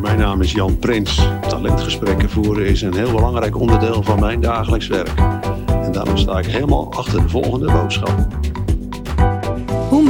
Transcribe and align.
Mijn 0.00 0.18
naam 0.18 0.40
is 0.40 0.52
Jan 0.52 0.78
Prins. 0.78 1.28
Talentgesprekken 1.48 2.30
voeren 2.30 2.66
is 2.66 2.82
een 2.82 2.94
heel 2.94 3.12
belangrijk 3.12 3.56
onderdeel 3.56 4.02
van 4.02 4.20
mijn 4.20 4.40
dagelijks 4.40 4.86
werk. 4.86 5.18
En 5.66 5.92
daarom 5.92 6.16
sta 6.16 6.38
ik 6.38 6.46
helemaal 6.46 6.92
achter 6.92 7.22
de 7.22 7.28
volgende 7.28 7.72
boodschap. 7.72 8.39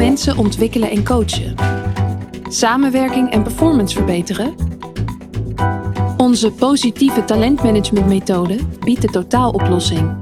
Mensen 0.00 0.38
ontwikkelen 0.38 0.90
en 0.90 1.04
coachen. 1.04 1.54
Samenwerking 2.48 3.30
en 3.32 3.42
performance 3.42 3.96
verbeteren. 3.96 4.54
Onze 6.16 6.52
positieve 6.52 7.24
talentmanagementmethode 7.24 8.58
biedt 8.84 9.02
de 9.02 9.08
totaaloplossing. 9.08 10.16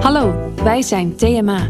Hallo, 0.00 0.34
wij 0.64 0.82
zijn 0.82 1.16
TMA. 1.16 1.68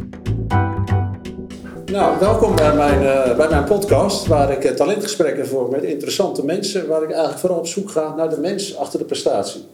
Nou, 1.87 2.19
welkom 2.21 2.57
bij 2.57 2.75
mijn, 2.75 3.07
eh, 3.07 3.37
bij 3.37 3.49
mijn 3.49 3.65
podcast, 3.65 4.27
waar 4.27 4.51
ik 4.51 4.65
eh, 4.65 4.75
talentgesprekken 4.75 5.47
voer 5.47 5.69
met 5.71 5.83
interessante 5.83 6.45
mensen, 6.45 6.89
waar 6.89 7.03
ik 7.03 7.11
eigenlijk 7.11 7.39
vooral 7.39 7.59
op 7.59 7.67
zoek 7.67 7.91
ga 7.91 8.15
naar 8.17 8.31
de 8.31 8.41
mens 8.41 8.77
achter 8.77 8.99
de 8.99 9.05
prestatie. 9.05 9.65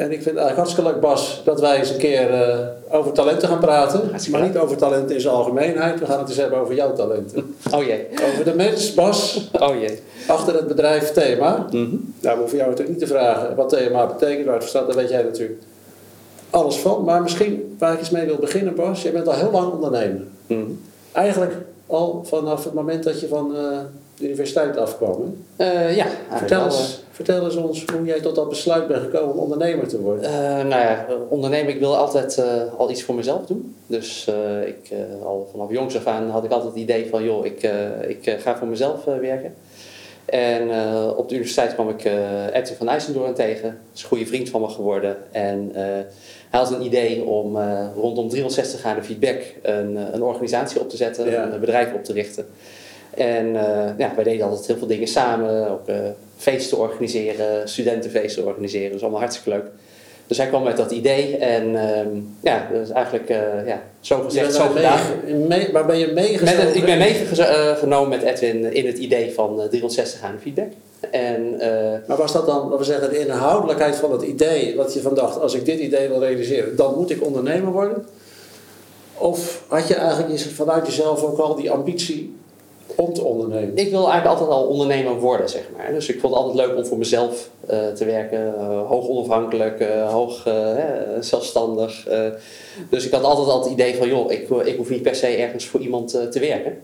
En 0.00 0.06
ik 0.12 0.22
vind 0.22 0.36
het 0.36 0.44
eigenlijk 0.44 0.56
hartstikke 0.56 0.90
leuk, 0.90 1.00
Bas, 1.00 1.40
dat 1.44 1.60
wij 1.60 1.78
eens 1.78 1.90
een 1.90 1.98
keer 1.98 2.32
eh, 2.32 2.58
over 2.90 3.12
talenten 3.12 3.48
gaan 3.48 3.58
praten. 3.58 4.00
Hartstikke 4.08 4.30
maar 4.30 4.40
leuk. 4.46 4.54
niet 4.54 4.62
over 4.62 4.76
talenten 4.76 5.14
in 5.14 5.20
zijn 5.20 5.34
algemeenheid, 5.34 6.00
we 6.00 6.06
gaan 6.06 6.18
het 6.18 6.28
eens 6.28 6.36
hebben 6.38 6.58
over 6.58 6.74
jouw 6.74 6.92
talenten. 6.92 7.54
Oh 7.74 7.82
jee. 7.84 8.06
over 8.32 8.44
de 8.44 8.54
mens, 8.54 8.94
Bas, 8.94 9.48
Oh 9.52 9.80
jee. 9.80 9.98
achter 10.26 10.54
het 10.54 10.66
bedrijf 10.66 11.12
Thema. 11.12 11.66
Mhm. 11.70 11.86
Nou, 12.20 12.34
we 12.34 12.38
hoeven 12.38 12.56
jou 12.56 12.70
natuurlijk 12.70 12.98
niet 12.98 13.08
te 13.08 13.14
vragen 13.14 13.56
wat 13.56 13.68
Thema 13.68 14.06
betekent, 14.06 14.46
waar 14.46 14.54
het 14.58 14.64
staat, 14.68 14.86
dat 14.86 14.94
weet 14.96 15.08
jij 15.08 15.22
natuurlijk 15.22 15.60
alles 16.50 16.76
van. 16.76 17.04
Maar 17.04 17.22
misschien 17.22 17.76
waar 17.78 17.92
ik 17.92 17.98
eens 17.98 18.10
mee 18.10 18.26
wil 18.26 18.36
beginnen, 18.36 18.74
Bas, 18.74 19.02
jij 19.02 19.12
bent 19.12 19.28
al 19.28 19.34
heel 19.34 19.50
lang 19.50 19.72
ondernemer. 19.72 20.22
Mhm. 20.46 20.60
Eigenlijk 21.12 21.54
al 21.86 22.24
vanaf 22.28 22.64
het 22.64 22.74
moment 22.74 23.04
dat 23.04 23.20
je 23.20 23.28
van 23.28 23.56
eh, 23.56 23.62
de 24.20 24.26
universiteit 24.26 24.76
afkwam. 24.76 25.34
hè? 25.56 25.64
Eh, 25.64 25.96
ja. 25.96 26.06
Vertel, 26.36 26.64
eens, 26.64 27.02
vertel 27.10 27.44
eens 27.44 27.56
ons 27.56 27.84
hoe 27.96 28.04
jij 28.06 28.20
tot 28.20 28.34
dat 28.34 28.48
besluit 28.48 28.88
bent 28.88 29.02
gekomen 29.02 29.32
om 29.34 29.38
ondernemer 29.38 29.88
te 29.88 30.00
worden. 30.00 30.24
eh, 30.24 30.40
nou 30.64 30.68
ja, 30.82 31.06
ondernemen, 31.28 31.72
ik 31.74 31.78
wil 31.78 31.96
altijd 31.96 32.38
eh, 32.38 32.74
al 32.78 32.90
iets 32.90 33.02
voor 33.02 33.14
mezelf 33.14 33.46
doen. 33.46 33.76
Dus 33.86 34.30
ik, 34.66 34.92
al 35.24 35.48
vanaf 35.50 35.70
jongs 35.70 35.96
af 35.96 36.06
aan 36.06 36.30
had 36.30 36.44
ik 36.44 36.50
altijd 36.50 36.72
het 36.72 36.82
idee 36.82 37.06
van, 37.10 37.24
joh, 37.24 37.44
ik, 37.46 37.62
ik 38.08 38.36
ga 38.40 38.56
voor 38.56 38.68
mezelf 38.68 39.04
werken. 39.04 39.54
En 40.24 40.62
op 41.16 41.28
de 41.28 41.34
universiteit 41.34 41.74
kwam 41.74 41.88
ik 41.88 42.04
Edwin 42.52 42.76
van 42.76 42.88
IJsendoorn 42.88 43.34
tegen. 43.34 43.62
Dat 43.68 43.94
is 43.96 44.02
een 44.02 44.08
goede 44.08 44.26
vriend 44.26 44.48
van 44.50 44.60
me 44.60 44.68
geworden. 44.68 45.16
En 45.30 45.70
hij 45.74 46.60
had 46.60 46.72
een 46.72 46.82
idee 46.84 47.24
om 47.24 47.56
rondom 47.96 48.28
360 48.28 48.80
graden 48.80 49.04
feedback 49.04 49.42
een, 49.62 50.14
een 50.14 50.22
organisatie 50.22 50.80
op 50.80 50.88
te 50.90 50.96
zetten, 50.96 51.30
Ja. 51.30 51.52
een 51.52 51.60
bedrijf 51.60 51.92
op 51.94 52.04
te 52.04 52.12
richten. 52.12 52.46
En 53.14 53.56
eh, 53.56 53.98
ja, 53.98 54.12
wij 54.14 54.24
deden 54.24 54.46
altijd 54.46 54.66
heel 54.66 54.76
veel 54.76 54.86
dingen 54.86 55.08
samen, 55.08 55.70
ook 55.70 55.88
eh, 55.88 55.96
feesten 56.36 56.78
organiseren, 56.78 57.68
studentenfeesten 57.68 58.46
organiseren, 58.46 58.92
dus 58.92 59.00
allemaal 59.02 59.20
hartstikke 59.20 59.50
leuk. 59.50 59.64
Dus 60.26 60.38
hij 60.38 60.46
kwam 60.48 60.62
met 60.62 60.76
dat 60.76 60.90
idee 60.90 61.36
en 61.36 61.76
ehm, 61.76 62.08
ja, 62.40 62.68
dat 62.72 62.80
is 62.82 62.90
eigenlijk 62.90 63.28
eh, 63.28 63.66
ja, 63.66 63.82
zo 64.00 64.20
gezegd, 64.20 64.54
zo 64.54 64.66
gedaan. 64.68 65.00
mee- 65.48 65.72
waar 65.72 65.86
ben 65.86 65.98
je 65.98 66.06
Met 66.40 66.56
het, 66.56 66.74
ik 66.74 66.84
ben 66.84 66.98
meegenomen 66.98 68.08
met 68.08 68.22
Edwin 68.22 68.72
in 68.74 68.86
het 68.86 68.98
idee 68.98 69.32
van 69.34 69.60
eh, 69.60 69.66
360 69.68 70.18
graden 70.18 70.40
feedback. 70.40 70.70
En 71.10 71.56
Maar 72.06 72.16
was 72.16 72.32
dat 72.32 72.46
dan, 72.46 72.62
laten 72.62 72.78
we 72.78 72.84
zeggen, 72.84 73.10
de 73.10 73.18
inhoudelijkheid 73.18 73.96
van 73.96 74.12
het 74.12 74.22
idee, 74.22 74.76
wat 74.76 74.94
je 74.94 75.00
van 75.00 75.14
dacht, 75.14 75.40
als 75.40 75.54
ik 75.54 75.64
dit 75.64 75.78
idee 75.78 76.08
wil 76.08 76.20
realiseren, 76.20 76.76
dan 76.76 76.94
moet 76.94 77.10
ik 77.10 77.24
ondernemer 77.24 77.72
worden? 77.72 78.06
Of 79.18 79.62
had 79.68 79.88
je 79.88 79.94
eigenlijk 79.94 80.40
vanuit 80.40 80.86
jezelf 80.86 81.22
ook 81.22 81.38
al 81.38 81.54
die 81.54 81.70
ambitie 81.70 82.36
ondernemen? 83.08 83.76
Ik 83.76 83.90
wil 83.90 84.10
eigenlijk 84.10 84.26
altijd 84.26 84.50
al 84.50 84.66
ondernemer 84.66 85.18
worden, 85.18 85.48
zeg 85.48 85.68
maar. 85.76 85.92
Dus 85.92 86.08
ik 86.08 86.20
vond 86.20 86.34
het 86.34 86.42
altijd 86.42 86.66
leuk 86.66 86.76
om 86.76 86.86
voor 86.86 86.98
mezelf 86.98 87.50
eh, 87.66 87.88
te 87.88 88.04
werken. 88.04 88.58
eh, 88.58 88.88
hoog 88.88 89.08
onafhankelijk, 89.08 89.80
eh, 89.80 90.12
hoog 90.12 90.48
zelfstandig. 91.20 92.08
dus 92.90 93.06
ik 93.06 93.12
had 93.12 93.22
altijd 93.22 93.48
al 93.48 93.62
het 93.62 93.72
idee 93.72 93.96
van, 93.96 94.08
joh, 94.08 94.32
ik, 94.32 94.48
ik 94.64 94.76
hoef 94.76 94.90
niet 94.90 95.02
per 95.02 95.14
se 95.14 95.26
ergens 95.26 95.66
voor 95.66 95.80
iemand 95.80 96.10
te 96.30 96.40
werken. 96.40 96.82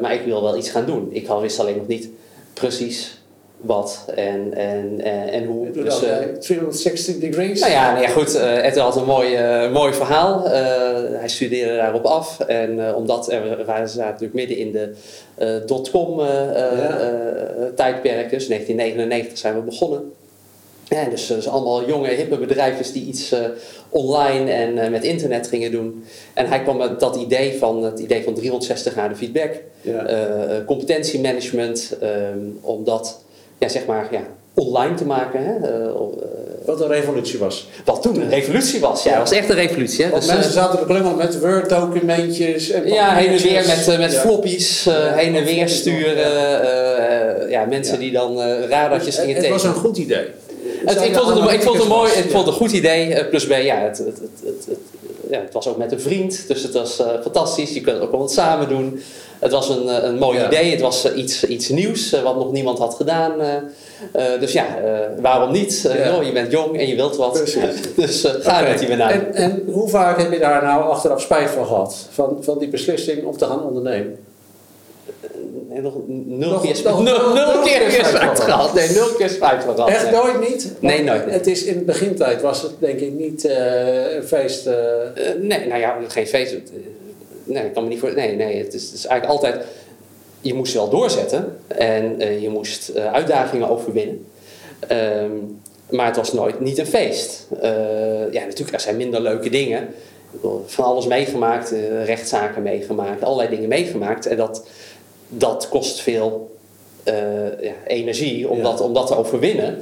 Maar 0.00 0.14
ik 0.14 0.24
wil 0.24 0.42
wel 0.42 0.56
iets 0.56 0.70
gaan 0.70 0.86
doen. 0.86 1.08
Ik 1.10 1.28
wist 1.28 1.60
alleen 1.60 1.76
nog 1.76 1.86
niet 1.86 2.08
precies 2.54 3.23
wat 3.66 4.04
en, 4.14 4.54
en, 4.54 5.00
en, 5.02 5.28
en 5.28 5.44
hoe. 5.44 5.70
Dus, 5.70 5.84
dat 5.84 6.02
eh, 6.02 6.18
bij 6.18 6.26
360 6.40 7.18
degrees? 7.18 7.60
nou 7.60 7.72
ja, 7.72 7.94
nee, 7.98 8.08
goed. 8.08 8.34
eh 8.34 8.66
Ed 8.66 8.76
had 8.78 8.96
een 8.96 9.04
mooi, 9.04 9.34
eh, 9.34 9.72
mooi 9.72 9.92
verhaal. 9.92 10.44
Eh, 10.44 10.52
hij 11.18 11.28
studeerde 11.28 11.76
daarop 11.76 12.04
af. 12.04 12.40
En 12.40 12.88
eh, 12.88 12.96
omdat 12.96 13.32
er, 13.32 13.42
we 13.56 13.64
zaten 13.66 13.98
natuurlijk 13.98 14.34
midden 14.34 14.56
in 14.56 14.72
de 14.72 14.92
eh, 15.34 15.48
dotcom 15.66 16.20
eh, 16.20 16.26
eh, 16.26 16.78
Ja. 16.78 16.98
eh, 16.98 17.64
tijdperk. 17.76 18.30
Dus 18.30 18.46
1999 18.46 19.38
zijn 19.38 19.54
we 19.54 19.60
begonnen. 19.60 20.12
Ja, 20.88 21.04
dus, 21.04 21.26
dus 21.26 21.48
allemaal 21.48 21.86
jonge, 21.86 22.08
hippe 22.08 22.36
bedrijven 22.38 22.92
die 22.92 23.04
iets 23.06 23.32
eh, 23.32 23.40
online 23.88 24.50
en 24.50 24.78
eh, 24.78 24.90
met 24.90 25.04
internet 25.04 25.48
gingen 25.48 25.70
doen. 25.70 26.04
En 26.34 26.46
hij 26.46 26.60
kwam 26.62 26.76
met 26.76 27.00
dat 27.00 27.16
idee 27.16 27.58
van, 27.58 27.82
het 27.84 27.98
idee 27.98 28.22
van 28.22 28.34
360 28.34 28.92
graden 28.92 29.16
feedback. 29.16 29.50
Ja. 29.80 30.06
eh, 30.06 30.56
eh, 30.56 30.64
competentiemanagement. 30.66 31.96
ehm, 32.00 32.38
om 32.60 32.84
dat, 32.84 33.23
ja, 33.64 33.70
zeg 33.70 33.86
maar, 33.86 34.08
ja, 34.10 34.20
online 34.54 34.94
te 34.94 35.04
maken. 35.06 35.44
Hè? 35.44 35.68
Eh, 35.68 35.84
eh, 35.84 35.94
Wat 36.66 36.80
een 36.80 36.88
revolutie 36.88 37.38
was. 37.38 37.68
wat 37.84 38.02
toen 38.02 38.20
een 38.20 38.28
revolutie 38.28 38.80
was. 38.80 39.02
Ja, 39.02 39.10
het 39.10 39.18
was 39.18 39.30
echt 39.38 39.48
een 39.48 39.54
revolutie. 39.54 40.04
Hè? 40.04 40.10
Want 40.10 40.22
Dus, 40.22 40.32
mensen 40.32 40.50
eh, 40.50 40.56
zaten 40.56 40.78
er 40.78 40.86
klungel 40.86 41.14
met 41.14 41.40
Word-documentjes. 41.40 42.70
en 42.70 42.86
ja, 42.88 43.14
heen 43.14 43.28
en 43.28 43.42
weer 43.42 43.64
met, 43.66 43.98
met 43.98 44.12
Ja. 44.12 44.20
floppies, 44.20 44.84
Ja, 44.84 45.12
heen 45.14 45.36
en 45.36 45.44
weer 45.44 45.68
sturen. 45.68 46.16
eh, 46.16 47.40
eh, 47.42 47.50
ja, 47.50 47.64
mensen 47.64 47.94
Ja. 47.94 48.00
die 48.00 48.12
dan 48.12 48.40
eh 48.40 48.68
radartjes 48.68 49.16
Het, 49.16 49.24
gingen 49.24 49.40
het 49.42 49.50
was 49.50 49.64
een 49.64 49.74
goed 49.74 49.96
idee. 49.96 50.24
Het, 50.84 51.00
ik, 51.04 51.14
vond 51.14 51.28
het, 51.28 51.38
een- 51.38 51.54
ik 51.54 51.62
vond 51.62 51.74
het 51.74 51.82
een 51.84 51.90
mooi, 51.90 52.10
ik 52.12 52.30
vond 52.30 52.32
het 52.32 52.46
een 52.46 52.52
goed 52.60 52.72
idee. 52.72 53.24
Plus 53.24 53.46
B, 53.46 53.50
ja, 53.50 53.76
het, 53.80 53.98
het, 53.98 54.06
het, 54.06 54.18
het, 54.44 54.66
het- 54.68 54.78
ja, 55.34 55.40
het 55.40 55.52
was 55.52 55.68
ook 55.68 55.76
met 55.76 55.92
een 55.92 56.00
vriend, 56.00 56.48
dus 56.48 56.62
het 56.62 56.72
was 56.72 56.98
eh, 56.98 57.06
fantastisch. 57.22 57.74
Je 57.74 57.80
kunt 57.80 58.00
ook 58.00 58.10
wel 58.10 58.20
wat 58.20 58.32
samen 58.32 58.68
doen. 58.68 59.00
Het 59.38 59.52
was 59.52 59.68
een, 59.68 59.88
eh, 59.88 60.02
een 60.08 60.18
mooi 60.18 60.38
Ja. 60.38 60.46
idee, 60.46 60.70
het 60.70 60.80
was 60.80 61.04
eh, 61.04 61.16
iets, 61.18 61.44
iets 61.44 61.68
nieuws 61.68 62.10
wat 62.22 62.36
nog 62.36 62.52
niemand 62.52 62.78
had 62.78 62.94
gedaan. 62.94 63.32
dus 64.40 64.52
ja, 64.52 64.66
waarom 65.20 65.52
niet? 65.52 65.80
Ja. 65.96 66.20
je 66.20 66.32
bent 66.32 66.50
jong 66.50 66.78
en 66.78 66.88
je 66.88 66.94
wilt 66.94 67.16
wat. 67.16 67.32
Precies. 67.32 67.82
dus 67.96 68.24
ga 68.40 68.60
Oké. 68.60 68.68
met 68.68 68.78
die 68.78 68.88
banaan. 68.88 69.10
En, 69.10 69.34
en 69.34 69.62
hoe 69.72 69.88
vaak 69.88 70.18
heb 70.20 70.32
je 70.32 70.38
daar 70.38 70.62
nou 70.62 70.82
achteraf 70.90 71.20
spijt 71.20 71.50
van 71.50 71.66
gehad? 71.66 72.08
Van, 72.10 72.36
van 72.40 72.58
die 72.58 72.68
beslissing 72.68 73.24
om 73.24 73.36
te 73.36 73.44
gaan 73.44 73.62
ondernemen? 73.64 74.16
Nee, 75.68 75.80
nog 75.80 75.94
nul 76.06 76.50
Nog- 76.50 76.62
keer, 76.62 76.80
nog- 76.84 77.02
nul, 77.02 77.32
nul 77.34 77.62
keer 77.62 77.80
keer 77.80 78.04
spijt 78.04 78.40
gehad. 78.40 78.74
Nee, 78.74 78.88
nul 78.90 79.06
keer 79.18 79.28
spijt 79.28 79.62
gehad. 79.62 79.88
Echt 79.88 80.02
nee. 80.10 80.12
nooit 80.12 80.48
niet? 80.48 80.72
Nee, 80.80 81.02
nooit 81.02 81.24
niet. 81.24 81.34
Het 81.34 81.46
is 81.46 81.64
in 81.64 81.78
de 81.78 81.84
begintijd 81.84 82.42
was 82.42 82.62
het 82.62 82.70
denk 82.78 83.00
ik 83.00 83.12
niet 83.12 83.44
eh, 83.44 84.14
een 84.14 84.22
feest. 84.24 84.66
eh, 84.66 85.02
Eh, 85.02 85.34
nee, 85.40 85.66
nou 85.66 85.80
ja, 85.80 85.98
geen 86.08 86.26
feest. 86.26 86.56
Nee, 87.44 87.64
ik 87.64 87.72
kan 87.74 87.82
me 87.82 87.88
niet 87.88 87.98
voor. 87.98 88.14
Nee, 88.14 88.36
nee, 88.36 88.58
het 88.58 88.74
is, 88.74 88.84
het 88.84 88.94
is 88.94 89.06
eigenlijk 89.06 89.42
altijd. 89.42 89.64
Je 90.40 90.54
moest 90.54 90.74
wel 90.74 90.88
doorzetten 90.88 91.56
en 91.66 92.40
je 92.40 92.48
moest 92.48 92.96
uitdagingen 92.96 93.68
overwinnen. 93.68 94.26
Ehm, 94.88 95.30
maar 95.90 96.06
het 96.06 96.16
was 96.16 96.32
nooit 96.32 96.60
niet 96.60 96.78
een 96.78 96.86
feest. 96.86 97.46
Ja, 98.30 98.44
natuurlijk, 98.44 98.72
er 98.72 98.80
zijn 98.80 98.96
minder 98.96 99.20
leuke 99.20 99.50
dingen. 99.50 99.88
Van 100.66 100.84
alles 100.84 101.06
meegemaakt, 101.06 101.74
rechtszaken 102.04 102.62
meegemaakt, 102.62 103.22
allerlei 103.22 103.48
dingen 103.48 103.68
meegemaakt. 103.68 104.26
En 104.26 104.36
dat, 104.36 104.66
dat 105.36 105.68
kost 105.68 106.00
veel 106.00 106.56
eh, 107.02 107.14
ja, 107.60 107.72
energie 107.86 108.48
om, 108.48 108.56
Ja. 108.56 108.62
dat, 108.62 108.80
om 108.80 108.94
dat 108.94 109.06
te 109.06 109.16
overwinnen. 109.16 109.78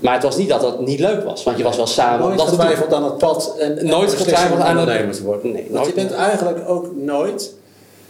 Maar 0.00 0.14
het 0.14 0.22
was 0.22 0.36
niet 0.36 0.48
dat 0.48 0.62
het 0.62 0.80
niet 0.80 1.00
leuk 1.00 1.24
was, 1.24 1.42
want 1.44 1.56
je 1.58 1.62
was 1.64 1.76
wel 1.76 1.86
samen. 1.86 2.26
nooit 2.26 2.38
dat 2.38 2.48
getwijfeld 2.48 2.92
aan 2.92 3.04
het 3.04 3.18
pad 3.18 3.54
en, 3.58 3.78
en 3.78 3.86
Nooit 3.86 4.12
getwijfeld 4.14 4.60
aan 4.60 4.76
het- 4.76 4.78
ondernemer 4.88 5.14
te 5.14 5.22
worden. 5.22 5.52
Nee, 5.52 5.66
Want 5.70 5.86
je 5.86 5.92
bent 5.92 6.12
eigenlijk 6.12 6.68
ook 6.68 6.94
nooit 6.96 7.52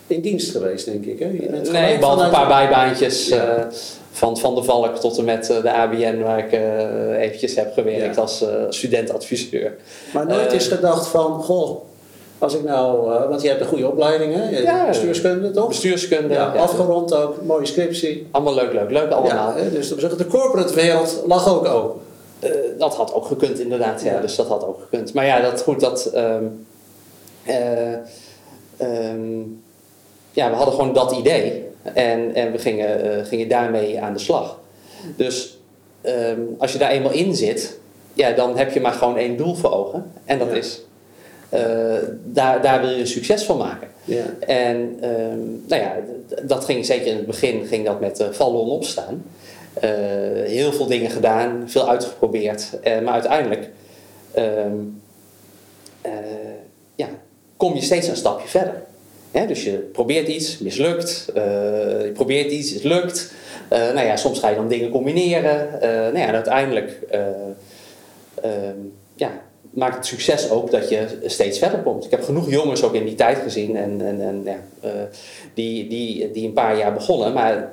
in 0.07 0.21
dienst 0.21 0.51
geweest, 0.51 0.85
denk 0.85 1.05
ik. 1.05 1.19
Hè? 1.19 1.27
Je 1.27 1.33
bent 1.51 1.51
Nee, 1.51 1.65
gelijk 1.83 2.01
behalve 2.01 2.25
een 2.25 2.31
paar 2.31 2.49
bijbaantjes. 2.49 3.29
Ja. 3.29 3.45
eh, 3.57 3.65
van 4.11 4.37
Van 4.39 4.55
de 4.55 4.63
Valk 4.63 4.97
tot 4.97 5.19
en 5.19 5.25
met 5.25 5.51
eh, 5.51 5.63
de 5.63 5.73
ABN, 5.73 6.19
waar 6.23 6.39
ik 6.39 6.61
eventjes 7.21 7.55
heb 7.55 7.73
gewerkt 7.73 8.15
Ja. 8.17 8.21
als 8.23 8.43
eh, 8.43 8.49
studentadviseur. 8.69 9.77
Maar 10.13 10.27
nooit 10.27 10.53
is 10.53 10.67
gedacht 10.67 11.07
van, 11.07 11.43
goh, 11.43 11.81
als 12.39 12.55
ik 12.55 12.65
nou, 12.65 13.15
eh, 13.15 13.29
want 13.29 13.43
je 13.43 13.49
hebt 13.49 13.61
een 13.61 13.67
goede 13.67 13.87
opleiding, 13.89 14.35
hè? 14.35 14.49
Ja. 14.59 14.87
bestuurskunde, 14.87 15.51
toch? 15.51 15.69
Bestuurskunde, 15.69 16.35
Ja, 16.35 16.55
ja. 16.55 16.61
afgerond 16.61 17.15
ook, 17.15 17.43
mooie 17.43 17.67
scriptie. 17.67 18.27
allemaal 18.31 18.55
leuk, 18.55 18.73
leuk, 18.73 18.91
leuk 18.91 19.11
allemaal. 19.11 19.53
Hè, 19.55 19.71
dus 19.73 19.89
de 19.89 20.27
corporate 20.29 20.75
wereld 20.75 21.23
lag 21.27 21.49
ook 21.55 21.65
open. 21.67 22.01
Eh, 22.41 22.51
dat 22.79 22.95
had 22.97 23.15
ook 23.15 23.27
gekund 23.27 23.59
inderdaad, 23.61 24.03
ja. 24.03 24.21
Dus 24.21 24.37
dat 24.37 24.47
had 24.47 24.65
ook 24.67 24.81
gekund. 24.81 25.15
Maar 25.15 25.27
ja, 25.27 25.41
dat 25.41 25.63
goed, 25.63 25.81
dat... 25.81 26.05
ehm, 26.07 26.45
eh, 27.45 27.93
ehm, 28.77 29.39
ja, 30.33 30.51
we 30.51 30.57
hadden 30.57 30.75
gewoon 30.75 30.93
dat 30.93 31.13
idee. 31.13 31.65
En, 31.83 32.35
en 32.35 32.53
we 32.53 32.59
gingen, 32.59 33.27
gingen 33.27 33.49
daarmee 33.49 34.01
aan 34.01 34.13
de 34.13 34.19
slag. 34.19 34.59
Dus 35.17 35.59
ehm, 36.01 36.41
als 36.59 36.73
je 36.73 36.79
daar 36.79 36.91
eenmaal 36.91 37.13
in 37.13 37.37
zit, 37.37 37.79
ja, 38.13 38.31
dan 38.33 38.57
heb 38.59 38.73
je 38.73 38.81
maar 38.81 38.93
gewoon 38.93 39.17
één 39.17 39.37
doel 39.37 39.55
voor 39.55 39.73
ogen. 39.73 40.13
En 40.25 40.39
dat 40.39 40.49
Ja. 40.51 40.55
is, 40.55 40.81
daar, 42.25 42.63
daar 42.63 42.81
wil 42.81 42.91
je 42.91 43.07
succes 43.07 43.43
van 43.43 43.57
maken. 43.57 43.89
Ja. 44.05 44.25
En 44.47 44.97
ehm, 45.01 45.39
nou 45.67 45.83
ja, 45.83 45.97
dat 46.43 46.65
ging 46.65 46.87
zeker 46.87 47.07
in 47.07 47.17
het 47.17 47.27
begin 47.27 47.67
ging 47.67 47.85
dat 47.85 48.01
met 48.01 48.21
eh, 48.21 48.29
vallen 48.31 48.61
en 48.61 48.71
opstaan. 48.71 49.25
Eh, 49.75 49.91
heel 50.45 50.73
veel 50.73 50.87
dingen 50.87 51.11
gedaan, 51.11 51.65
veel 51.67 51.89
uitgeprobeerd. 51.89 52.79
Eh, 52.83 53.01
maar 53.01 53.13
uiteindelijk 53.13 53.69
ehm, 54.35 54.77
eh, 56.01 56.13
ja, 56.95 57.09
kom 57.57 57.75
je 57.75 57.83
steeds 57.83 58.09
een 58.09 58.17
stapje 58.17 58.49
verder. 58.49 58.83
Dus 59.45 59.65
je 59.65 59.71
probeert 59.73 60.29
iets, 60.29 60.59
mislukt. 60.59 61.31
Eh, 61.35 61.43
je 62.05 62.11
probeert 62.15 62.51
iets, 62.51 62.71
het 62.71 62.85
lukt. 62.85 63.33
Eh, 63.69 63.79
nou 63.79 64.07
ja, 64.07 64.17
soms 64.17 64.39
ga 64.39 64.49
je 64.49 64.57
dan 64.57 64.69
dingen 64.69 64.91
combineren. 64.91 65.81
Eh, 65.81 65.89
nou 65.91 66.19
ja, 66.19 66.27
en 66.27 66.35
uiteindelijk 66.35 66.99
eh, 67.11 67.21
ehm, 68.43 68.79
ja, 69.15 69.31
maakt 69.77 69.97
het 69.97 70.07
succes 70.07 70.51
ook 70.51 70.71
dat 70.71 70.89
je 70.89 71.07
steeds 71.25 71.59
verder 71.59 71.79
komt. 71.79 72.05
Ik 72.05 72.11
heb 72.11 72.25
genoeg 72.25 72.51
jongens 72.51 72.83
ook 72.83 72.95
in 72.95 73.05
die 73.05 73.15
tijd 73.15 73.39
gezien 73.39 73.77
en, 73.77 74.01
en, 74.01 74.21
en 74.21 74.43
ja, 74.45 74.59
eh, 74.81 74.91
die, 75.55 75.89
die, 75.89 76.31
die 76.31 76.47
een 76.47 76.53
paar 76.53 76.79
jaar 76.79 76.93
begonnen, 76.93 77.33
maar 77.33 77.73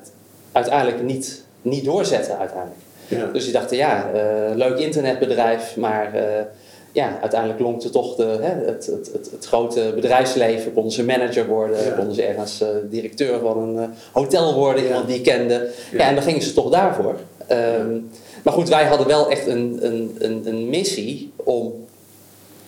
uiteindelijk 0.52 1.02
niet, 1.04 1.44
niet 1.62 1.86
doorzetten 1.86 2.38
uiteindelijk. 2.38 2.82
Ja. 3.08 3.26
Dus 3.34 3.44
die 3.44 3.54
dachten, 3.54 3.78
ja, 3.78 4.12
eh, 4.14 4.56
leuk 4.56 4.78
internetbedrijf, 4.78 5.76
maar 5.76 6.14
eh, 6.14 6.46
ja, 6.92 7.18
uiteindelijk 7.22 7.60
lonkte 7.60 7.90
toch 7.90 8.16
de, 8.16 8.38
hè, 8.42 8.66
het, 8.66 8.86
het, 8.86 9.10
het, 9.14 9.32
het 9.32 9.46
grote 9.46 9.92
bedrijfsleven. 9.96 10.74
Konden 10.74 10.92
ze 10.92 11.04
manager 11.04 11.48
worden, 11.48 11.84
Ja. 11.86 11.92
konden 11.92 12.16
ze 12.16 12.24
ergens 12.24 12.64
directeur 12.90 13.40
van 13.40 13.58
een 13.78 13.90
hotel 14.12 14.54
worden, 14.54 14.84
iemand 14.84 15.08
die 15.08 15.22
kende. 15.22 15.54
Ja. 15.92 15.98
Ja. 15.98 16.08
en 16.08 16.14
dan 16.16 16.24
gingen 16.24 16.42
ze 16.42 16.54
toch 16.54 16.70
daarvoor. 16.70 17.16
Ehm, 17.48 17.98
Maar 18.44 18.54
goed, 18.54 18.70
wij 18.70 18.86
hadden 18.86 19.08
wel 19.08 19.30
echt 19.30 19.48
een, 19.48 19.80
een, 19.82 20.16
een, 20.20 20.42
een 20.46 20.70
missie 20.70 21.32
om, 21.36 21.83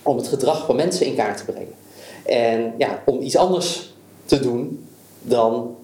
om 0.05 0.17
het 0.17 0.27
gedrag 0.27 0.65
van 0.65 0.75
mensen 0.75 1.05
in 1.05 1.15
kaart 1.15 1.37
te 1.37 1.45
brengen. 1.45 1.73
En 2.25 2.73
ja, 2.77 3.01
om 3.05 3.21
iets 3.21 3.37
anders 3.37 3.93
te 4.25 4.39
doen 4.39 4.87
dan 5.21 5.75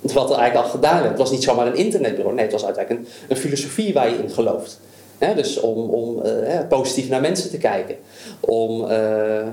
wat 0.00 0.30
er 0.30 0.36
eigenlijk 0.36 0.66
al 0.66 0.72
gedaan 0.72 0.98
werd. 0.98 1.08
Het 1.08 1.18
was 1.18 1.30
niet 1.30 1.42
zomaar 1.42 1.66
een 1.66 1.76
internetbureau. 1.76 2.34
Nee, 2.34 2.44
het 2.44 2.52
was 2.52 2.64
uiteindelijk 2.64 3.06
een, 3.06 3.12
een 3.28 3.36
filosofie 3.36 3.92
waar 3.92 4.10
je 4.10 4.16
in 4.16 4.30
gelooft. 4.30 4.80
Hè, 5.18 5.34
dus 5.34 5.60
om, 5.60 5.90
om 5.90 6.22
eh, 6.22 6.58
positief 6.68 7.08
naar 7.08 7.20
mensen 7.20 7.50
te 7.50 7.58
kijken. 7.58 7.96
Om 8.40 8.84
eh, 8.84 9.40
eh, 9.40 9.46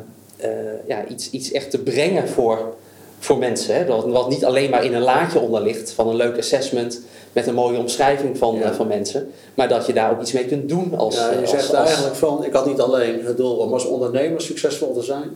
ja, 0.88 1.08
iets, 1.08 1.30
iets 1.30 1.52
echt 1.52 1.70
te 1.70 1.80
brengen 1.80 2.28
voor, 2.28 2.76
voor 3.20 3.38
mensen. 3.38 3.76
Hè, 3.76 3.86
wat, 3.86 4.06
wat 4.06 4.30
niet 4.30 4.46
alleen 4.46 4.70
maar 4.70 4.84
in 4.84 4.94
een 4.94 5.02
laadje 5.02 5.40
onder 5.40 5.62
ligt 5.62 5.92
van 5.92 6.08
een 6.08 6.16
leuk 6.16 6.38
assessment 6.38 7.02
met 7.36 7.48
een 7.48 7.54
mooie 7.54 7.78
omschrijving 7.78 8.38
van, 8.38 8.56
Ja. 8.56 8.62
eh, 8.64 8.72
van 8.72 8.88
mensen. 8.88 9.32
Maar 9.54 9.68
dat 9.70 9.86
je 9.86 9.94
daar 9.94 10.12
ook 10.12 10.22
iets 10.22 10.32
mee 10.32 10.46
kunt 10.46 10.70
doen 10.70 10.98
als... 10.98 11.16
Ja, 11.16 11.32
je 11.32 11.40
als- 11.42 11.50
zegt 11.50 11.76
als- 11.76 11.88
eigenlijk 11.88 12.16
van, 12.16 12.44
ik 12.46 12.54
had 12.54 12.66
niet 12.66 12.80
alleen 12.80 13.26
het 13.26 13.38
doel 13.38 13.56
om 13.56 13.74
als 13.74 13.86
ondernemer 13.86 14.42
succesvol 14.42 14.94
te 14.94 15.02
zijn. 15.04 15.30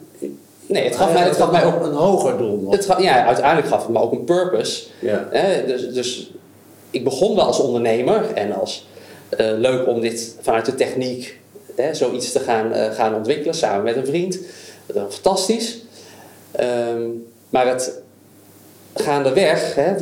Nee, 0.65 0.83
het 0.83 0.95
gaf 0.95 1.13
mij, 1.13 1.23
het 1.23 1.35
gaf 1.35 1.51
mij 1.51 1.65
ook... 1.65 1.83
een 1.83 1.93
hoger 1.93 2.37
doel. 2.37 2.71
Het, 2.71 2.85
ga- 2.85 2.99
ja, 2.99 3.25
uiteindelijk 3.25 3.67
gaf 3.67 3.81
het 3.81 3.89
me 3.91 3.99
ook 4.01 4.11
een 4.11 4.23
purpose. 4.23 4.83
Ja. 4.99 5.27
Hè, 5.31 5.65
dus, 5.65 5.89
dus 5.93 6.31
ik 6.89 7.03
begon 7.03 7.35
wel 7.35 7.45
als 7.45 7.59
ondernemer 7.59 8.33
en 8.33 8.53
als 8.59 8.87
eh, 9.29 9.47
leuk 9.57 9.87
om 9.87 9.99
dit 10.01 10.35
vanuit 10.41 10.65
de 10.65 10.75
techniek 10.75 11.39
hè, 11.75 11.93
zoiets 11.93 12.31
te 12.31 12.39
gaan, 12.39 12.73
eh, 12.73 12.91
gaan 12.91 13.15
ontwikkelen 13.15 13.55
samen 13.55 13.83
met 13.83 13.95
een 13.95 14.05
vriend. 14.05 14.39
Dat 14.85 15.13
fantastisch. 15.13 15.77
Ehm, 16.51 17.01
maar 17.49 17.67
het 17.67 18.01
gaandeweg 18.95 19.75
hè, 19.75 19.93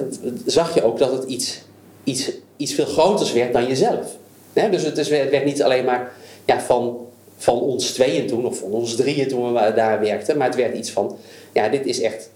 zag 0.46 0.74
je 0.74 0.84
ook 0.84 0.98
dat 1.00 1.12
het 1.12 1.24
iets, 1.24 1.62
iets, 2.08 2.32
iets 2.58 2.74
veel 2.74 2.86
groters 2.86 3.34
werd 3.34 3.54
dan 3.54 3.68
jezelf. 3.68 4.16
Dus 4.54 4.84
het, 4.84 4.98
is, 4.98 5.10
het 5.10 5.30
werd 5.30 5.46
niet 5.46 5.64
alleen 5.64 5.86
maar 5.86 6.12
ja, 6.46 6.62
van, 6.62 6.98
van 7.38 7.60
ons 7.60 7.92
tweeën 7.92 8.28
toen 8.28 8.46
of 8.46 8.58
van 8.58 8.72
ons 8.72 8.96
drieën 8.96 9.28
toen 9.28 9.54
we 9.54 9.74
daar 9.76 10.00
werkten, 10.00 10.38
maar 10.38 10.48
het 10.48 10.56
werd 10.56 10.76
iets 10.76 10.92
van, 10.92 11.18
ja, 11.54 11.70
dit 11.70 11.86
is 11.86 12.02
echt 12.02 12.30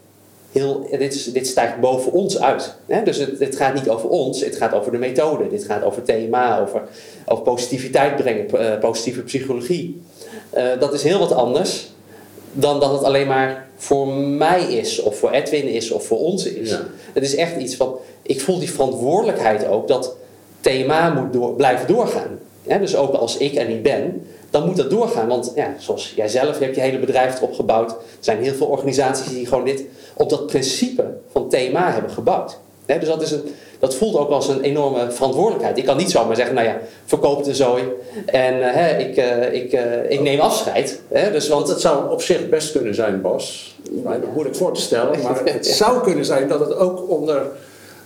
heel, 0.51 0.87
dit, 0.97 1.13
is, 1.13 1.25
dit 1.25 1.47
stijgt 1.47 1.79
boven 1.79 2.11
ons 2.11 2.39
uit. 2.39 2.75
Hè? 2.87 3.03
Dus 3.03 3.17
het, 3.17 3.39
het 3.39 3.55
gaat 3.55 3.73
niet 3.73 3.89
over 3.89 4.09
ons, 4.09 4.43
het 4.43 4.55
gaat 4.55 4.73
over 4.73 4.91
de 4.91 4.97
methode. 4.97 5.49
Dit 5.49 5.63
gaat 5.63 5.83
over 5.83 6.03
thema, 6.03 6.59
over, 6.59 6.81
over 7.25 7.43
positiviteit 7.43 8.15
brengen, 8.15 8.49
eh, 8.49 8.79
positieve 8.79 9.21
psychologie. 9.21 10.01
Eh, 10.49 10.79
dat 10.79 10.93
is 10.93 11.03
heel 11.03 11.19
wat 11.19 11.31
anders 11.31 11.91
dan 12.51 12.79
dat 12.79 12.91
het 12.91 13.03
alleen 13.03 13.27
maar 13.27 13.69
voor 13.75 14.07
mij 14.13 14.63
is, 14.63 15.01
of 15.01 15.17
voor 15.17 15.31
Edwin 15.31 15.67
is, 15.67 15.91
of 15.91 16.05
voor 16.05 16.19
ons 16.19 16.45
is. 16.45 16.69
Ja. 16.69 16.87
Het 17.13 17.23
is 17.23 17.35
echt 17.35 17.57
iets 17.57 17.75
van, 17.75 17.95
ik 18.31 18.41
voel 18.41 18.59
die 18.59 18.71
verantwoordelijkheid 18.71 19.67
ook 19.67 19.87
dat 19.87 20.15
thema 20.61 21.09
moet 21.09 21.33
door, 21.33 21.53
blijven 21.53 21.87
doorgaan. 21.87 22.39
Dus 22.63 22.95
ook 22.95 23.13
als 23.13 23.37
ik 23.37 23.55
er 23.55 23.67
niet 23.67 23.83
ben, 23.83 24.27
dan 24.49 24.65
moet 24.65 24.77
dat 24.77 24.89
doorgaan. 24.89 25.27
Want 25.27 25.51
ja, 25.55 25.73
zoals 25.77 26.13
jij 26.15 26.27
zelf 26.27 26.59
hebt 26.59 26.75
je 26.75 26.81
hele 26.81 26.99
bedrijf 26.99 27.37
erop 27.37 27.53
gebouwd. 27.53 27.89
Er 27.91 27.97
zijn 28.19 28.43
heel 28.43 28.53
veel 28.53 28.67
organisaties 28.67 29.33
die 29.33 29.45
gewoon 29.45 29.65
dit 29.65 29.83
op 30.13 30.29
dat 30.29 30.47
principe 30.47 31.05
van 31.31 31.49
thema 31.49 31.91
hebben 31.91 32.11
gebouwd. 32.11 32.57
Dus 32.85 33.07
dat, 33.07 33.21
is 33.21 33.31
een, 33.31 33.41
dat 33.79 33.95
voelt 33.95 34.17
ook 34.17 34.29
als 34.29 34.47
een 34.47 34.61
enorme 34.61 35.11
verantwoordelijkheid. 35.11 35.77
Ik 35.77 35.85
kan 35.85 35.97
niet 35.97 36.11
zomaar 36.11 36.35
zeggen, 36.35 36.55
nou 36.55 36.67
ja, 36.67 36.77
verkoop 37.05 37.43
de 37.43 37.55
zooi 37.55 37.83
en 38.25 38.67
eh, 38.67 38.73
hè, 38.73 38.97
ik, 38.97 39.17
eh, 39.17 39.53
ik, 39.53 39.73
eh, 39.73 40.11
ik 40.11 40.21
neem 40.21 40.39
afscheid. 40.39 41.01
Hè, 41.07 41.31
dus, 41.31 41.47
Want 41.47 41.67
het 41.67 41.81
zou 41.81 42.11
op 42.11 42.21
zich 42.21 42.49
best 42.49 42.71
kunnen 42.71 42.95
zijn, 42.95 43.21
Bas. 43.21 43.75
Moeilijk 44.33 44.55
voor 44.55 44.73
te 44.73 44.81
stellen. 44.81 45.21
Maar 45.21 45.41
het 45.43 45.67
zou 45.81 46.01
kunnen 46.01 46.25
zijn 46.25 46.47
dat 46.47 46.59
het 46.59 46.75
ook 46.75 47.09
onder 47.09 47.41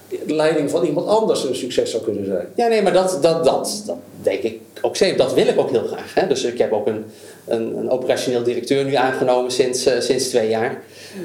de 0.10 0.34
leiding 0.36 0.70
van 0.70 0.84
iemand 0.86 1.08
anders 1.08 1.44
een 1.44 1.56
succes 1.56 1.92
zou 1.92 2.04
kunnen 2.04 2.26
zijn. 2.26 2.48
Ja, 2.56 2.68
nee, 2.68 2.82
maar 2.82 2.94
dat, 2.94 3.18
dat, 3.22 3.44
dat, 3.44 3.84
dat 3.86 3.96
denk 4.24 4.42
ik 4.42 4.60
ook 4.82 4.96
zeker. 4.96 5.18
Dat 5.18 5.34
wil 5.34 5.48
ik 5.48 5.60
ook 5.60 5.70
heel 5.72 5.86
graag. 5.88 6.14
Hè? 6.14 6.28
Dus 6.28 6.44
ik 6.44 6.58
heb 6.58 6.72
ook 6.74 6.88
een, 6.88 7.06
een, 7.48 7.78
een 7.78 7.90
operationeel 7.90 8.44
directeur 8.44 8.86
nu 8.86 8.94
aangenomen 8.96 9.52
sinds, 9.52 9.86
eh, 9.86 10.00
sinds 10.00 10.28
twee 10.30 10.50
jaar. 10.50 10.82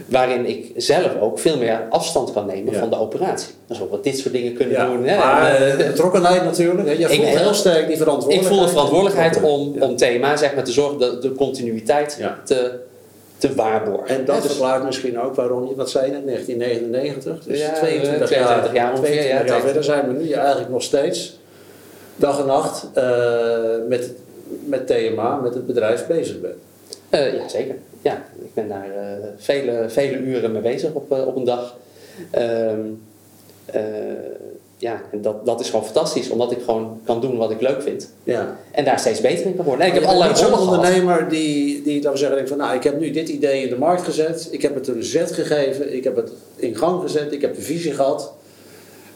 Waarin 0.06 0.46
ik 0.46 0.72
zelf 0.76 1.20
ook 1.20 1.38
veel 1.38 1.56
meer 1.58 1.86
afstand 1.90 2.32
kan 2.32 2.46
nemen 2.46 2.72
Ja. 2.72 2.78
van 2.78 2.90
de 2.90 2.98
operatie. 2.98 3.48
Dus 3.66 3.80
ook 3.82 3.90
wat 3.90 4.04
dit 4.04 4.18
soort 4.18 4.34
dingen 4.34 4.54
kunnen 4.54 4.86
doen. 4.86 5.04
Hè? 5.04 5.16
maar 5.18 5.74
betrokkenheid 5.76 6.44
natuurlijk. 6.44 6.88
hè. 6.88 6.92
Je 6.94 7.06
voelt 7.08 7.28
Ik- 7.28 7.38
heel 7.38 7.54
sterk 7.54 7.82
die 7.84 7.92
ik 7.92 7.98
verantwoordelijkheid. 7.98 8.54
voel 8.56 8.64
de 8.66 8.72
verantwoordelijkheid 8.72 9.42
om, 9.42 9.74
Ja. 9.74 9.86
om 9.86 9.96
thema 9.96 10.36
zeg 10.36 10.54
maar, 10.54 10.64
te 10.64 10.72
zorgen 10.72 10.98
dat 10.98 11.22
de 11.22 11.32
continuïteit 11.32 12.18
te, 12.44 12.70
te 13.40 13.54
waarborgen. 13.54 14.16
En 14.16 14.24
dat 14.24 14.46
verklaart 14.46 14.84
misschien 14.84 15.20
ook 15.20 15.34
waarom 15.34 15.68
je, 15.68 15.74
wat 15.74 15.90
zei 15.90 16.06
je 16.06 16.12
net, 16.12 16.26
1999, 16.26 17.44
dus 17.44 17.60
Ja, 17.60 17.72
22, 17.72 18.26
22 18.26 18.72
jaar 18.72 18.90
ongeveer, 18.90 19.12
22 19.12 19.46
ja, 19.46 19.52
jaar 19.52 19.60
verder 19.60 19.84
zijn 19.84 20.06
we 20.06 20.22
nu 20.22 20.30
eigenlijk 20.30 20.70
nog 20.70 20.82
steeds 20.82 21.38
dag 22.16 22.40
en 22.40 22.46
nacht 22.46 22.88
eh, 22.94 23.88
met, 23.88 24.12
met 24.64 24.86
TMA, 24.86 25.36
met 25.36 25.54
het 25.54 25.66
bedrijf 25.66 26.06
bezig 26.06 26.40
bent. 26.40 26.54
Eh, 27.08 27.34
ja, 27.34 27.48
zeker. 27.48 27.74
Ja, 28.02 28.24
ik 28.38 28.54
ben 28.54 28.68
daar 28.68 28.90
eh, 28.90 29.28
vele, 29.36 29.84
vele 29.88 30.16
uren 30.16 30.52
mee 30.52 30.62
bezig 30.62 30.92
op, 30.92 31.12
op 31.12 31.36
een 31.36 31.44
dag. 31.44 31.76
Ja, 34.80 35.00
en 35.12 35.22
dat, 35.22 35.46
dat 35.46 35.60
is 35.60 35.70
gewoon 35.70 35.84
fantastisch, 35.84 36.30
omdat 36.30 36.52
ik 36.52 36.58
gewoon 36.64 37.00
kan 37.04 37.20
doen 37.20 37.36
wat 37.36 37.50
ik 37.50 37.60
leuk 37.60 37.82
vind. 37.82 38.10
Ja. 38.24 38.56
En 38.70 38.84
daar 38.84 38.98
steeds 38.98 39.20
beter 39.20 39.46
in 39.46 39.56
kan 39.56 39.64
worden. 39.64 39.86
En 39.86 39.88
ik 39.88 39.94
heb 39.94 40.02
Je 40.02 40.08
bent 40.08 40.20
allerlei 40.22 40.44
rollen 40.44 40.58
gehad. 40.58 40.76
ondernemer 40.76 41.28
die, 41.28 41.82
die 41.82 42.02
we 42.02 42.16
zeggen, 42.16 42.48
van 42.48 42.58
nou, 42.58 42.76
ik 42.76 42.82
heb 42.82 43.00
nu 43.00 43.10
dit 43.10 43.28
idee 43.28 43.62
in 43.62 43.68
de 43.68 43.76
markt 43.76 44.02
gezet, 44.02 44.48
ik 44.50 44.62
heb 44.62 44.74
het 44.74 44.88
een 44.88 45.04
zet 45.04 45.32
gegeven, 45.32 45.94
ik 45.96 46.04
heb 46.04 46.16
het 46.16 46.30
in 46.56 46.76
gang 46.76 47.02
gezet, 47.02 47.32
ik 47.32 47.40
heb 47.40 47.54
de 47.54 47.62
visie 47.62 47.92
gehad. 47.92 48.32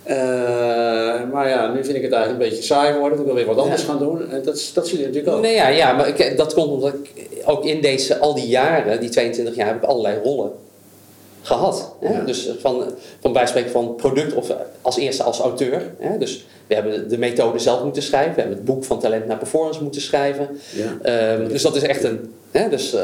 Eh, 0.02 0.16
maar 1.32 1.48
ja, 1.48 1.72
nu 1.72 1.84
vind 1.84 1.96
ik 1.96 2.02
het 2.02 2.12
eigenlijk 2.12 2.42
een 2.44 2.48
beetje 2.50 2.64
saai 2.64 2.98
worden, 2.98 3.18
ik 3.18 3.24
wil 3.24 3.34
weer 3.34 3.46
wat 3.46 3.58
anders 3.58 3.82
Ja. 3.82 3.88
gaan 3.88 3.98
doen. 3.98 4.30
En 4.30 4.42
dat, 4.42 4.70
dat 4.74 4.88
zie 4.88 4.98
je 4.98 5.06
natuurlijk 5.06 5.36
ook. 5.36 5.42
Nee, 5.42 5.54
ja, 5.54 5.68
ja, 5.68 5.92
maar 5.92 6.08
ik, 6.08 6.36
dat 6.36 6.54
komt 6.54 6.70
omdat 6.70 6.92
ik 6.94 7.28
ook 7.44 7.64
in 7.64 7.80
deze, 7.80 8.18
al 8.18 8.34
die 8.34 8.46
jaren, 8.46 9.00
die 9.00 9.08
22 9.08 9.54
jaar, 9.54 9.66
heb 9.66 9.76
ik 9.76 9.82
allerlei 9.82 10.18
rollen 10.22 10.50
gehad. 11.44 11.94
Hè? 12.00 12.12
Ja. 12.12 12.24
Dus 12.24 12.50
van, 12.60 12.84
van 13.20 13.32
bij 13.32 13.46
spreken 13.46 13.70
van 13.70 13.94
product 13.94 14.34
of 14.34 14.52
als 14.82 14.96
eerste 14.96 15.22
als 15.22 15.38
auteur. 15.38 15.82
Hè? 15.98 16.18
Dus 16.18 16.46
we 16.66 16.74
hebben 16.74 17.08
de 17.08 17.18
methode 17.18 17.58
zelf 17.58 17.82
moeten 17.82 18.02
schrijven. 18.02 18.34
We 18.34 18.40
hebben 18.40 18.56
het 18.56 18.66
boek 18.66 18.84
van 18.84 19.00
talent 19.00 19.26
naar 19.26 19.36
performance 19.36 19.82
moeten 19.82 20.00
schrijven. 20.00 20.60
Ja. 20.70 20.96
Ehm, 21.02 21.48
dus 21.48 21.62
dat 21.62 21.76
is 21.76 21.82
echt 21.82 22.04
een, 22.04 22.34
hè? 22.50 22.68
Dus, 22.68 22.94
eh, 22.94 23.02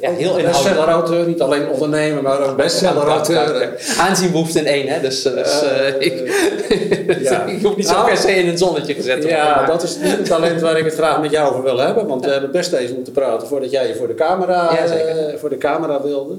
ja, 0.00 0.10
heel 0.10 0.10
inhoudelijk. 0.10 0.46
Bestseller-auteur, 0.46 1.26
niet 1.26 1.40
alleen 1.40 1.68
ondernemer, 1.68 2.22
maar 2.22 2.40
ook 2.40 2.56
bestseller-auteur. 2.56 3.80
Aanzien 3.98 4.30
behoeft 4.30 4.54
in 4.54 4.66
één, 4.66 4.88
hè? 4.88 5.00
Dus, 5.00 5.22
dus 5.22 5.62
eh, 5.62 5.88
Eh, 5.88 5.94
ik, 5.98 6.12
ik 7.56 7.62
hoef 7.62 7.76
niet 7.76 7.86
zo 7.86 7.92
Nou, 7.92 8.06
per 8.06 8.16
se 8.16 8.34
in 8.34 8.48
een 8.48 8.58
zonnetje 8.58 8.94
gezet 8.94 9.20
te 9.20 9.26
worden. 9.26 9.44
Ja, 9.44 9.66
dat 9.66 9.82
is 9.82 9.96
niet 9.96 10.16
het 10.16 10.24
talent 10.26 10.60
waar 10.60 10.78
ik 10.78 10.84
het 10.84 10.94
graag 10.94 11.20
met 11.20 11.30
jou 11.30 11.50
over 11.50 11.62
wil 11.62 11.78
hebben. 11.78 12.06
Want 12.06 12.24
we 12.24 12.30
hebben 12.30 12.50
best 12.50 12.72
eens 12.72 12.92
moeten 12.92 13.12
praten 13.12 13.48
voordat 13.48 13.70
jij 13.70 13.88
je 13.88 13.94
voor 13.94 14.06
de 14.06 14.14
camera, 14.14 14.78
eh, 14.78 15.38
voor 15.38 15.48
de 15.48 15.58
camera 15.58 16.02
wilde. 16.02 16.34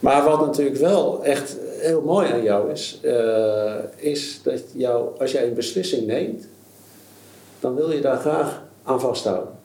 Maar 0.00 0.24
wat 0.24 0.40
natuurlijk 0.40 0.76
wel 0.76 1.24
echt 1.24 1.56
heel 1.78 2.02
mooi 2.02 2.32
aan 2.32 2.42
jou 2.42 2.70
is, 2.70 2.98
eh, 3.02 3.74
is 3.96 4.40
dat 4.42 4.60
jou, 4.72 5.08
als 5.18 5.32
jij 5.32 5.46
een 5.46 5.54
beslissing 5.54 6.06
neemt, 6.06 6.46
dan 7.60 7.74
wil 7.74 7.92
je 7.92 8.00
daar 8.00 8.18
graag 8.18 8.62
aan 8.84 9.00
vasthouden. 9.00 9.58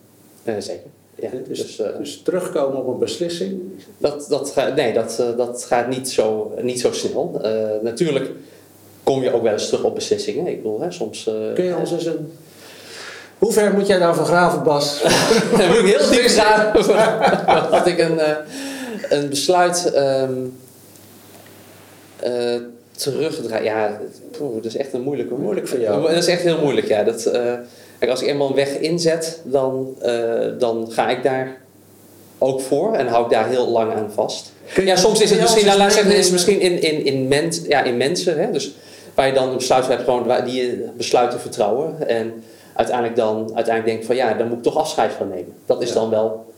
Eh, 0.46 0.54
zeker. 0.58 0.90
ja, 1.14 1.28
dus, 1.48 1.58
dus, 1.58 1.78
eh, 1.78 1.98
dus 1.98 2.22
terugkomen 2.22 2.78
op 2.78 2.86
een 2.86 2.98
beslissing. 2.98 3.60
dat, 3.98 4.26
dat, 4.28 4.54
nee, 4.76 4.92
dat, 4.92 5.18
eh, 5.18 5.36
dat 5.36 5.64
gaat 5.64 5.88
niet 5.88 6.10
zo, 6.10 6.52
niet 6.60 6.80
zo 6.80 6.92
snel. 6.92 7.40
Natuurlijk 7.82 8.30
kom 9.02 9.22
je 9.22 9.32
ook 9.32 9.42
wel 9.42 9.52
eens 9.52 9.66
terug 9.66 9.84
op 9.84 9.94
beslissingen. 9.94 10.46
Ik 10.46 10.62
bedoel, 10.62 10.80
hè, 10.80 10.90
soms... 10.90 11.30
Kun 11.54 11.64
je 11.64 11.76
ons 11.76 11.92
eens 11.92 12.06
een... 12.06 12.32
Hoe 13.38 13.52
ver 13.52 13.72
moet 13.72 13.86
jij 13.86 13.98
nou 13.98 14.14
van 14.14 14.24
graven, 14.24 14.62
Bas? 14.62 15.02
Dan 15.58 15.68
moet 15.68 15.76
ik 15.76 15.96
heel 15.96 16.10
diep 16.10 16.26
gaan. 16.26 16.72
dat 17.70 17.86
ik 17.92 17.98
een, 17.98 18.20
een 19.08 19.28
besluit 19.28 19.92
ehm 19.92 20.32
eh, 22.16 22.54
terugdraai. 22.96 23.64
Ja, 23.64 24.00
poeh, 24.30 24.54
dat 24.54 24.64
is 24.64 24.76
echt 24.76 24.92
een 24.92 25.00
moeilijke. 25.00 25.34
Moeilijk 25.34 25.68
voor 25.68 25.80
jou. 25.80 26.02
Dat 26.02 26.12
is 26.12 26.26
echt 26.26 26.42
heel 26.42 26.58
moeilijk, 26.58 26.88
ja. 26.88 27.02
Dat, 27.02 27.26
eh, 27.26 27.52
kijk, 27.98 28.10
als 28.10 28.22
ik 28.22 28.28
eenmaal 28.28 28.48
een 28.48 28.54
weg 28.54 28.78
inzet, 28.78 29.40
dan, 29.44 29.94
eh, 30.00 30.12
dan 30.58 30.86
ga 30.90 31.08
ik 31.08 31.22
daar 31.22 31.56
ook 32.38 32.60
voor 32.60 32.94
en 32.94 33.06
hou 33.06 33.24
ik 33.24 33.30
daar 33.30 33.48
heel 33.48 33.68
lang 33.68 33.92
aan 33.92 34.10
vast. 34.14 34.52
Ja, 34.84 34.96
soms 34.96 35.20
is 35.20 35.30
het 35.30 35.40
misschien, 35.40 35.66
nou, 35.66 35.78
laat 35.78 35.92
zeggen, 35.92 36.16
is 36.16 36.24
het 36.24 36.32
misschien 36.32 36.60
in, 36.60 36.82
in, 36.82 37.04
in, 37.04 37.28
mens, 37.28 37.60
ja, 37.68 37.82
in 37.82 37.96
mensen, 37.96 38.38
hè? 38.38 38.50
dus 38.50 38.74
waar 39.14 39.26
je 39.26 39.32
dan 39.32 39.48
een 39.48 39.56
besluit 39.56 39.86
hebt 39.86 40.04
gewoon, 40.04 40.24
waar, 40.24 40.44
die 40.44 40.62
je 40.62 40.88
besluit 40.96 41.30
te 41.30 41.38
vertrouwen. 41.38 42.08
En 42.08 42.44
uiteindelijk 42.74 43.16
dan 43.16 43.38
uiteindelijk 43.54 43.86
denkt 43.86 44.06
van 44.06 44.16
ja, 44.16 44.34
dan 44.34 44.48
moet 44.48 44.56
ik 44.56 44.62
toch 44.62 44.76
afscheid 44.76 45.12
van 45.12 45.28
nemen. 45.28 45.52
Dat 45.66 45.82
is 45.82 45.88
Ja. 45.88 45.94
dan 45.94 46.10
wel 46.10 46.54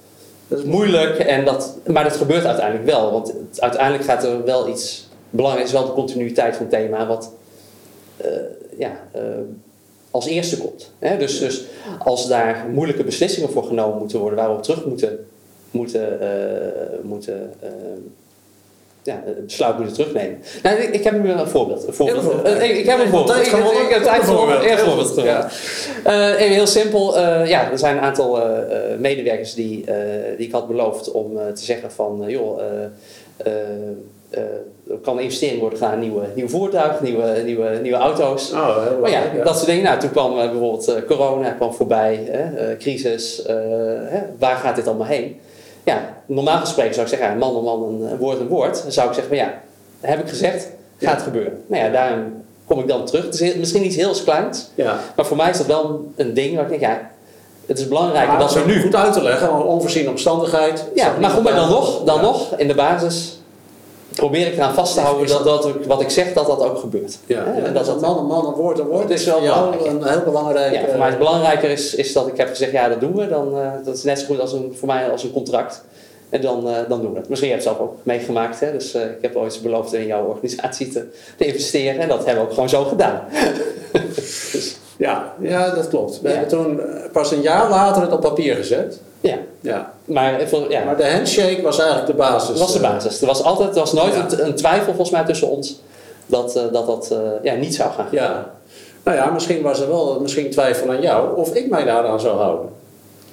Dat 0.48 0.58
is 0.58 0.64
moeilijk, 0.64 1.18
en 1.18 1.44
dat, 1.44 1.78
maar 1.86 2.04
dat 2.04 2.16
gebeurt 2.16 2.44
uiteindelijk 2.44 2.86
wel. 2.86 3.12
Want 3.12 3.34
uiteindelijk 3.56 4.04
gaat 4.04 4.24
er 4.24 4.44
wel 4.44 4.68
iets 4.68 5.08
belangrijks, 5.30 5.72
wel 5.72 5.86
de 5.86 5.92
continuïteit 5.92 6.56
van 6.56 6.66
het 6.66 6.74
thema, 6.74 7.06
wat 7.06 7.32
eh, 8.16 8.30
ja, 8.78 9.00
eh, 9.12 9.22
als 10.10 10.26
eerste 10.26 10.58
komt. 10.58 10.92
Hè? 10.98 11.16
Dus, 11.18 11.38
dus 11.38 11.64
als 11.98 12.28
daar 12.28 12.66
moeilijke 12.72 13.04
beslissingen 13.04 13.50
voor 13.50 13.64
genomen 13.64 13.98
moeten 13.98 14.18
worden, 14.18 14.38
waar 14.38 14.48
we 14.48 14.56
op 14.56 14.62
terug 14.62 14.84
moeten, 14.84 15.26
moeten, 15.70 16.20
eh, 16.20 16.98
moeten 17.02 17.52
ja, 19.02 19.22
het 19.24 19.46
besluit 19.46 19.76
moeten 19.78 19.94
terugnemen. 19.96 20.38
Nou, 20.62 20.76
ik, 20.76 20.94
ik 20.94 21.04
heb 21.04 21.22
nu 21.22 21.30
een 21.30 21.48
voorbeeld. 21.48 21.86
Een 21.86 21.94
voorbeeld. 21.94 22.42
Eh, 22.42 22.70
ik, 22.70 22.76
ik 22.76 22.86
heb 22.86 22.98
een 23.00 23.08
voorbeeld. 23.08 23.36
Ik, 23.38 23.44
heb 23.44 23.54
gewonnen. 23.54 23.74
voorbeeld. 24.24 24.70
Een 24.70 24.78
voorbeeld 24.78 25.16
Heel 25.16 26.12
Eh, 26.12 26.40
even 26.40 26.68
simpel. 26.68 27.16
eh, 27.18 27.46
ja, 27.46 27.70
er 27.70 27.78
zijn 27.78 27.96
een 27.96 28.02
aantal 28.02 28.42
eh, 28.42 28.58
eh, 28.92 28.98
medewerkers 28.98 29.54
die, 29.54 29.84
eh, 29.86 29.94
die 30.36 30.46
ik 30.46 30.52
had 30.52 30.68
beloofd 30.68 31.10
om 31.10 31.38
eh, 31.38 31.46
te 31.46 31.64
zeggen 31.64 31.90
van... 31.92 32.22
eh, 32.24 32.30
joh, 32.30 32.60
eh, 32.60 32.66
eh, 33.36 33.52
eh, 34.30 34.40
er 34.90 34.96
kan 35.02 35.20
investering 35.20 35.60
worden 35.60 35.78
gedaan 35.78 35.92
in 35.94 36.00
nieuwe, 36.00 36.22
nieuwe 36.34 36.50
voertuigen, 36.50 37.04
nieuwe, 37.04 37.42
nieuwe, 37.44 37.78
nieuwe 37.82 37.96
auto's. 37.98 38.52
Oh, 38.52 38.76
Maar 39.00 39.10
ja, 39.10 39.22
dat 39.44 39.54
soort 39.56 39.66
dingen. 39.66 39.82
Nou, 39.84 39.98
toen 40.00 40.10
kwam 40.10 40.38
eh, 40.38 40.50
bijvoorbeeld 40.50 40.88
eh, 40.88 40.94
corona 41.06 41.50
kwam 41.50 41.72
voorbij, 41.74 42.20
eh, 42.32 42.78
crisis. 42.78 43.42
eh, 43.42 43.56
waar 44.38 44.56
gaat 44.56 44.76
dit 44.76 44.86
allemaal 44.86 45.06
heen? 45.06 45.40
Ja, 45.88 46.14
normaal 46.26 46.58
gesproken 46.58 46.94
zou 46.94 47.06
ik 47.06 47.12
zeggen, 47.12 47.30
ja, 47.30 47.34
man 47.38 47.54
om 47.56 47.64
man, 47.64 47.82
een, 48.10 48.16
woord 48.18 48.40
een 48.40 48.48
woord. 48.48 48.82
Dan 48.82 48.92
zou 48.92 49.08
ik 49.08 49.14
zeggen, 49.14 49.36
ja, 49.36 49.54
dat 50.00 50.10
heb 50.10 50.20
ik 50.20 50.28
gezegd, 50.28 50.62
gaat 50.98 51.18
Ja. 51.18 51.22
gebeuren. 51.24 51.62
Nou 51.66 51.84
ja, 51.84 51.90
daarom 51.90 52.42
kom 52.66 52.78
ik 52.80 52.88
dan 52.88 53.04
terug. 53.06 53.24
Het 53.24 53.34
is 53.34 53.40
heel- 53.40 53.58
misschien 53.58 53.84
iets 53.84 53.96
heel 53.96 54.12
kleins, 54.24 54.68
Ja. 54.74 54.98
maar 55.16 55.26
voor 55.26 55.36
mij 55.36 55.50
is 55.50 55.56
dat 55.58 55.66
wel 55.66 56.10
een 56.16 56.34
ding 56.34 56.54
waar 56.54 56.64
ik 56.64 56.68
denk, 56.70 56.80
ja, 56.80 57.10
het 57.66 57.78
is 57.78 57.88
belangrijker 57.88 58.28
Maar 58.32 58.38
dat 58.40 58.52
we 58.54 58.60
zo 58.60 58.66
nu... 58.66 58.80
goed 58.82 58.94
uit 58.94 59.12
te 59.12 59.22
leggen, 59.22 59.48
een 59.48 59.62
onvoorziene 59.62 60.08
omstandigheid. 60.10 60.84
Ja, 60.94 61.14
maar 61.20 61.30
goed, 61.30 61.42
maar 61.42 61.54
dan 61.54 61.68
nog, 61.68 62.04
dan 62.04 62.20
nog, 62.20 62.54
in 62.56 62.68
de 62.68 62.74
basis 62.74 63.37
probeer 64.18 64.46
ik 64.46 64.52
eraan 64.54 64.74
vast 64.74 64.94
te 64.94 65.00
houden 65.00 65.24
Is 65.24 65.30
dat, 65.30 65.44
dat 65.44 65.68
wat 65.86 66.00
ik 66.00 66.10
zeg, 66.10 66.32
dat 66.32 66.46
dat 66.46 66.62
ook 66.62 66.78
gebeurt. 66.78 67.18
Ja, 67.26 67.44
ja, 67.56 67.62
en 67.64 67.74
dat 67.74 67.86
is 67.86 67.92
een 67.92 68.00
man, 68.00 68.18
een 68.18 68.26
man, 68.26 68.46
een 68.46 68.52
woord, 68.54 68.78
een 68.78 68.86
woord. 68.86 69.02
Dat 69.02 69.10
is 69.10 69.20
is 69.20 69.26
wel 69.26 69.40
belangrijk. 69.40 69.86
een 69.86 70.04
heel 70.04 70.22
belangrijk... 70.24 70.72
Ja, 70.74 70.80
voor 70.80 70.88
eh, 70.88 70.98
mij 70.98 71.08
het 71.08 71.18
belangrijker 71.18 71.70
is, 71.70 71.94
is 71.94 72.12
dat 72.12 72.26
ik 72.26 72.36
heb 72.36 72.48
gezegd, 72.48 72.72
ja, 72.72 72.88
dat 72.88 73.00
doen 73.00 73.14
we. 73.16 73.28
Dan, 73.28 73.58
eh, 73.58 73.70
dat 73.84 73.96
is 73.96 74.02
net 74.02 74.18
zo 74.18 74.26
goed 74.26 74.40
als 74.40 74.52
een, 74.52 74.74
voor 74.78 74.88
mij 74.88 75.10
als 75.10 75.22
een 75.22 75.32
contract. 75.32 75.82
En 76.30 76.40
dan, 76.40 76.68
eh, 76.68 76.76
dan 76.88 77.00
doen 77.00 77.12
we 77.12 77.18
het. 77.18 77.28
Misschien 77.28 77.50
heb 77.50 77.60
je 77.60 77.68
het 77.68 77.76
zelf 77.76 77.88
ook 77.88 77.96
meegemaakt. 78.02 78.60
Hè? 78.60 78.72
Dus 78.72 78.94
eh, 78.94 79.02
ik 79.02 79.18
heb 79.20 79.36
ooit 79.36 79.60
beloofd 79.62 79.92
in 79.92 80.06
jouw 80.06 80.24
organisatie 80.24 80.88
te, 80.88 81.04
te 81.36 81.44
investeren. 81.46 82.00
En 82.00 82.08
dat 82.08 82.24
hebben 82.24 82.34
we 82.36 82.48
ook 82.48 82.54
gewoon 82.54 82.68
zo 82.68 82.84
gedaan. 82.84 83.20
dus, 84.52 84.76
ja, 84.96 85.34
ja, 85.40 85.70
dat 85.74 85.88
klopt. 85.88 86.20
We 86.20 86.28
Ja. 86.28 86.34
hebben 86.34 86.50
toen 86.58 86.80
eh, 86.80 87.10
pas 87.12 87.32
een 87.32 87.40
jaar 87.40 87.68
later 87.68 88.02
het 88.02 88.12
op 88.12 88.20
papier 88.20 88.54
gezet. 88.54 89.00
Ja. 89.60 89.92
Maar, 90.04 90.40
ja, 90.68 90.84
Maar 90.84 90.96
de 90.96 91.10
handshake 91.10 91.62
was 91.62 91.78
eigenlijk 91.78 92.10
de 92.10 92.16
basis. 92.16 92.48
dat 92.48 92.58
was 92.58 92.72
de 92.72 92.78
eh, 92.86 92.90
basis. 92.90 93.20
Er 93.20 93.26
was, 93.26 93.42
altijd, 93.42 93.68
er 93.68 93.78
was 93.80 93.92
nooit 93.92 94.14
Ja. 94.14 94.26
een, 94.30 94.46
een 94.46 94.54
twijfel 94.54 94.84
volgens 94.86 95.10
mij 95.10 95.24
tussen 95.24 95.48
ons 95.48 95.80
dat 96.26 96.56
eh, 96.56 96.62
dat, 96.72 96.86
dat 96.86 97.10
eh, 97.10 97.18
ja, 97.42 97.54
niet 97.54 97.74
zou 97.74 97.90
gaan. 97.92 98.06
Ja. 98.10 98.50
Nou 99.04 99.16
ja, 99.16 99.30
misschien 99.30 99.62
was 99.62 99.80
er 99.80 99.88
wel 99.88 100.20
misschien 100.20 100.50
twijfel 100.50 100.90
aan 100.90 101.00
jou 101.00 101.36
of 101.36 101.54
ik 101.54 101.70
mij 101.70 101.84
daaraan 101.84 102.20
zou 102.20 102.36
houden. 102.38 102.68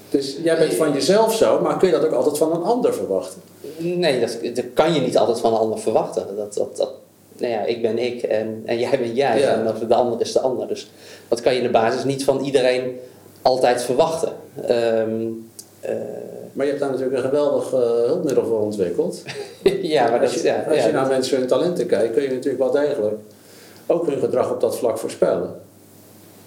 Dus 0.10 0.38
jij 0.44 0.58
bent 0.58 0.74
van 0.74 0.94
jezelf 0.94 1.34
zo, 1.36 1.60
maar 1.62 1.78
kun 1.78 1.88
je 1.88 1.94
dat 1.94 2.06
ook 2.06 2.14
altijd 2.14 2.38
van 2.38 2.52
een 2.56 2.64
ander 2.64 2.94
verwachten? 2.94 3.42
Nee, 3.78 4.20
dat, 4.20 4.38
dat 4.56 4.66
kan 4.74 4.94
je 4.94 5.02
niet 5.02 5.18
altijd 5.18 5.40
van 5.40 5.54
een 5.54 5.60
ander 5.60 5.80
verwachten. 5.80 6.26
Dat, 6.36 6.54
dat, 6.54 6.78
dat, 6.78 6.92
nou 7.38 7.52
ja, 7.52 7.62
ik 7.64 7.82
ben 7.82 7.98
ik 7.98 8.22
en, 8.24 8.64
en 8.66 8.80
jij 8.80 9.00
bent 9.00 9.16
jij 9.16 9.40
Ja. 9.40 9.54
en 9.54 9.88
de 9.88 9.96
ander 9.96 10.22
is 10.22 10.32
de 10.32 10.40
ander. 10.40 10.68
Dus 10.68 10.92
dat 11.28 11.42
kan 11.42 11.52
je 11.54 11.58
in 11.60 11.66
de 11.66 11.72
basis 11.72 12.04
niet 12.04 12.24
van 12.24 12.40
iedereen 12.40 13.00
altijd 13.42 13.82
verwachten. 13.84 14.32
Ehm, 14.68 14.72
eh, 14.72 15.26
Maar 16.54 16.66
je 16.66 16.72
hebt 16.72 16.84
daar 16.84 16.92
natuurlijk 16.92 17.18
een 17.18 17.30
geweldig 17.30 17.74
eh, 17.74 17.80
hulpmiddel 17.80 18.46
voor 18.46 18.60
ontwikkeld. 18.60 19.22
ja, 19.96 20.10
maar 20.10 20.22
als 20.22 20.34
je, 20.34 20.44
ja, 20.44 20.64
als 20.68 20.78
ja, 20.78 20.86
je 20.86 20.92
naar 20.94 21.08
mensen 21.08 21.38
hun 21.38 21.48
talenten 21.48 21.86
kijkt, 21.86 22.14
kun 22.14 22.24
je 22.24 22.30
natuurlijk 22.30 22.58
wel 22.64 22.72
degelijk 22.72 23.16
ook 23.88 24.08
hun 24.08 24.20
gedrag 24.20 24.52
op 24.52 24.62
dat 24.62 24.78
vlak 24.78 24.98
voorspellen. 24.98 25.56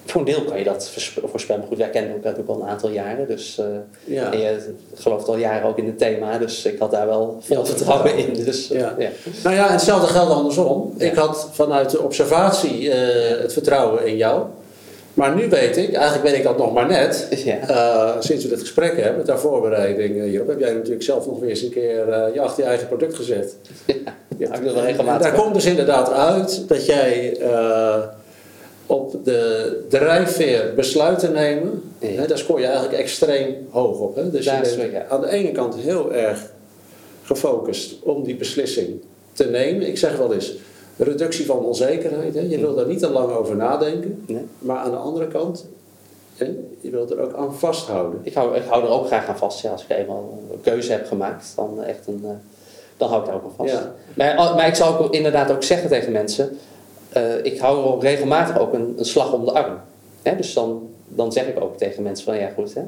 voor 0.05 0.21
een 0.21 0.27
deel 0.27 0.43
kan 0.43 0.57
je 0.57 0.63
dat 0.63 0.91
voorspellen. 1.23 1.65
Goed, 1.67 1.77
wij 1.77 1.89
kennen 1.89 2.11
elkaar 2.11 2.31
natuurlijk 2.31 2.57
al 2.59 2.65
een 2.65 2.71
aantal 2.71 2.89
jaren. 2.89 3.27
Dus, 3.27 3.57
eh, 3.57 3.65
Ja. 4.03 4.31
En 4.31 4.39
je 4.39 4.75
gelooft 4.93 5.27
al 5.27 5.37
jaren 5.37 5.67
ook 5.67 5.77
in 5.77 5.85
het 5.85 5.97
thema. 5.97 6.37
Dus 6.37 6.65
ik 6.65 6.79
had 6.79 6.91
daar 6.91 7.07
wel 7.07 7.37
veel 7.41 7.65
vertrouwen 7.65 8.17
in. 8.17 8.43
Dus, 8.43 8.71
eh, 8.71 8.79
Ja. 8.79 8.95
ja. 8.97 9.09
Nou 9.43 9.55
ja, 9.55 9.65
en 9.65 9.71
hetzelfde 9.71 10.07
geldt 10.07 10.31
andersom. 10.31 10.93
Ik 10.97 11.15
had 11.15 11.49
vanuit 11.51 11.89
de 11.89 12.01
observatie 12.01 12.91
eh, 12.91 13.41
het 13.41 13.53
vertrouwen 13.53 14.05
in 14.05 14.17
jou. 14.17 14.43
Maar 15.19 15.35
nu 15.35 15.49
weet 15.49 15.77
ik, 15.77 15.93
eigenlijk 15.93 16.23
weet 16.23 16.35
ik 16.35 16.43
dat 16.43 16.57
nog 16.57 16.73
maar 16.73 16.87
net, 16.87 17.27
Ja. 17.45 17.57
eh, 17.67 18.15
sinds 18.21 18.43
we 18.43 18.49
dit 18.49 18.59
gesprek 18.59 19.01
hebben, 19.01 19.25
ter 19.25 19.39
voorbereiding 19.39 20.17
eh, 20.17 20.23
hierop, 20.23 20.47
heb 20.47 20.59
jij 20.59 20.73
natuurlijk 20.73 21.03
zelf 21.03 21.25
nog 21.25 21.39
weer 21.39 21.49
eens 21.49 21.61
een 21.61 21.69
keer 21.69 22.09
eh, 22.09 22.33
je 22.33 22.41
achter 22.41 22.63
je 22.63 22.69
eigen 22.69 22.87
product 22.87 23.15
gezet. 23.15 23.55
Ja, 24.37 24.53
ik 24.55 24.63
doe 24.63 24.73
wel 24.73 24.83
regelmatig. 24.83 25.27
Daar 25.31 25.41
komt 25.41 25.53
dus 25.53 25.65
inderdaad 25.65 26.11
uit 26.11 26.63
dat 26.67 26.85
jij 26.85 27.37
eh, 27.41 27.97
op 28.85 29.15
de 29.25 29.85
drijfveer 29.89 30.73
besluiten 30.75 31.33
nemen, 31.33 31.83
Ja. 31.99 32.07
hè, 32.07 32.27
daar 32.27 32.37
scoor 32.37 32.59
je 32.59 32.65
eigenlijk 32.65 32.97
extreem 32.97 33.55
hoog 33.69 33.99
op. 33.99 34.15
Hè? 34.15 34.29
Dus 34.29 34.45
Daar 34.45 34.69
je 34.69 34.75
bent 34.75 34.91
ja. 34.91 35.05
aan 35.09 35.21
de 35.21 35.29
ene 35.29 35.51
kant 35.51 35.75
heel 35.75 36.13
erg 36.13 36.39
gefocust 37.23 37.95
om 38.03 38.23
die 38.23 38.35
beslissing 38.35 39.01
te 39.33 39.45
nemen. 39.45 39.87
Ik 39.87 39.97
zeg 39.97 40.17
wel 40.17 40.33
eens, 40.33 40.53
reductie 41.03 41.45
van 41.45 41.57
onzekerheid. 41.57 42.33
Hè? 42.33 42.41
Je 42.41 42.59
wil 42.59 42.75
daar 42.75 42.87
niet 42.87 42.99
te 42.99 43.09
lang 43.09 43.31
over 43.31 43.55
nadenken. 43.55 44.23
Nee. 44.27 44.45
Maar 44.59 44.77
aan 44.77 44.91
de 44.91 44.97
andere 44.97 45.27
kant, 45.27 45.65
hè, 46.35 46.45
je 46.81 46.89
wilt 46.89 47.11
er 47.11 47.19
ook 47.19 47.33
aan 47.33 47.55
vasthouden. 47.55 48.19
Ik 48.23 48.33
hou, 48.33 48.55
ik 48.55 48.63
hou 48.67 48.83
er 48.83 48.89
ook 48.89 49.05
graag 49.05 49.27
aan 49.27 49.37
vast. 49.37 49.61
Ja, 49.61 49.71
als 49.71 49.83
ik 49.83 49.97
eenmaal 49.97 50.39
een 50.51 50.61
keuze 50.61 50.91
heb 50.91 51.07
gemaakt, 51.07 51.53
dan, 51.55 51.83
echt 51.83 52.07
een, 52.07 52.21
eh, 52.23 52.29
dan 52.97 53.09
hou 53.09 53.21
ik 53.21 53.27
daar 53.27 53.35
ook 53.35 53.43
aan 53.43 53.53
vast. 53.55 53.71
Ja. 53.71 53.93
Maar, 54.13 54.37
oh, 54.39 54.55
maar 54.55 54.67
ik 54.67 54.75
zou 54.75 55.03
ook 55.03 55.13
inderdaad 55.13 55.51
ook 55.51 55.63
zeggen 55.63 55.89
tegen 55.89 56.11
mensen: 56.11 56.57
eh, 57.09 57.43
ik 57.45 57.59
hou 57.59 57.77
er 57.77 57.93
ook 57.93 58.03
regelmatig 58.03 58.59
ook 58.59 58.73
een, 58.73 58.93
een 58.97 59.05
slag 59.05 59.33
om 59.33 59.45
de 59.45 59.51
arm. 59.51 59.77
Hè, 60.21 60.35
dus 60.35 60.53
dan, 60.53 60.89
dan 61.07 61.31
zeg 61.31 61.47
ik 61.47 61.61
ook 61.61 61.77
tegen 61.77 62.03
mensen: 62.03 62.25
van 62.25 62.37
ja, 62.37 62.49
goed, 62.55 62.73
hè, 62.73 62.81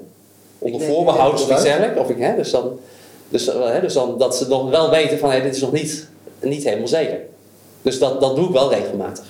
onder 0.60 0.82
voorbehoud 0.82 1.34
of 1.34 1.52
iets 1.52 1.64
dergelijks. 1.64 2.00
Of 2.00 2.10
ik, 2.10 2.18
hè, 2.18 2.36
dus, 2.36 2.52
dan, 2.52 2.80
dus, 3.30 3.48
eh, 3.48 3.66
hè, 3.66 3.82
dus 3.82 3.94
dan 3.94 4.18
dat 4.18 4.36
ze 4.36 4.48
nog 4.48 4.70
wel 4.70 4.90
weten: 4.90 5.18
van 5.18 5.30
hey, 5.30 5.42
dit 5.42 5.56
is 5.56 5.62
nog 5.62 5.72
niet, 5.72 6.08
niet 6.40 6.64
helemaal 6.64 6.88
zeker. 6.88 7.20
Dus 7.82 8.00
dat, 8.00 8.22
dat 8.22 8.36
doe 8.36 8.46
ik 8.46 8.52
wel 8.54 8.74
regelmatig. 8.74 9.24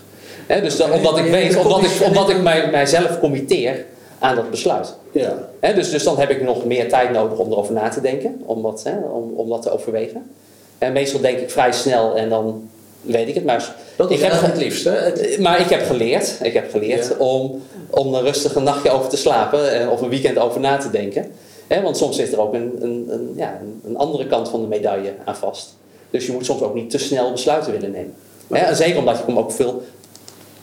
Dus 0.47 0.81
omdat 0.81 1.17
ik 1.17 1.25
weet, 1.31 1.57
omdat 1.57 1.83
ik, 1.83 1.91
omdat 2.05 2.29
ik 2.29 2.41
mij, 2.41 2.69
mijzelf 2.71 3.19
committeer 3.19 3.85
aan 4.19 4.35
dat 4.35 4.49
besluit. 4.49 4.95
Ja. 5.11 5.49
Dus, 5.75 5.89
dus 5.91 6.03
dan 6.03 6.19
heb 6.19 6.29
ik 6.29 6.41
nog 6.41 6.65
meer 6.65 6.89
tijd 6.89 7.11
nodig 7.11 7.37
om 7.37 7.51
erover 7.51 7.73
na 7.73 7.89
te 7.89 8.01
denken, 8.01 8.41
om 8.45 8.61
dat, 8.61 8.83
hè, 8.83 8.97
om, 8.97 9.33
om 9.35 9.49
dat 9.49 9.61
te 9.61 9.71
overwegen. 9.71 10.31
En 10.77 10.93
meestal 10.93 11.19
denk 11.19 11.37
ik 11.39 11.51
vrij 11.51 11.71
snel 11.71 12.15
en 12.15 12.29
dan 12.29 12.69
weet 13.01 13.27
ik 13.27 13.35
het. 13.35 13.45
Maar 13.45 13.75
Dat 13.95 14.11
ik 14.11 14.19
heb, 14.19 14.31
het 14.31 14.57
liefst. 14.57 14.83
Hè? 14.83 15.11
Maar 15.39 15.59
ik 15.59 15.69
heb 15.69 15.85
geleerd, 15.85 16.39
ik 16.41 16.53
heb 16.53 16.71
geleerd 16.71 17.07
Ja. 17.07 17.25
om, 17.25 17.61
om 17.89 18.15
er 18.15 18.21
rustig 18.21 18.55
een 18.55 18.63
nachtje 18.63 18.89
over 18.91 19.09
te 19.09 19.17
slapen 19.17 19.71
en, 19.71 19.89
of 19.89 20.01
een 20.01 20.09
weekend 20.09 20.37
over 20.37 20.59
na 20.59 20.77
te 20.77 20.89
denken. 20.89 21.31
Want 21.83 21.97
soms 21.97 22.15
zit 22.15 22.33
er 22.33 22.41
ook 22.41 22.53
een, 22.53 22.77
een, 22.79 23.05
een, 23.09 23.33
ja, 23.35 23.59
een 23.85 23.97
andere 23.97 24.27
kant 24.27 24.49
van 24.49 24.61
de 24.61 24.67
medaille 24.67 25.13
aan 25.25 25.35
vast. 25.35 25.75
Dus 26.09 26.25
je 26.25 26.31
moet 26.31 26.45
soms 26.45 26.61
ook 26.61 26.73
niet 26.73 26.89
te 26.89 26.97
snel 26.97 27.31
besluiten 27.31 27.71
willen 27.71 27.91
nemen. 27.91 28.13
En 28.51 28.75
zeker 28.75 28.99
omdat 28.99 29.17
je 29.17 29.23
hem 29.25 29.37
ook 29.37 29.51
veel 29.51 29.81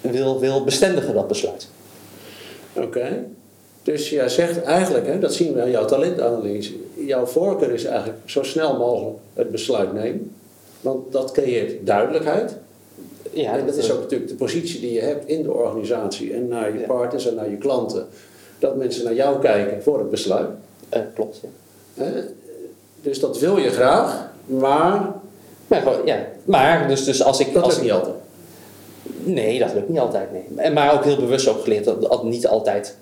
wil, 0.00 0.40
wil 0.40 0.64
bestendigen, 0.64 1.14
dat 1.14 1.28
besluit. 1.28 1.68
Oké. 2.72 3.24
Dus 3.82 4.10
jij 4.10 4.28
zegt 4.28 4.62
eigenlijk, 4.62 5.06
hè, 5.06 5.18
dat 5.18 5.34
zien 5.34 5.52
we 5.54 5.62
aan 5.62 5.70
jouw 5.70 5.84
talentanalyse, 5.84 6.72
jouw 7.06 7.26
voorkeur 7.26 7.70
is 7.70 7.84
eigenlijk 7.84 8.18
zo 8.24 8.42
snel 8.42 8.76
mogelijk 8.76 9.16
het 9.34 9.50
besluit 9.50 9.92
nemen. 9.92 10.30
Want 10.80 11.12
dat 11.12 11.32
creëert 11.32 11.86
duidelijkheid. 11.86 12.56
Ja, 13.32 13.56
en 13.58 13.66
dat 13.66 13.76
is 13.76 13.90
ook 13.92 14.00
natuurlijk 14.00 14.30
de 14.30 14.36
positie 14.36 14.80
die 14.80 14.92
je 14.92 15.00
hebt 15.00 15.28
in 15.28 15.42
de 15.42 15.52
organisatie 15.52 16.34
en 16.34 16.48
naar 16.48 16.72
je 16.72 16.78
Ja. 16.78 16.86
partners 16.86 17.26
en 17.28 17.34
naar 17.34 17.50
je 17.50 17.56
klanten. 17.56 18.06
Dat 18.58 18.76
mensen 18.76 19.04
naar 19.04 19.14
jou 19.14 19.40
kijken 19.40 19.82
voor 19.82 19.98
het 19.98 20.10
besluit. 20.10 20.48
eh, 20.88 21.00
klopt, 21.14 21.40
ja. 21.94 22.04
Dus 23.02 23.20
dat 23.20 23.38
wil 23.38 23.56
je 23.58 23.70
graag, 23.70 24.30
maar 24.46 25.12
Maar, 25.68 25.84
ja. 26.04 26.18
maar 26.44 26.88
dus, 26.88 27.04
dus 27.04 27.22
als 27.22 27.40
ik... 27.40 27.52
dat 27.52 27.62
als 27.62 27.72
lukt 27.72 27.86
ik, 27.86 27.92
niet 27.92 28.00
altijd. 28.00 28.16
Nee, 29.24 29.58
dat 29.58 29.72
lukt 29.74 29.88
niet 29.88 29.98
altijd. 29.98 30.32
Nee. 30.32 30.44
En- 30.56 30.72
Maar 30.72 30.92
ook 30.94 31.04
heel 31.04 31.16
bewust 31.16 31.48
ook 31.48 31.62
geleerd 31.62 31.84
dat 31.84 32.02
dat 32.02 32.24
niet 32.24 32.46
altijd 32.46 32.96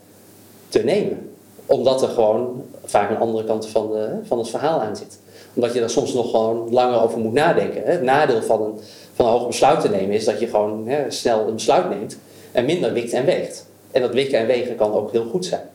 te 0.68 0.78
nemen. 0.78 1.30
Omdat 1.66 2.02
er 2.02 2.08
gewoon 2.08 2.62
vaak 2.84 3.10
een 3.10 3.18
andere 3.18 3.44
kant 3.44 3.66
van, 3.66 3.92
de, 3.92 4.08
van 4.26 4.38
het 4.38 4.48
verhaal 4.48 4.80
aan 4.80 4.96
zit. 4.96 5.18
Omdat 5.54 5.74
je 5.74 5.80
daar 5.80 5.90
soms 5.90 6.12
nog 6.12 6.30
gewoon 6.30 6.68
langer 6.70 7.02
over 7.02 7.18
moet 7.18 7.32
nadenken. 7.32 7.82
Hè. 7.84 7.90
Het 7.90 8.02
nadeel 8.02 8.42
van 8.42 8.62
een, 8.62 8.78
van 9.14 9.26
een 9.26 9.32
hoog 9.32 9.46
besluit 9.46 9.80
te 9.80 9.88
nemen 9.88 10.10
is 10.14 10.24
dat 10.24 10.40
je 10.40 10.46
gewoon 10.46 10.88
hè, 10.88 11.10
snel 11.10 11.46
een 11.46 11.54
besluit 11.54 11.88
neemt 11.88 12.18
en 12.52 12.64
minder 12.64 12.92
wikt 12.92 13.12
en 13.12 13.24
weegt. 13.24 13.66
En 13.90 14.02
dat 14.02 14.12
wikken 14.12 14.38
en 14.38 14.46
wegen 14.46 14.76
kan 14.76 14.92
ook 14.92 15.12
heel 15.12 15.24
goed 15.30 15.44
zijn. 15.46 15.68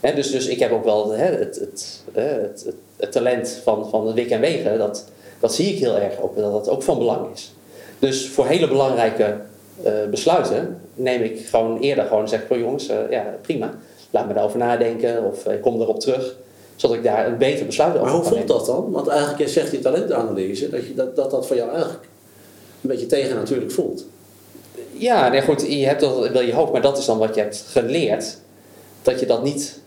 Hè, 0.00 0.14
dus, 0.14 0.30
dus 0.30 0.46
ik 0.46 0.58
heb 0.58 0.72
ook 0.72 0.84
wel 0.84 1.10
hè, 1.10 1.24
het, 1.24 1.56
het, 1.56 2.02
het, 2.12 2.66
het 2.96 3.12
talent 3.12 3.60
van, 3.62 3.88
van 3.90 4.06
het 4.06 4.14
wikken 4.14 4.36
en 4.36 4.40
wegen. 4.42 4.78
Dat, 4.78 5.04
dat 5.42 5.54
zie 5.54 5.72
ik 5.74 5.78
heel 5.78 5.98
erg 5.98 6.20
ook, 6.20 6.36
dat 6.36 6.52
dat 6.52 6.68
ook 6.68 6.82
van 6.82 6.98
belang 6.98 7.26
is. 7.34 7.52
Dus 7.98 8.28
voor 8.28 8.46
hele 8.46 8.68
belangrijke 8.68 9.36
eh, 9.82 9.92
besluiten 10.10 10.80
neem 10.94 11.22
ik 11.22 11.46
gewoon 11.46 11.80
eerder 11.80 12.04
gewoon 12.04 12.28
zeg 12.28 12.40
"Oh, 12.48 12.58
jongens, 12.58 12.88
eh, 12.88 12.96
ja 13.10 13.34
prima, 13.40 13.74
laat 14.10 14.26
me 14.26 14.34
daarover 14.34 14.58
nadenken 14.58 15.24
of 15.24 15.46
eh, 15.46 15.54
ik 15.54 15.60
kom 15.60 15.80
erop 15.80 16.00
terug, 16.00 16.36
zodat 16.76 16.96
ik 16.96 17.02
daar 17.02 17.26
een 17.26 17.38
beter 17.38 17.66
besluit 17.66 17.92
over 17.92 18.04
Maar 18.04 18.14
hoe 18.14 18.24
voelt 18.24 18.48
dat 18.48 18.66
dan? 18.66 18.90
Want 18.90 19.06
eigenlijk, 19.06 19.48
zegt 19.48 19.70
die 19.70 19.80
talentanalyse, 19.80 20.70
dat 20.70 20.86
je, 20.86 20.94
dat, 20.94 21.16
dat, 21.16 21.30
dat 21.30 21.46
voor 21.46 21.56
jou 21.56 21.70
eigenlijk 21.70 22.02
een 22.82 22.88
beetje 22.88 23.06
tegennatuurlijk 23.06 23.72
voelt. 23.72 24.04
Ja, 24.92 25.28
nee, 25.28 25.42
goed, 25.42 25.62
je 25.68 25.86
hebt 25.86 26.00
dat 26.00 26.28
wel 26.28 26.42
je 26.42 26.54
hoofd, 26.54 26.72
maar 26.72 26.82
dat 26.82 26.98
is 26.98 27.04
dan 27.04 27.18
wat 27.18 27.34
je 27.34 27.40
hebt 27.40 27.64
geleerd, 27.68 28.38
dat 29.02 29.20
je 29.20 29.26
dat 29.26 29.42
niet 29.42 29.80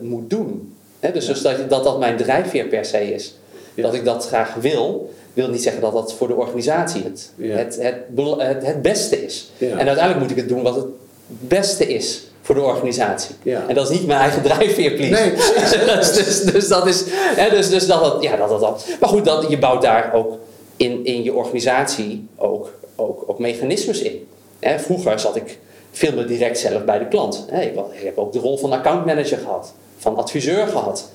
moet 0.00 0.30
doen. 0.30 0.74
Dus 1.12 1.26
dus 1.26 1.42
dat 1.68 1.84
dat 1.84 1.98
mijn 1.98 2.16
drijfveer 2.16 2.66
per 2.66 2.84
se 2.84 3.14
is. 3.14 3.34
Dat 3.74 3.94
ik 3.94 4.04
dat 4.04 4.26
graag 4.26 4.54
wil, 4.54 5.10
wil 5.34 5.48
niet 5.48 5.62
zeggen 5.62 5.82
dat 5.82 5.92
dat 5.92 6.14
voor 6.14 6.28
de 6.28 6.34
organisatie 6.34 7.02
het, 7.02 7.32
Ja. 7.36 7.56
het, 7.56 7.78
het, 7.80 7.96
het, 8.38 8.66
het 8.66 8.82
beste 8.82 9.24
is. 9.24 9.50
Ja. 9.58 9.70
En 9.70 9.86
uiteindelijk 9.86 10.20
moet 10.20 10.30
ik 10.30 10.36
het 10.36 10.48
doen 10.48 10.62
wat 10.62 10.74
het 10.74 10.86
beste 11.28 11.86
is 11.86 12.22
voor 12.42 12.54
de 12.54 12.60
organisatie. 12.60 13.34
Ja. 13.42 13.64
En 13.68 13.74
dat 13.74 13.90
is 13.90 13.98
niet 13.98 14.06
mijn 14.06 14.20
eigen 14.20 14.42
drijfveer, 14.52 14.92
please. 14.92 15.12
Nee, 15.12 15.96
dus, 15.96 16.12
dus, 16.12 16.42
dus 16.42 16.68
dat 16.68 16.86
is. 16.86 17.04
Hè, 17.10 17.50
dus, 17.50 17.68
dus 17.68 17.86
dat, 17.86 18.00
dat, 18.00 18.22
ja, 18.22 18.36
dat, 18.36 18.48
dat, 18.48 18.60
dat. 18.60 18.86
Maar 19.00 19.08
goed, 19.08 19.24
dat, 19.24 19.46
je 19.48 19.58
bouwt 19.58 19.82
daar 19.82 20.14
ook 20.14 20.38
in, 20.76 21.04
in 21.04 21.22
je 21.22 21.34
organisatie 21.34 22.26
ook, 22.36 22.74
ook, 22.96 23.24
ook 23.26 23.38
mechanismes 23.38 24.00
in. 24.02 24.28
Hè, 24.58 24.78
vroeger 24.78 25.18
zat 25.20 25.36
ik 25.36 25.58
veel 25.90 26.12
meer 26.14 26.26
direct 26.26 26.58
zelf 26.58 26.84
bij 26.84 26.98
de 26.98 27.08
klant. 27.08 27.44
Hè, 27.50 27.62
ik 27.62 27.74
heb 28.04 28.18
ook 28.18 28.32
de 28.32 28.38
rol 28.38 28.58
van 28.58 28.72
accountmanager 28.72 29.38
gehad, 29.38 29.72
van 29.98 30.16
adviseur 30.16 30.66
gehad. 30.66 31.10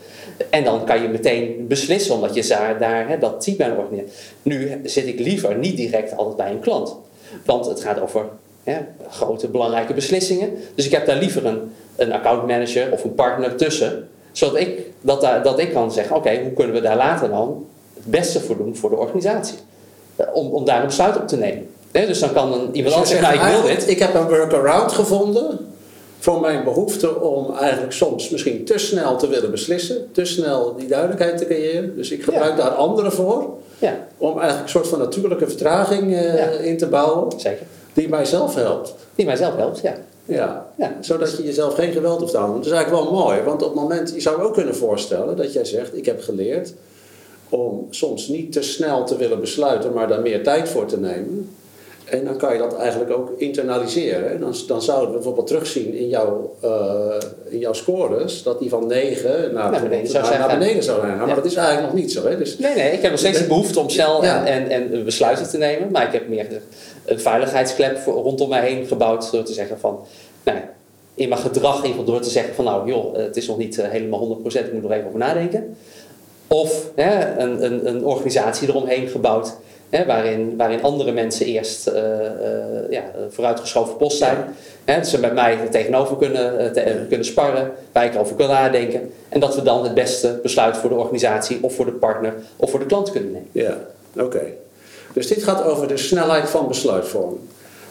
En 0.49 0.63
dan 0.63 0.85
kan 0.85 1.01
je 1.01 1.07
meteen 1.07 1.65
beslissen, 1.67 2.15
omdat 2.15 2.33
je 2.33 2.47
daar, 2.47 2.79
daar 2.79 3.09
hè, 3.09 3.17
dat 3.17 3.41
team 3.41 3.57
bij 3.57 3.71
organiseert. 3.71 4.11
Nu 4.41 4.81
zit 4.83 5.07
ik 5.07 5.19
liever 5.19 5.57
niet 5.57 5.77
direct 5.77 6.17
altijd 6.17 6.37
bij 6.37 6.51
een 6.51 6.59
klant. 6.59 6.95
Want 7.45 7.65
het 7.65 7.81
gaat 7.81 7.99
over 7.99 8.25
hè, 8.63 8.77
grote, 9.09 9.47
belangrijke 9.47 9.93
beslissingen. 9.93 10.49
Dus 10.75 10.85
ik 10.85 10.91
heb 10.91 11.05
daar 11.05 11.17
liever 11.17 11.45
een, 11.45 11.59
een 11.95 12.11
accountmanager 12.11 12.91
of 12.91 13.03
een 13.03 13.15
partner 13.15 13.55
tussen. 13.55 14.07
Zodat 14.31 14.59
ik, 14.59 14.79
dat, 15.01 15.21
dat 15.43 15.59
ik 15.59 15.73
kan 15.73 15.91
zeggen, 15.91 16.15
oké, 16.15 16.39
hoe 16.43 16.53
kunnen 16.53 16.75
we 16.75 16.81
daar 16.81 16.97
later 16.97 17.29
dan 17.29 17.65
het 17.93 18.05
beste 18.05 18.39
voor 18.39 18.57
doen 18.57 18.75
voor 18.75 18.89
de 18.89 18.95
organisatie? 18.95 19.57
Eh, 20.15 20.27
Om, 20.33 20.47
om 20.47 20.65
daar 20.65 20.79
een 20.79 20.85
besluit 20.87 21.17
op 21.17 21.27
te 21.27 21.37
nemen. 21.37 21.69
Dus 21.91 22.19
dan 22.19 22.33
kan 22.33 22.53
een, 22.53 22.59
iemand 22.59 22.73
Dus 22.73 22.93
anders 22.93 23.09
zeggen, 23.09 23.37
nou 23.37 23.55
ik 23.55 23.61
wil 23.61 23.75
dit. 23.75 23.89
Ik 23.89 23.99
heb 23.99 24.13
een 24.13 24.27
workaround 24.27 24.91
gevonden 24.91 25.74
voor 26.25 26.39
mijn 26.41 26.63
behoefte 26.63 27.19
om 27.19 27.55
eigenlijk 27.55 27.93
soms 27.93 28.29
misschien 28.29 28.65
te 28.65 28.77
snel 28.77 29.17
te 29.17 29.27
willen 29.27 29.51
beslissen, 29.51 30.07
te 30.11 30.25
snel 30.25 30.75
die 30.75 30.87
duidelijkheid 30.87 31.37
te 31.37 31.45
creëren. 31.45 31.95
Dus 31.95 32.11
ik 32.11 32.23
gebruik 32.23 32.57
daar 32.57 32.69
anderen 32.69 33.11
voor 33.11 33.49
Ja, 33.79 34.07
om 34.17 34.31
eigenlijk 34.31 34.63
een 34.63 34.69
soort 34.69 34.87
van 34.87 34.99
natuurlijke 34.99 35.47
vertraging 35.47 36.13
eh, 36.13 36.37
Ja. 36.37 36.47
in 36.49 36.77
te 36.77 36.87
bouwen 36.87 37.39
zeker. 37.39 37.65
die 37.93 38.09
mijzelf 38.09 38.55
helpt. 38.55 38.95
Die 39.15 39.25
mijzelf 39.25 39.55
helpt, 39.55 39.79
ja. 39.81 39.93
Ja. 40.25 40.65
Ja. 40.77 40.97
Zodat 41.01 41.37
je 41.37 41.43
jezelf 41.43 41.75
geen 41.75 41.91
geweld 41.91 42.19
hoeft 42.19 42.35
aan. 42.35 42.53
Dat 42.55 42.65
is 42.65 42.71
eigenlijk 42.71 43.03
wel 43.03 43.13
mooi, 43.13 43.41
want 43.41 43.61
op 43.63 43.73
het 43.73 43.81
moment, 43.81 44.11
je 44.13 44.21
zou 44.21 44.41
ook 44.41 44.53
kunnen 44.53 44.75
voorstellen 44.75 45.35
dat 45.37 45.53
jij 45.53 45.65
zegt: 45.65 45.97
Ik 45.97 46.05
heb 46.05 46.21
geleerd 46.21 46.73
om 47.49 47.87
soms 47.89 48.27
niet 48.27 48.51
te 48.51 48.61
snel 48.61 49.03
te 49.05 49.15
willen 49.17 49.39
besluiten, 49.39 49.93
maar 49.93 50.07
daar 50.07 50.21
meer 50.21 50.43
tijd 50.43 50.69
voor 50.69 50.85
te 50.85 50.99
nemen. 50.99 51.49
En 52.19 52.25
dan 52.25 52.37
kan 52.37 52.53
je 52.53 52.59
dat 52.59 52.75
eigenlijk 52.77 53.11
ook 53.11 53.31
internaliseren. 53.37 54.39
Dan, 54.39 54.53
dan 54.67 54.81
zouden 54.81 55.07
we 55.09 55.13
bijvoorbeeld 55.15 55.47
terugzien 55.47 55.93
in 55.93 56.07
jouw, 56.07 56.55
eh, 56.61 56.69
in 57.49 57.59
jouw 57.59 57.73
scores 57.73 58.43
dat 58.43 58.59
die 58.59 58.69
van 58.69 58.87
9 58.87 59.53
naar, 59.53 59.71
Naar 59.71 59.81
beneden 59.81 60.07
zou 60.07 60.17
naar, 60.17 60.25
zijn 60.27 60.39
naar 60.39 60.49
gaan. 60.49 60.59
beneden 60.59 60.83
zou 60.83 60.99
zijn. 60.99 61.17
Maar 61.17 61.27
Ja. 61.27 61.35
dat 61.35 61.45
is 61.45 61.55
eigenlijk 61.55 61.87
nog 61.93 62.01
niet 62.01 62.11
zo. 62.11 62.27
Hè? 62.27 62.37
Dus, 62.37 62.57
Nee, 62.57 62.75
nee, 62.75 62.91
ik 62.91 63.01
heb 63.01 63.11
nog 63.11 63.19
steeds 63.19 63.39
de 63.39 63.47
behoefte 63.47 63.79
om 63.79 63.89
Ja. 63.89 64.45
en, 64.45 64.67
en, 64.69 64.91
en 64.91 65.03
besluiten 65.05 65.49
te 65.49 65.57
nemen. 65.57 65.91
Maar 65.91 66.05
ik 66.05 66.11
heb 66.13 66.27
meer 66.27 66.47
een 67.05 67.19
veiligheidsklep 67.19 67.97
voor, 67.97 68.13
rondom 68.13 68.49
mij 68.49 68.67
heen 68.67 68.85
gebouwd. 68.85 69.31
Door 69.31 69.43
te 69.43 69.53
zeggen 69.53 69.79
van, 69.79 69.99
nou, 70.43 70.57
in 71.15 71.29
mijn 71.29 71.41
gedrag 71.41 71.77
in 71.77 71.81
ieder 71.83 71.99
geval 71.99 72.13
door 72.13 72.21
te 72.21 72.29
zeggen 72.29 72.55
van, 72.55 72.65
nou 72.65 72.87
joh, 72.87 73.15
het 73.15 73.37
is 73.37 73.47
nog 73.47 73.57
niet 73.57 73.79
eh, 73.79 73.89
helemaal 73.89 74.19
100%, 74.19 74.65
ik 74.65 74.73
moet 74.73 74.83
er 74.83 74.91
even 74.91 75.07
over 75.07 75.19
nadenken. 75.19 75.75
Of 76.47 76.85
hè, 76.95 77.39
een, 77.39 77.63
een, 77.65 77.87
een 77.87 78.05
organisatie 78.05 78.67
eromheen 78.67 79.07
gebouwd. 79.07 79.55
Hè, 79.89 80.05
waarin, 80.05 80.53
waarin 80.57 80.83
andere 80.83 81.11
mensen 81.11 81.45
eerst 81.45 81.87
eh, 81.87 82.25
eh, 82.25 82.89
ja, 82.89 83.03
vooruitgeschoven 83.29 83.97
post 83.97 84.17
zijn. 84.17 84.37
Hè, 84.85 84.95
dat 84.95 85.07
ze 85.07 85.19
met 85.19 85.33
mij 85.33 85.59
er 85.59 85.69
tegenover 85.69 86.17
kunnen, 86.17 86.59
eh, 86.59 86.71
te- 86.71 87.05
kunnen 87.07 87.25
sparren, 87.25 87.71
waar 87.91 88.05
ik 88.05 88.13
erover 88.13 88.35
kan 88.35 88.47
nadenken. 88.47 89.11
En 89.29 89.39
dat 89.39 89.55
we 89.55 89.61
dan 89.61 89.83
het 89.83 89.93
beste 89.93 90.39
besluit 90.43 90.77
voor 90.77 90.89
de 90.89 90.95
organisatie 90.95 91.57
of 91.61 91.75
voor 91.75 91.85
de 91.85 91.91
partner 91.91 92.33
of 92.55 92.69
voor 92.69 92.79
de 92.79 92.85
klant 92.85 93.11
kunnen 93.11 93.31
nemen. 93.31 93.47
Ja, 93.51 93.77
oké. 94.23 94.41
Dus 95.13 95.27
dit 95.27 95.43
gaat 95.43 95.63
over 95.63 95.87
de 95.87 95.97
snelheid 95.97 96.49
van 96.49 96.67
besluitvorming. 96.67 97.41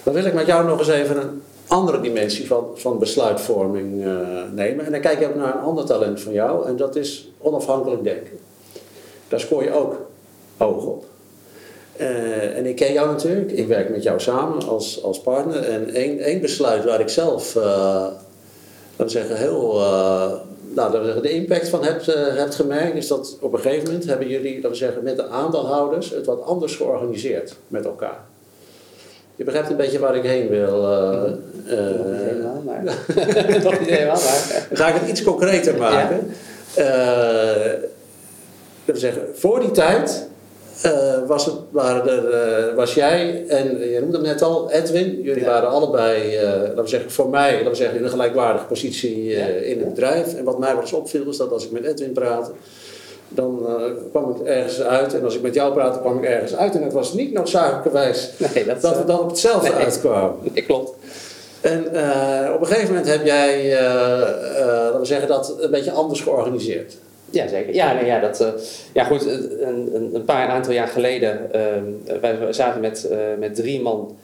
Dan 0.03 0.15
wil 0.15 0.25
ik 0.25 0.35
met 0.35 0.47
jou 0.47 0.67
nog 0.67 0.79
eens 0.79 0.89
even 0.89 1.17
een 1.17 1.43
andere 1.67 2.01
dimensie 2.01 2.47
van, 2.47 2.67
van 2.75 2.99
besluitvorming 2.99 4.05
nemen. 4.55 4.85
En 4.87 4.93
dan 4.93 5.01
kijk 5.01 5.21
ik 5.21 5.29
ook 5.29 5.35
naar 5.35 5.55
een 5.55 5.61
ander 5.63 5.85
talent 5.85 6.21
van 6.21 6.33
jou, 6.33 6.67
en 6.67 6.77
dat 6.77 6.97
is 6.97 7.31
onafhankelijk 7.39 8.05
denken. 8.05 8.39
Daar 9.29 9.41
scoor 9.41 9.63
je 9.63 9.73
ook 9.73 9.97
hoog 10.57 10.85
op. 10.85 11.05
Eh, 11.97 12.57
en 12.57 12.67
ik 12.67 12.77
ken 12.77 12.93
jou 12.93 13.09
natuurlijk, 13.09 13.51
ik 13.51 13.67
werk 13.67 13.91
met 13.91 14.03
jou 14.03 14.21
samen 14.21 14.63
als, 14.69 15.03
als 15.03 15.21
partner. 15.21 15.63
En 15.63 15.95
één, 15.95 16.19
één 16.19 16.41
besluit 16.41 16.85
waar 16.85 17.01
ik 17.01 17.09
zelf, 17.09 17.55
laten 17.55 18.17
we 18.97 19.09
zeggen, 19.09 19.37
heel, 19.37 19.81
eh, 19.81 20.33
nou, 20.75 20.99
we 20.99 21.05
zeggen, 21.05 21.23
de 21.23 21.31
impact 21.31 21.69
van 21.69 21.85
hebt, 21.85 22.09
eh, 22.09 22.37
hebt 22.37 22.55
gemerkt, 22.55 22.97
is 22.97 23.07
dat 23.07 23.37
op 23.41 23.53
een 23.53 23.61
gegeven 23.61 23.85
moment 23.85 24.05
hebben 24.05 24.29
jullie, 24.29 24.55
laten 24.55 24.71
we 24.71 24.77
zeggen, 24.77 25.03
met 25.03 25.17
de 25.17 25.29
aandeelhouders 25.29 26.11
het 26.11 26.27
wat 26.27 26.43
anders 26.43 26.77
georganiseerd 26.77 27.55
met 27.69 27.85
elkaar. 27.85 28.21
Je 29.37 29.45
begrijpt 29.45 29.71
een 29.71 29.77
beetje 29.77 29.99
waar 29.99 30.17
ik 30.17 30.23
heen 30.23 30.49
wil. 30.49 30.89
helemaal, 31.65 32.63
maar... 32.65 32.85
Nog 33.63 33.81
niet 33.81 33.89
helemaal, 33.89 34.21
maar... 34.21 34.67
dan 34.69 34.77
ga 34.77 34.89
ik 34.89 35.01
het 35.01 35.09
iets 35.09 35.23
concreter 35.23 35.77
maken. 35.77 36.31
Eh, 36.75 36.85
laten 38.85 38.95
we 38.95 38.99
zeggen, 38.99 39.23
voor 39.35 39.61
die 39.61 39.71
tijd 39.71 40.29
eh, 40.83 40.93
was, 41.27 41.47
het, 41.47 41.55
waren 41.71 42.09
er, 42.09 42.31
eh, 42.31 42.75
was 42.75 42.95
jij 42.95 43.45
en 43.49 43.79
je 43.91 43.99
noemde 44.01 44.17
hem 44.17 44.27
net 44.27 44.43
al, 44.43 44.71
Edwin. 44.71 45.21
Jullie 45.23 45.43
Ja. 45.45 45.51
waren 45.51 45.69
allebei, 45.69 46.37
eh, 46.37 46.47
laten 46.51 46.83
we 46.83 46.89
zeggen, 46.89 47.11
voor 47.11 47.29
mij 47.29 47.53
laten 47.53 47.69
we 47.71 47.75
zeggen, 47.77 47.99
in 47.99 48.05
een 48.05 48.11
gelijkwaardige 48.11 48.65
positie 48.67 49.35
eh, 49.35 49.39
Ja. 49.39 49.47
in 49.67 49.79
het 49.79 49.89
bedrijf. 49.89 50.35
En 50.35 50.45
wat 50.45 50.59
mij 50.59 50.73
wel 50.73 50.81
eens 50.81 50.93
opviel 50.93 51.29
is 51.29 51.37
dat 51.37 51.51
als 51.53 51.65
ik 51.65 51.71
met 51.71 51.85
Edwin 51.85 52.13
praatte, 52.13 52.51
dan 53.29 53.67
eh, 53.67 53.75
kwam 54.11 54.31
ik 54.31 54.47
ergens 54.47 54.83
uit. 54.83 55.15
En 55.15 55.25
als 55.25 55.35
ik 55.35 55.43
met 55.43 55.55
jou 55.55 55.73
praatte, 55.75 55.99
kwam 56.01 56.19
ik 56.19 56.25
ergens 56.25 56.57
uit. 56.57 56.75
En 56.75 56.83
het 56.83 56.93
was 56.93 57.13
niet 57.13 57.33
noodzakelijkerwijs 57.33 58.31
Nee, 58.55 58.65
dat, 58.65 58.81
dat 58.81 58.97
we 58.99 59.05
dan 59.05 59.19
op 59.21 59.29
hetzelfde 59.29 59.69
Nee. 59.71 59.85
uitkwamen. 59.85 60.37
Nee, 60.55 60.65
klopt. 60.65 60.93
En 61.61 61.95
eh, 61.95 62.55
op 62.55 62.61
een 62.61 62.67
gegeven 62.67 62.89
moment 62.89 63.07
heb 63.09 63.25
jij, 63.25 63.55
eh, 63.61 64.61
eh, 64.61 64.67
laten 64.67 65.01
we 65.01 65.07
zeggen, 65.07 65.29
dat 65.29 65.55
een 65.61 65.71
beetje 65.71 65.91
anders 65.91 66.21
georganiseerd. 66.21 66.95
Ja, 67.35 67.49
zeker. 67.49 67.75
Ja, 67.75 67.93
nee, 67.93 68.05
ja, 68.05 68.21
dat, 68.21 68.41
eh, 68.41 68.49
ja 68.93 69.05
goed, 69.05 69.27
een, 69.27 69.91
een, 69.95 70.11
een 70.15 70.25
paar 70.25 70.49
aantal 70.49 70.73
jaar 70.73 70.89
geleden, 70.89 71.51
uh, 71.55 72.21
wij 72.21 72.53
zaten 72.53 72.81
met, 72.81 73.09
met 73.39 73.55
drie 73.55 73.81
man 73.81 74.17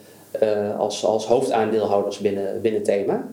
als, 0.77 1.05
als 1.05 1.25
hoofdaandeelhouders 1.25 2.17
binnen, 2.17 2.61
binnen 2.61 2.83
Thema. 2.83 3.27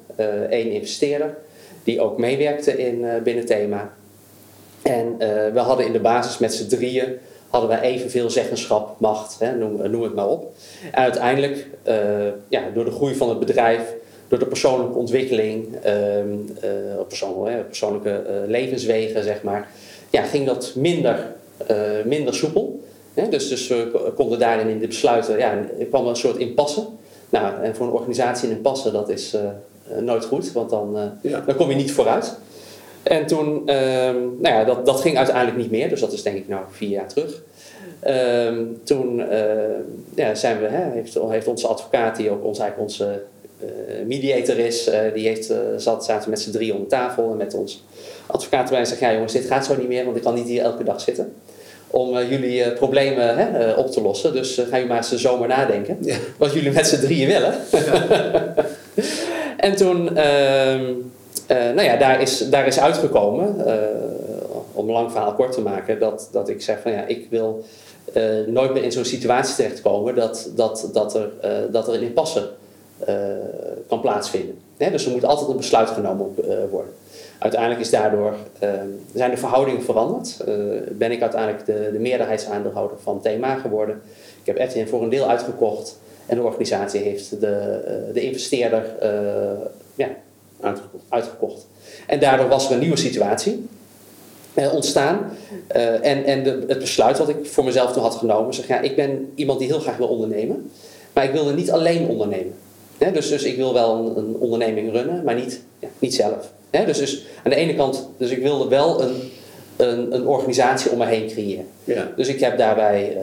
Eén 0.50 0.70
investeerder 0.70 1.36
die 1.84 2.00
ook 2.00 2.18
meewerkte 2.18 2.78
in, 2.78 3.06
binnen 3.22 3.46
Thema. 3.46 3.92
En 4.82 5.16
we 5.52 5.58
hadden 5.58 5.86
in 5.86 5.92
de 5.92 6.00
basis 6.00 6.38
met 6.38 6.54
z'n 6.54 6.68
drieën 6.68 7.18
hadden 7.48 7.70
wij 7.70 7.80
evenveel 7.80 8.30
zeggenschap, 8.30 9.00
macht, 9.00 9.38
hè, 9.38 9.56
noem, 9.56 9.90
noem 9.90 10.02
het 10.02 10.14
maar 10.14 10.28
op. 10.28 10.52
En 10.92 11.02
uiteindelijk, 11.02 11.66
ja, 12.48 12.62
door 12.74 12.84
de 12.84 12.90
groei 12.90 13.14
van 13.14 13.28
het 13.28 13.38
bedrijf, 13.38 13.94
door 14.28 14.38
de 14.38 14.46
persoonlijke 14.46 14.98
ontwikkeling, 14.98 15.66
uh, 15.86 16.18
uh, 16.18 16.24
persoonlijke, 17.08 17.64
persoonlijke 17.64 18.24
uh, 18.26 18.48
levenswegen, 18.50 19.24
zeg 19.24 19.42
maar, 19.42 19.68
ja, 20.10 20.22
ging 20.22 20.46
dat 20.46 20.72
minder, 20.74 21.34
uh, 21.70 21.76
minder 22.04 22.34
soepel. 22.34 22.80
Hè? 23.14 23.28
Dus, 23.28 23.48
dus 23.48 23.68
we 23.68 24.12
konden 24.14 24.38
daarin 24.38 24.68
in 24.68 24.78
de 24.78 24.86
besluiten, 24.86 25.38
ja, 25.38 25.64
er 25.78 25.86
kwam 25.86 26.06
een 26.06 26.16
soort 26.16 26.36
impasse. 26.36 26.86
Nou, 27.30 27.62
en 27.62 27.74
voor 27.74 27.86
een 27.86 27.92
organisatie 27.92 28.48
in 28.48 28.56
impasse, 28.56 28.90
dat 28.90 29.08
is 29.08 29.36
nooit 30.00 30.24
goed, 30.24 30.52
want 30.52 30.70
dan, 30.70 30.96
ja. 31.22 31.40
dan 31.40 31.56
kom 31.56 31.70
je 31.70 31.76
niet 31.76 31.92
vooruit. 31.92 32.36
En 33.02 33.26
toen, 33.26 33.68
ehm, 33.68 34.16
nou 34.16 34.54
ja, 34.54 34.64
dat, 34.64 34.86
dat 34.86 35.00
ging 35.00 35.16
uiteindelijk 35.16 35.56
niet 35.56 35.70
meer, 35.70 35.88
dus 35.88 36.00
dat 36.00 36.12
is 36.12 36.22
denk 36.22 36.36
ik 36.36 36.48
nou 36.48 36.62
vier 36.70 36.88
jaar 36.88 37.08
terug. 37.08 37.42
Ehm, 38.00 38.64
toen 38.84 39.20
eh, 39.20 39.40
ja, 40.14 40.34
zijn 40.34 40.60
we, 40.60 40.66
hè, 40.66 40.90
heeft, 40.90 41.18
heeft 41.28 41.46
onze 41.46 41.66
advocaat, 41.66 42.16
die 42.16 42.30
ook 42.30 42.44
ons, 42.44 42.58
eigenlijk 42.58 42.90
onze 42.90 43.04
eh, 43.04 43.18
mediator 44.06 44.58
is, 44.58 44.86
eh, 44.86 45.00
die 45.14 45.26
heeft, 45.26 45.52
zat, 45.76 46.04
zaten 46.04 46.30
met 46.30 46.40
z'n 46.40 46.50
drie 46.50 46.74
om 46.74 46.80
de 46.80 46.86
tafel 46.86 47.30
en 47.30 47.36
met 47.36 47.54
ons 47.54 47.84
advocaat 48.26 48.64
erbij 48.64 48.78
en 48.78 48.86
zegt, 48.86 49.00
ja 49.00 49.12
jongens, 49.12 49.32
dit 49.32 49.46
gaat 49.46 49.64
zo 49.66 49.76
niet 49.76 49.88
meer, 49.88 50.04
want 50.04 50.16
ik 50.16 50.22
kan 50.22 50.34
niet 50.34 50.46
hier 50.46 50.62
elke 50.62 50.84
dag 50.84 51.00
zitten 51.00 51.32
om 51.90 52.18
jullie 52.18 52.72
problemen 52.72 53.36
hè, 53.36 53.72
op 53.72 53.90
te 53.90 54.00
lossen. 54.00 54.32
Dus 54.32 54.60
ga 54.70 54.76
je 54.76 54.86
maar 54.86 54.96
eens 54.96 55.08
de 55.08 55.18
zomer 55.18 55.48
nadenken. 55.48 55.98
Wat 56.38 56.52
jullie 56.52 56.72
met 56.72 56.86
z'n 56.86 57.00
drieën 57.00 57.28
willen. 57.28 57.54
Ja. 57.70 58.54
en 59.66 59.76
toen, 59.76 60.16
ehm, 60.16 60.84
nou 61.48 61.82
ja, 61.82 61.96
daar 61.96 62.20
is, 62.20 62.48
daar 62.50 62.66
is 62.66 62.78
uitgekomen, 62.78 63.56
om 64.72 64.86
een 64.88 64.94
lang 64.94 65.12
verhaal 65.12 65.34
kort 65.34 65.52
te 65.52 65.60
maken, 65.60 65.98
dat, 65.98 66.28
dat 66.32 66.48
ik 66.48 66.62
zeg 66.62 66.80
van 66.82 66.92
ja, 66.92 67.06
ik 67.06 67.26
wil 67.30 67.64
nooit 68.46 68.72
meer 68.72 68.82
in 68.82 68.92
zo'n 68.92 69.04
situatie 69.04 69.54
terechtkomen 69.54 70.14
dat, 70.14 70.50
dat, 70.56 70.90
dat, 70.92 71.14
er, 71.14 71.30
dat 71.70 71.88
er 71.88 71.94
een 71.94 72.02
impasse 72.02 72.50
kan 73.88 74.00
plaatsvinden. 74.00 74.58
dus 74.76 75.06
er 75.06 75.12
moet 75.12 75.24
altijd 75.24 75.48
een 75.48 75.56
besluit 75.56 75.88
genomen 75.88 76.34
worden. 76.70 76.92
Uiteindelijk 77.38 77.80
is 77.80 77.90
daardoor, 77.90 78.34
zijn 79.14 79.30
de 79.30 79.36
verhoudingen 79.36 79.82
veranderd. 79.82 80.36
ben 80.90 81.12
ik 81.12 81.20
uiteindelijk 81.22 81.66
de, 81.66 81.88
de 81.92 81.98
meerderheidsaandeelhouder 81.98 82.98
van 83.02 83.20
TMA 83.20 83.54
geworden. 83.54 84.00
Ik 84.40 84.46
heb 84.46 84.58
Etienne 84.58 84.90
voor 84.90 85.02
een 85.02 85.08
deel 85.08 85.28
uitgekocht 85.28 85.98
en 86.26 86.36
de 86.36 86.42
organisatie 86.42 87.00
heeft 87.00 87.40
de, 87.40 87.80
de 88.12 88.20
investeerder 88.20 88.84
ja, 89.94 90.08
uitgekocht. 91.08 91.66
En 92.06 92.20
daardoor 92.20 92.48
was 92.48 92.66
er 92.66 92.72
een 92.72 92.80
nieuwe 92.80 92.96
situatie 92.96 93.68
ontstaan. 94.54 95.30
En 96.02 96.24
en 96.24 96.42
de, 96.42 96.64
het 96.66 96.78
besluit 96.78 97.18
wat 97.18 97.28
ik 97.28 97.46
voor 97.46 97.64
mezelf 97.64 97.92
toen 97.92 98.02
had 98.02 98.14
genomen, 98.14 98.54
zeg 98.54 98.66
ja, 98.66 98.80
ik 98.80 98.96
ben 98.96 99.32
iemand 99.34 99.58
die 99.58 99.68
heel 99.68 99.80
graag 99.80 99.96
wil 99.96 100.08
ondernemen, 100.08 100.70
maar 101.12 101.24
ik 101.24 101.32
wilde 101.32 101.54
niet 101.54 101.70
alleen 101.70 102.08
ondernemen. 102.08 102.54
Dus, 102.98 103.28
dus 103.28 103.42
ik 103.42 103.56
wil 103.56 103.72
wel 103.72 103.96
een, 103.96 104.16
een 104.16 104.36
onderneming 104.38 104.92
runnen, 104.92 105.24
maar 105.24 105.34
niet, 105.34 105.62
ja, 105.78 105.88
niet 105.98 106.14
zelf. 106.14 106.52
dus, 106.70 106.98
dus 106.98 107.26
aan 107.44 107.50
de 107.50 107.56
ene 107.56 107.74
kant, 107.74 108.08
dus 108.16 108.30
ik 108.30 108.42
wilde 108.42 108.68
wel 108.68 109.02
een, 109.02 109.30
een, 109.76 110.14
een 110.14 110.26
organisatie 110.26 110.90
om 110.90 110.98
me 110.98 111.06
heen 111.06 111.26
creëren. 111.26 111.66
Ja. 111.84 112.08
Dus 112.16 112.28
ik 112.28 112.40
heb 112.40 112.58
daarbij 112.58 113.16
uh, 113.16 113.20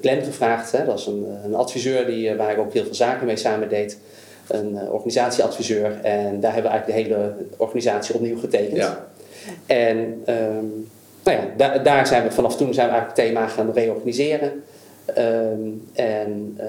Glenn 0.00 0.22
gevraagd, 0.22 0.72
hè, 0.72 0.84
dat 0.84 0.98
is 0.98 1.06
een, 1.06 1.26
een 1.44 1.54
adviseur 1.54 2.06
die, 2.06 2.34
waar 2.34 2.52
ik 2.52 2.58
ook 2.58 2.72
heel 2.72 2.84
veel 2.84 2.94
zaken 2.94 3.26
mee 3.26 3.36
samen 3.36 3.68
deed. 3.68 3.98
Een 4.48 4.90
organisatieadviseur. 4.90 6.00
En 6.02 6.40
daar 6.40 6.54
hebben 6.54 6.70
we 6.70 6.76
eigenlijk 6.76 6.86
de 6.86 7.14
hele 7.14 7.32
organisatie 7.56 8.14
opnieuw 8.14 8.38
getekend. 8.38 8.76
Ja. 8.76 9.06
En 9.66 10.22
ehm, 10.24 10.64
nou 11.24 11.38
ja, 11.56 11.78
daar 11.78 12.06
zijn 12.06 12.22
we 12.22 12.30
vanaf 12.30 12.56
toen 12.56 12.74
zijn 12.74 12.86
we 12.86 12.92
eigenlijk 12.92 13.20
het 13.20 13.26
thema 13.26 13.46
gaan 13.46 13.72
reorganiseren. 13.72 14.62
Ehm, 15.04 15.60
en 15.92 16.58
uh, 16.60 16.64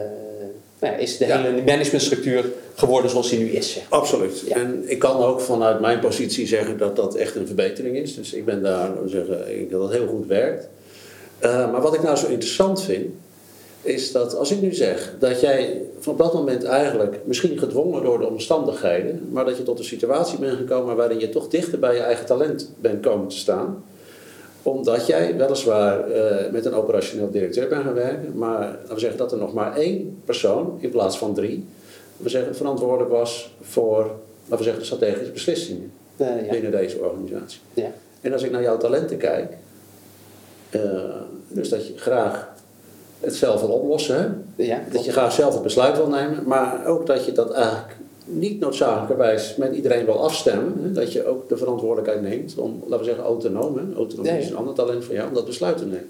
is 0.80 1.18
de 1.18 1.26
hele 1.26 1.64
managementstructuur 1.64 2.46
geworden 2.76 3.12
zoals 3.12 3.30
die 3.30 3.40
nu 3.40 3.50
is. 3.50 3.74
Zeg. 3.74 3.84
Absoluut. 3.90 4.44
En 4.48 4.84
ik 4.86 5.00
kan 5.00 5.24
ook 5.24 5.42
vanuit 5.42 5.80
mijn 5.80 6.00
positie 6.00 6.48
zeggen 6.48 6.78
dat 6.78 6.96
dat 6.96 7.16
echt 7.16 7.36
een 7.36 7.48
verbetering 7.48 7.98
is. 7.98 8.16
Dus 8.16 8.34
ik 8.34 8.46
ben 8.46 8.64
daar, 8.64 8.92
zeggen, 9.06 9.70
dat 9.70 9.82
het 9.82 9.92
heel 9.92 10.08
goed 10.08 10.28
werkt. 10.28 10.68
Uh, 11.44 11.72
maar 11.72 11.82
wat 11.82 11.94
ik 11.94 12.04
nou 12.04 12.18
zo 12.18 12.28
interessant 12.28 12.82
vind, 12.84 13.10
is 13.82 14.12
dat 14.12 14.36
als 14.36 14.52
ik 14.52 14.62
nu 14.62 14.74
zeg 14.74 15.14
dat 15.20 15.42
jij 15.42 15.82
van 16.00 16.18
dat 16.18 16.34
moment 16.34 16.64
eigenlijk 16.64 17.20
misschien 17.26 17.60
gedwongen 17.60 18.04
door 18.04 18.20
de 18.20 18.28
omstandigheden, 18.28 19.28
maar 19.32 19.46
dat 19.46 19.58
je 19.58 19.64
tot 19.64 19.80
een 19.80 19.86
situatie 19.86 20.40
bent 20.40 20.58
gekomen 20.58 20.96
waarin 20.96 21.20
je 21.20 21.30
toch 21.30 21.48
dichter 21.48 21.80
bij 21.80 21.96
je 21.96 22.02
eigen 22.02 22.26
talent 22.26 22.74
bent 22.78 23.02
komen 23.02 23.28
te 23.28 23.38
staan, 23.38 23.84
omdat 24.64 25.08
jij 25.08 25.38
weliswaar 25.38 26.12
uh, 26.12 26.52
met 26.52 26.66
een 26.66 26.74
operationeel 26.74 27.32
directeur 27.32 27.68
bent 27.68 27.84
gaan 27.84 27.94
werken, 27.94 28.38
maar 28.38 28.60
laten 28.60 28.94
we 28.94 29.00
zeggen 29.00 29.18
dat 29.18 29.32
er 29.32 29.38
nog 29.38 29.54
maar 29.54 29.76
één 29.76 30.22
persoon 30.26 30.78
in 30.80 30.90
plaats 30.90 31.18
van 31.18 31.34
drie, 31.34 31.66
we 32.18 32.30
zeggen, 32.30 32.56
verantwoordelijk 32.56 33.12
was 33.12 33.56
voor, 33.62 34.12
laten 34.42 34.58
we 34.58 34.64
zeggen, 34.64 34.86
strategische 34.86 35.32
beslissingen 35.32 35.92
uh, 36.18 36.46
ja. 36.46 36.52
binnen 36.52 36.72
deze 36.72 36.98
organisatie. 36.98 37.60
Ja. 37.74 37.92
En 38.22 38.34
als 38.34 38.44
ik 38.44 38.52
naar 38.52 38.62
jouw 38.62 38.78
talenten 38.78 39.18
kijk, 39.18 39.54
uh, 40.72 40.82
dus 41.48 41.70
dat 41.70 41.88
je 41.88 41.98
graag 41.98 42.50
het 43.20 43.36
zelf 43.36 43.62
wil 43.62 43.70
oplossen. 43.70 44.46
Ja, 44.56 44.82
dat 44.92 45.06
je 45.06 45.12
graag 45.12 45.32
zelf 45.32 45.54
het 45.54 45.64
besluit 45.64 45.98
wil 45.98 46.10
nemen, 46.10 46.44
maar 46.46 46.86
ook 46.86 47.06
dat 47.06 47.26
je 47.26 47.32
dat 47.32 47.52
eigenlijk 47.52 47.96
niet 48.30 48.60
noodzakelijkerwijs 48.60 49.56
met 49.56 49.76
iedereen 49.76 50.06
wil 50.06 50.24
afstemmen. 50.24 50.74
Hè? 50.84 50.92
Dat 50.92 51.14
je 51.14 51.26
ook 51.26 51.50
de 51.50 51.58
verantwoordelijkheid 51.58 52.22
neemt 52.22 52.58
om, 52.58 52.80
laten 52.82 53.00
we 53.00 53.04
zeggen, 53.04 53.24
autonoom. 53.24 53.78
Hè? 53.78 53.96
Autonomie 53.96 54.40
is 54.40 54.50
een 54.50 54.56
ander 54.56 54.74
talent 54.74 55.06
van 55.06 55.16
jou 55.16 55.28
om 55.28 55.34
dat 55.34 55.46
besluit 55.46 55.78
te 55.78 55.86
nemen. 55.86 56.10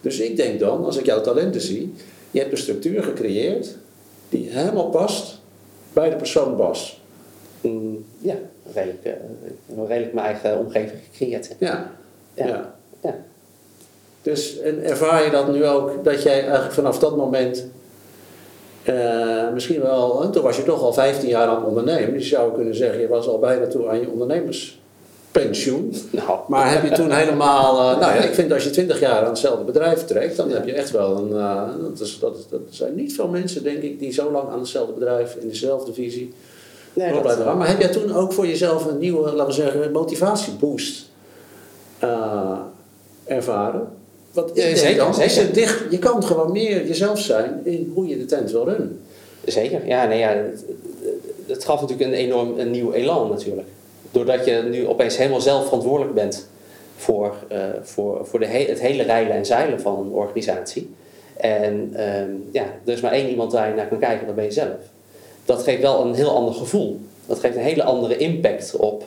Dus 0.00 0.20
ik 0.20 0.36
denk 0.36 0.60
dan, 0.60 0.84
als 0.84 0.96
ik 0.96 1.06
jouw 1.06 1.20
talenten 1.20 1.60
zie, 1.60 1.92
je 2.30 2.38
hebt 2.38 2.52
een 2.52 2.58
structuur 2.58 3.02
gecreëerd 3.02 3.76
die 4.28 4.48
helemaal 4.50 4.88
past 4.88 5.38
bij 5.92 6.10
de 6.10 6.16
persoon 6.16 6.56
Bas. 6.56 7.00
Mm, 7.60 8.04
ja, 8.18 8.36
redelijk, 8.72 9.06
uh, 9.06 9.88
redelijk 9.88 10.12
mijn 10.14 10.26
eigen 10.26 10.58
omgeving 10.58 11.00
gecreëerd. 11.10 11.56
ja. 11.58 11.90
ja. 12.34 12.44
ja. 12.44 12.74
Dus 14.24 14.60
en 14.60 14.84
ervaar 14.84 15.24
je 15.24 15.30
dat 15.30 15.52
nu 15.52 15.66
ook, 15.66 16.04
dat 16.04 16.22
jij 16.22 16.40
eigenlijk 16.40 16.72
vanaf 16.72 16.98
dat 16.98 17.16
moment, 17.16 17.66
uh, 18.88 19.52
misschien 19.52 19.80
wel, 19.80 20.30
toen 20.30 20.42
was 20.42 20.56
je 20.56 20.62
toch 20.62 20.82
al 20.82 20.92
15 20.92 21.28
jaar 21.28 21.46
aan 21.46 21.56
het 21.56 21.64
ondernemen. 21.64 22.12
Dus 22.12 22.28
je 22.28 22.34
zou 22.34 22.54
kunnen 22.54 22.74
zeggen, 22.74 23.00
je 23.00 23.08
was 23.08 23.26
al 23.28 23.38
bijna 23.38 23.66
toe 23.66 23.88
aan 23.88 24.00
je 24.00 24.10
ondernemerspensioen. 24.10 25.94
Nou. 26.10 26.38
Maar 26.48 26.72
heb 26.72 26.82
je 26.82 26.90
toen 26.90 27.10
helemaal, 27.10 27.74
uh, 27.74 28.00
nou 28.00 28.14
ja, 28.14 28.20
ik 28.20 28.34
vind 28.34 28.52
als 28.52 28.64
je 28.64 28.70
20 28.70 29.00
jaar 29.00 29.22
aan 29.22 29.28
hetzelfde 29.28 29.64
bedrijf 29.64 30.04
trekt, 30.04 30.36
dan 30.36 30.50
heb 30.50 30.66
je 30.66 30.72
echt 30.72 30.90
wel 30.90 31.16
een, 31.16 31.28
uh, 31.28 31.62
dat, 31.82 32.00
is, 32.00 32.18
dat, 32.18 32.36
zijn 32.70 32.94
niet 32.94 33.14
veel 33.14 33.28
mensen 33.28 33.62
denk 33.62 33.82
ik 33.82 33.98
die 33.98 34.12
zo 34.12 34.30
lang 34.30 34.48
aan 34.48 34.58
hetzelfde 34.58 34.92
bedrijf, 34.92 35.34
in 35.34 35.48
dezelfde 35.48 35.92
visie, 35.92 36.34
nee, 36.92 37.22
dat, 37.22 37.56
Maar 37.56 37.68
heb 37.68 37.80
jij 37.80 37.90
toen 37.90 38.14
ook 38.14 38.32
voor 38.32 38.46
jezelf 38.46 38.86
een 38.86 38.98
nieuwe, 38.98 39.32
laten 39.32 39.46
we 39.46 39.52
zeggen, 39.52 39.92
motivatieboost 39.92 41.10
ervaren? 43.24 43.88
Wat 44.34 44.50
ik 44.58 44.76
zeker, 44.76 44.96
dan, 44.96 45.14
zeker. 45.14 45.52
Dicht, 45.52 45.82
je 45.90 45.98
kan 45.98 46.24
gewoon 46.24 46.52
meer 46.52 46.86
jezelf 46.86 47.20
zijn 47.20 47.60
in 47.64 47.92
hoe 47.94 48.06
je 48.06 48.18
de 48.18 48.24
tent 48.24 48.50
wil 48.50 48.64
runnen. 48.64 49.00
Zeker, 49.44 49.86
ja. 49.86 50.06
Nee, 50.06 50.18
ja 50.18 50.28
het, 50.28 50.64
het 51.46 51.64
gaf 51.64 51.80
natuurlijk 51.80 52.10
een 52.10 52.16
enorm 52.16 52.58
een 52.58 52.70
nieuw 52.70 52.92
elan 52.92 53.30
natuurlijk. 53.30 53.68
Doordat 54.10 54.44
je 54.44 54.62
nu 54.70 54.86
opeens 54.86 55.16
helemaal 55.16 55.40
zelf 55.40 55.64
verantwoordelijk 55.64 56.14
bent 56.14 56.48
voor, 56.96 57.34
uh, 57.52 57.58
voor, 57.82 58.26
voor 58.26 58.38
de 58.38 58.46
he 58.46 58.64
het 58.64 58.80
hele 58.80 59.02
rijden 59.02 59.34
en 59.34 59.46
zeilen 59.46 59.80
van 59.80 59.98
een 59.98 60.12
organisatie. 60.12 60.94
En 61.36 61.90
uh, 61.92 62.00
ja, 62.52 62.64
er 62.84 62.92
is 62.92 63.00
maar 63.00 63.12
één 63.12 63.28
iemand 63.28 63.52
waar 63.52 63.68
je 63.68 63.74
naar 63.74 63.88
kan 63.88 63.98
kijken, 63.98 64.26
dat 64.26 64.34
ben 64.34 64.44
je 64.44 64.50
zelf. 64.50 64.76
Dat 65.44 65.62
geeft 65.62 65.80
wel 65.80 66.00
een 66.00 66.14
heel 66.14 66.36
ander 66.36 66.54
gevoel. 66.54 67.00
Dat 67.26 67.38
geeft 67.38 67.56
een 67.56 67.62
hele 67.62 67.82
andere 67.82 68.16
impact 68.16 68.76
op, 68.76 69.04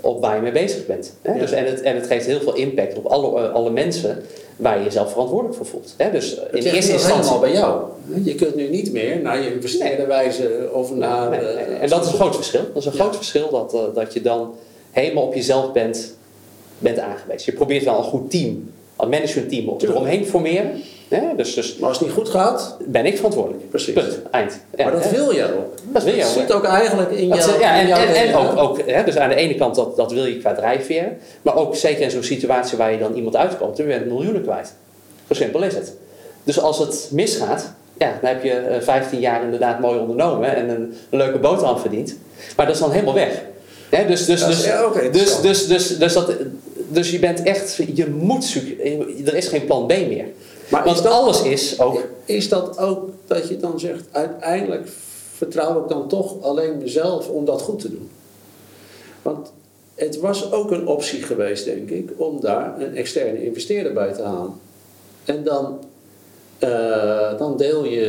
op 0.00 0.20
waar 0.20 0.36
je 0.36 0.42
mee 0.42 0.52
bezig 0.52 0.86
bent. 0.86 1.14
Hè? 1.22 1.38
Dus, 1.38 1.52
en, 1.52 1.66
het, 1.66 1.80
en 1.80 1.94
het 1.94 2.06
geeft 2.06 2.26
heel 2.26 2.40
veel 2.40 2.54
impact 2.54 2.96
op 2.96 3.06
alle, 3.06 3.48
alle 3.48 3.70
mensen 3.70 4.22
waar 4.60 4.78
je 4.78 4.84
jezelf 4.84 5.10
verantwoordelijk 5.10 5.56
voor 5.56 5.66
voelt. 5.66 5.94
Hè? 5.96 6.10
Dus 6.10 6.34
in 6.52 6.62
de 6.62 6.72
eerste 6.72 6.92
instantie. 6.92 7.38
bij 7.38 7.52
jou. 7.52 7.82
Je 8.22 8.34
kunt 8.34 8.54
nu 8.54 8.68
niet 8.68 8.92
meer 8.92 9.20
naar 9.20 9.42
je 9.42 9.54
investeerder 9.54 10.06
wijzen 10.06 10.74
of 10.74 10.94
naar. 10.94 11.30
Nee, 11.30 11.40
en 11.40 11.88
dat 11.88 12.04
is 12.04 12.10
een 12.10 12.14
groot 12.14 12.34
verschil. 12.34 12.60
Dat 12.74 12.76
is 12.76 12.86
een 12.86 12.92
groot 12.92 13.16
verschil 13.16 13.50
dat, 13.50 13.74
uh, 13.74 13.80
dat 13.94 14.12
je 14.12 14.20
dan 14.20 14.54
helemaal 14.90 15.24
op 15.24 15.34
jezelf 15.34 15.72
bent, 15.72 16.14
bent 16.78 16.98
aangewezen. 16.98 17.52
Je 17.52 17.58
probeert 17.58 17.84
wel 17.84 17.98
een 17.98 18.04
goed 18.04 18.30
team, 18.30 18.72
een 18.96 19.08
managementteam 19.08 19.76
eromheen 19.78 20.22
te 20.22 20.28
formeren. 20.28 20.82
Ja, 21.10 21.32
dus, 21.36 21.54
dus, 21.54 21.76
maar 21.76 21.88
als 21.88 21.98
het 21.98 22.06
niet 22.06 22.16
goed 22.16 22.28
gaat, 22.28 22.76
ben 22.86 23.06
ik 23.06 23.16
verantwoordelijk. 23.16 23.68
Precies. 23.68 23.94
Punt. 23.94 24.18
Eind. 24.30 24.60
Ja, 24.76 24.84
maar 24.84 24.92
dat 24.92 25.10
wil 25.10 25.30
je 25.30 25.44
ook. 25.44 25.74
Dat 25.82 26.04
wil 26.04 26.14
je 26.14 26.24
ook. 26.24 26.30
zit 26.30 26.52
ook 26.52 26.64
eigenlijk 26.64 27.10
in 27.10 27.26
jouw. 27.26 27.58
Ja, 27.58 27.80
en, 27.80 27.90
en, 27.90 28.14
en, 28.14 28.34
ook, 28.34 28.58
ook 28.58 28.80
hè, 28.86 29.04
dus 29.04 29.16
aan 29.16 29.28
de 29.28 29.34
ene 29.34 29.54
kant 29.54 29.74
dat, 29.74 29.96
dat 29.96 30.12
wil 30.12 30.24
je 30.24 30.38
qua 30.38 30.54
drijfveer, 30.54 31.12
maar 31.42 31.56
ook 31.56 31.76
zeker 31.76 32.02
in 32.02 32.10
zo'n 32.10 32.22
situatie 32.22 32.78
waar 32.78 32.92
je 32.92 32.98
dan 32.98 33.14
iemand 33.14 33.36
uitkomt, 33.36 33.76
dan 33.76 33.86
ben 33.86 33.98
je 33.98 34.04
miljoenen 34.04 34.42
kwijt. 34.42 34.74
Zo 35.28 35.34
simpel 35.34 35.62
is 35.62 35.74
het. 35.74 35.92
Dus 36.44 36.60
als 36.60 36.78
het 36.78 37.08
misgaat, 37.12 37.72
ja, 37.98 38.18
dan 38.20 38.30
heb 38.30 38.42
je 38.44 38.78
15 38.80 39.16
eh, 39.16 39.22
jaar 39.22 39.42
inderdaad 39.42 39.80
mooi 39.80 39.98
ondernomen 39.98 40.56
en 40.56 40.68
een, 40.68 40.94
een 41.10 41.18
leuke 41.18 41.38
boterham 41.38 41.78
verdiend. 41.78 42.16
Maar 42.56 42.66
dat 42.66 42.74
is 42.74 42.80
dan 42.80 42.92
helemaal 42.92 43.14
weg. 43.14 43.42
dus, 43.88 44.26
dus, 44.26 44.26
dus, 44.26 44.62
dus, 45.12 45.40
dus, 45.40 45.66
dus, 45.66 45.98
dus, 45.98 46.12
dat, 46.12 46.32
dus 46.92 47.10
je 47.10 47.18
bent 47.18 47.42
echt, 47.42 47.74
je 47.94 48.10
moet 48.10 48.56
er 49.24 49.34
is 49.34 49.48
geen 49.48 49.64
plan 49.64 49.86
B 49.86 49.88
meer. 49.88 50.26
Maar 50.70 50.84
Want 50.84 51.02
dat, 51.02 51.12
alles 51.12 51.42
is 51.42 51.80
ook. 51.80 52.02
Is 52.24 52.48
dat 52.48 52.78
ook 52.78 53.10
dat 53.26 53.48
je 53.48 53.56
dan 53.56 53.80
zegt, 53.80 54.04
uiteindelijk 54.10 54.88
vertrouw 55.34 55.82
ik 55.82 55.88
dan 55.88 56.08
toch 56.08 56.42
alleen 56.42 56.78
mezelf 56.78 57.28
om 57.28 57.44
dat 57.44 57.62
goed 57.62 57.80
te 57.80 57.90
doen? 57.90 58.10
Want 59.22 59.52
het 59.94 60.20
was 60.20 60.52
ook 60.52 60.70
een 60.70 60.86
optie 60.86 61.22
geweest, 61.22 61.64
denk 61.64 61.90
ik, 61.90 62.10
om 62.16 62.40
daar 62.40 62.80
een 62.80 62.96
externe 62.96 63.44
investeerder 63.44 63.92
bij 63.92 64.12
te 64.12 64.22
halen. 64.22 64.52
En 65.24 65.44
dan, 65.44 65.78
uh, 66.60 67.38
dan 67.38 67.56
deel 67.56 67.84
je 67.84 68.06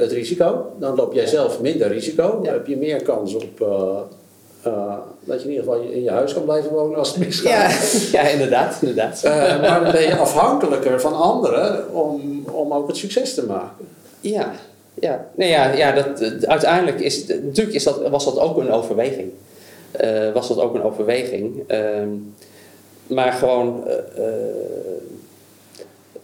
het 0.00 0.12
risico. 0.12 0.72
Dan 0.78 0.94
loop 0.94 1.12
jij 1.12 1.26
zelf 1.26 1.60
minder 1.60 1.88
risico. 1.88 2.40
Dan 2.42 2.52
heb 2.52 2.66
je 2.66 2.76
meer 2.76 3.02
kans 3.02 3.34
op, 3.34 3.60
uh, 3.60 3.98
uh, 4.66 4.98
Dat 5.24 5.42
je 5.42 5.48
in 5.48 5.54
ieder 5.54 5.64
geval 5.64 5.80
in 5.80 6.02
je 6.02 6.10
huis 6.10 6.34
kan 6.34 6.44
blijven 6.44 6.70
wonen 6.70 6.98
als 6.98 7.08
het 7.08 7.18
misgaat. 7.18 8.10
Ja, 8.12 8.20
ja 8.22 8.28
inderdaad. 8.28 8.78
inderdaad. 8.80 9.22
Uh, 9.24 9.60
maar 9.60 9.80
dan 9.82 9.92
ben 9.92 10.02
je 10.02 10.16
afhankelijker 10.16 11.00
van 11.00 11.14
anderen 11.14 11.94
om, 11.94 12.44
om 12.52 12.72
ook 12.72 12.86
het 12.86 12.96
succes 12.96 13.34
te 13.34 13.46
maken. 13.46 13.88
Ja, 14.20 14.52
ja. 14.94 15.26
Nee, 15.34 15.48
ja, 15.48 15.72
ja 15.72 15.92
dat, 15.92 16.22
uiteindelijk 16.46 17.00
is, 17.00 17.26
natuurlijk 17.26 17.76
is 17.76 17.84
dat, 17.84 18.08
was 18.08 18.24
dat 18.24 18.38
ook 18.38 18.56
een 18.56 18.70
overweging. 18.70 19.30
Uh, 20.00 20.32
was 20.32 20.48
dat 20.48 20.58
ook 20.58 20.74
een 20.74 20.82
overweging. 20.82 21.70
Uh, 21.70 21.78
maar 23.06 23.32
gewoon, 23.32 23.84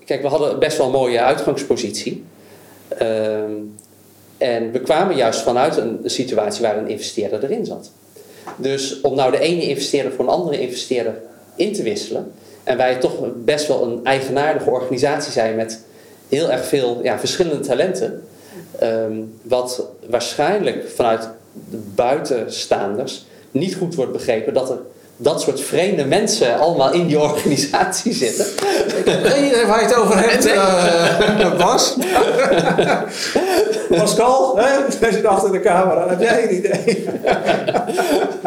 kijk, 0.04 0.22
we 0.22 0.28
hadden 0.28 0.58
best 0.58 0.76
wel 0.76 0.86
een 0.86 0.92
mooie 0.92 1.20
uitgangspositie. 1.20 2.24
Ehm, 2.88 3.52
en 4.38 4.72
we 4.72 4.80
kwamen 4.80 5.16
juist 5.16 5.40
vanuit 5.40 5.76
een 5.76 6.00
situatie 6.04 6.62
waar 6.62 6.78
een 6.78 6.88
investeerder 6.88 7.44
erin 7.44 7.66
zat. 7.66 7.90
Dus 8.56 9.00
om 9.00 9.14
nou 9.14 9.30
de 9.30 9.38
ene 9.38 9.62
investeerder 9.62 10.12
voor 10.12 10.24
een 10.24 10.30
andere 10.30 10.60
investeerder 10.60 11.14
in 11.56 11.72
te 11.72 11.82
wisselen. 11.82 12.32
En 12.64 12.76
wij 12.76 12.96
toch 12.96 13.14
best 13.44 13.66
wel 13.66 13.82
een 13.82 14.00
eigenaardige 14.04 14.70
organisatie 14.70 15.32
zijn 15.32 15.56
met 15.56 15.80
heel 16.28 16.50
erg 16.50 16.66
veel 16.66 17.00
ja, 17.02 17.18
verschillende 17.18 17.60
talenten. 17.60 18.22
Um, 18.82 19.38
wat 19.42 19.86
waarschijnlijk 20.06 20.88
vanuit 20.94 21.28
de 21.70 21.78
buitenstaanders 21.94 23.26
niet 23.50 23.74
goed 23.74 23.94
wordt 23.94 24.12
begrepen 24.12 24.54
dat 24.54 24.70
er 24.70 24.78
dat 25.20 25.40
soort 25.40 25.60
vreemde 25.60 26.04
mensen 26.04 26.58
allemaal 26.58 26.92
in 26.92 27.06
die 27.06 27.18
organisatie 27.20 28.12
zitten. 28.12 28.46
Ik 28.96 29.04
heb 29.04 29.24
geen 29.24 29.44
idee 29.44 29.66
waar 29.66 29.80
je 29.80 29.86
het 29.86 29.96
over 29.96 30.18
hebt, 30.18 30.46
uh, 30.46 31.58
Bas. 31.58 31.96
Pascal, 33.98 34.56
hè? 34.56 35.10
zit 35.12 35.24
achter 35.24 35.52
de 35.52 35.60
camera. 35.60 36.08
Heb 36.08 36.20
jij 36.20 36.42
een 36.42 36.54
idee? 36.54 37.08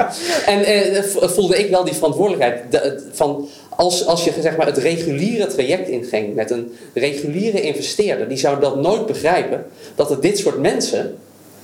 en 0.45 0.63
eh, 0.63 1.03
voelde 1.03 1.57
ik 1.57 1.69
wel 1.69 1.83
die 1.83 1.93
verantwoordelijkheid 1.93 2.61
de, 2.69 3.09
van 3.11 3.47
als, 3.75 4.05
als 4.05 4.23
je 4.23 4.33
zeg 4.41 4.57
maar, 4.57 4.65
het 4.65 4.77
reguliere 4.77 5.47
traject 5.47 5.87
inging 5.87 6.35
met 6.35 6.51
een 6.51 6.75
reguliere 6.93 7.61
investeerder, 7.61 8.27
die 8.27 8.37
zou 8.37 8.59
dat 8.59 8.75
nooit 8.75 9.05
begrijpen 9.05 9.65
dat 9.95 10.11
er 10.11 10.21
dit 10.21 10.37
soort 10.37 10.59
mensen 10.59 11.17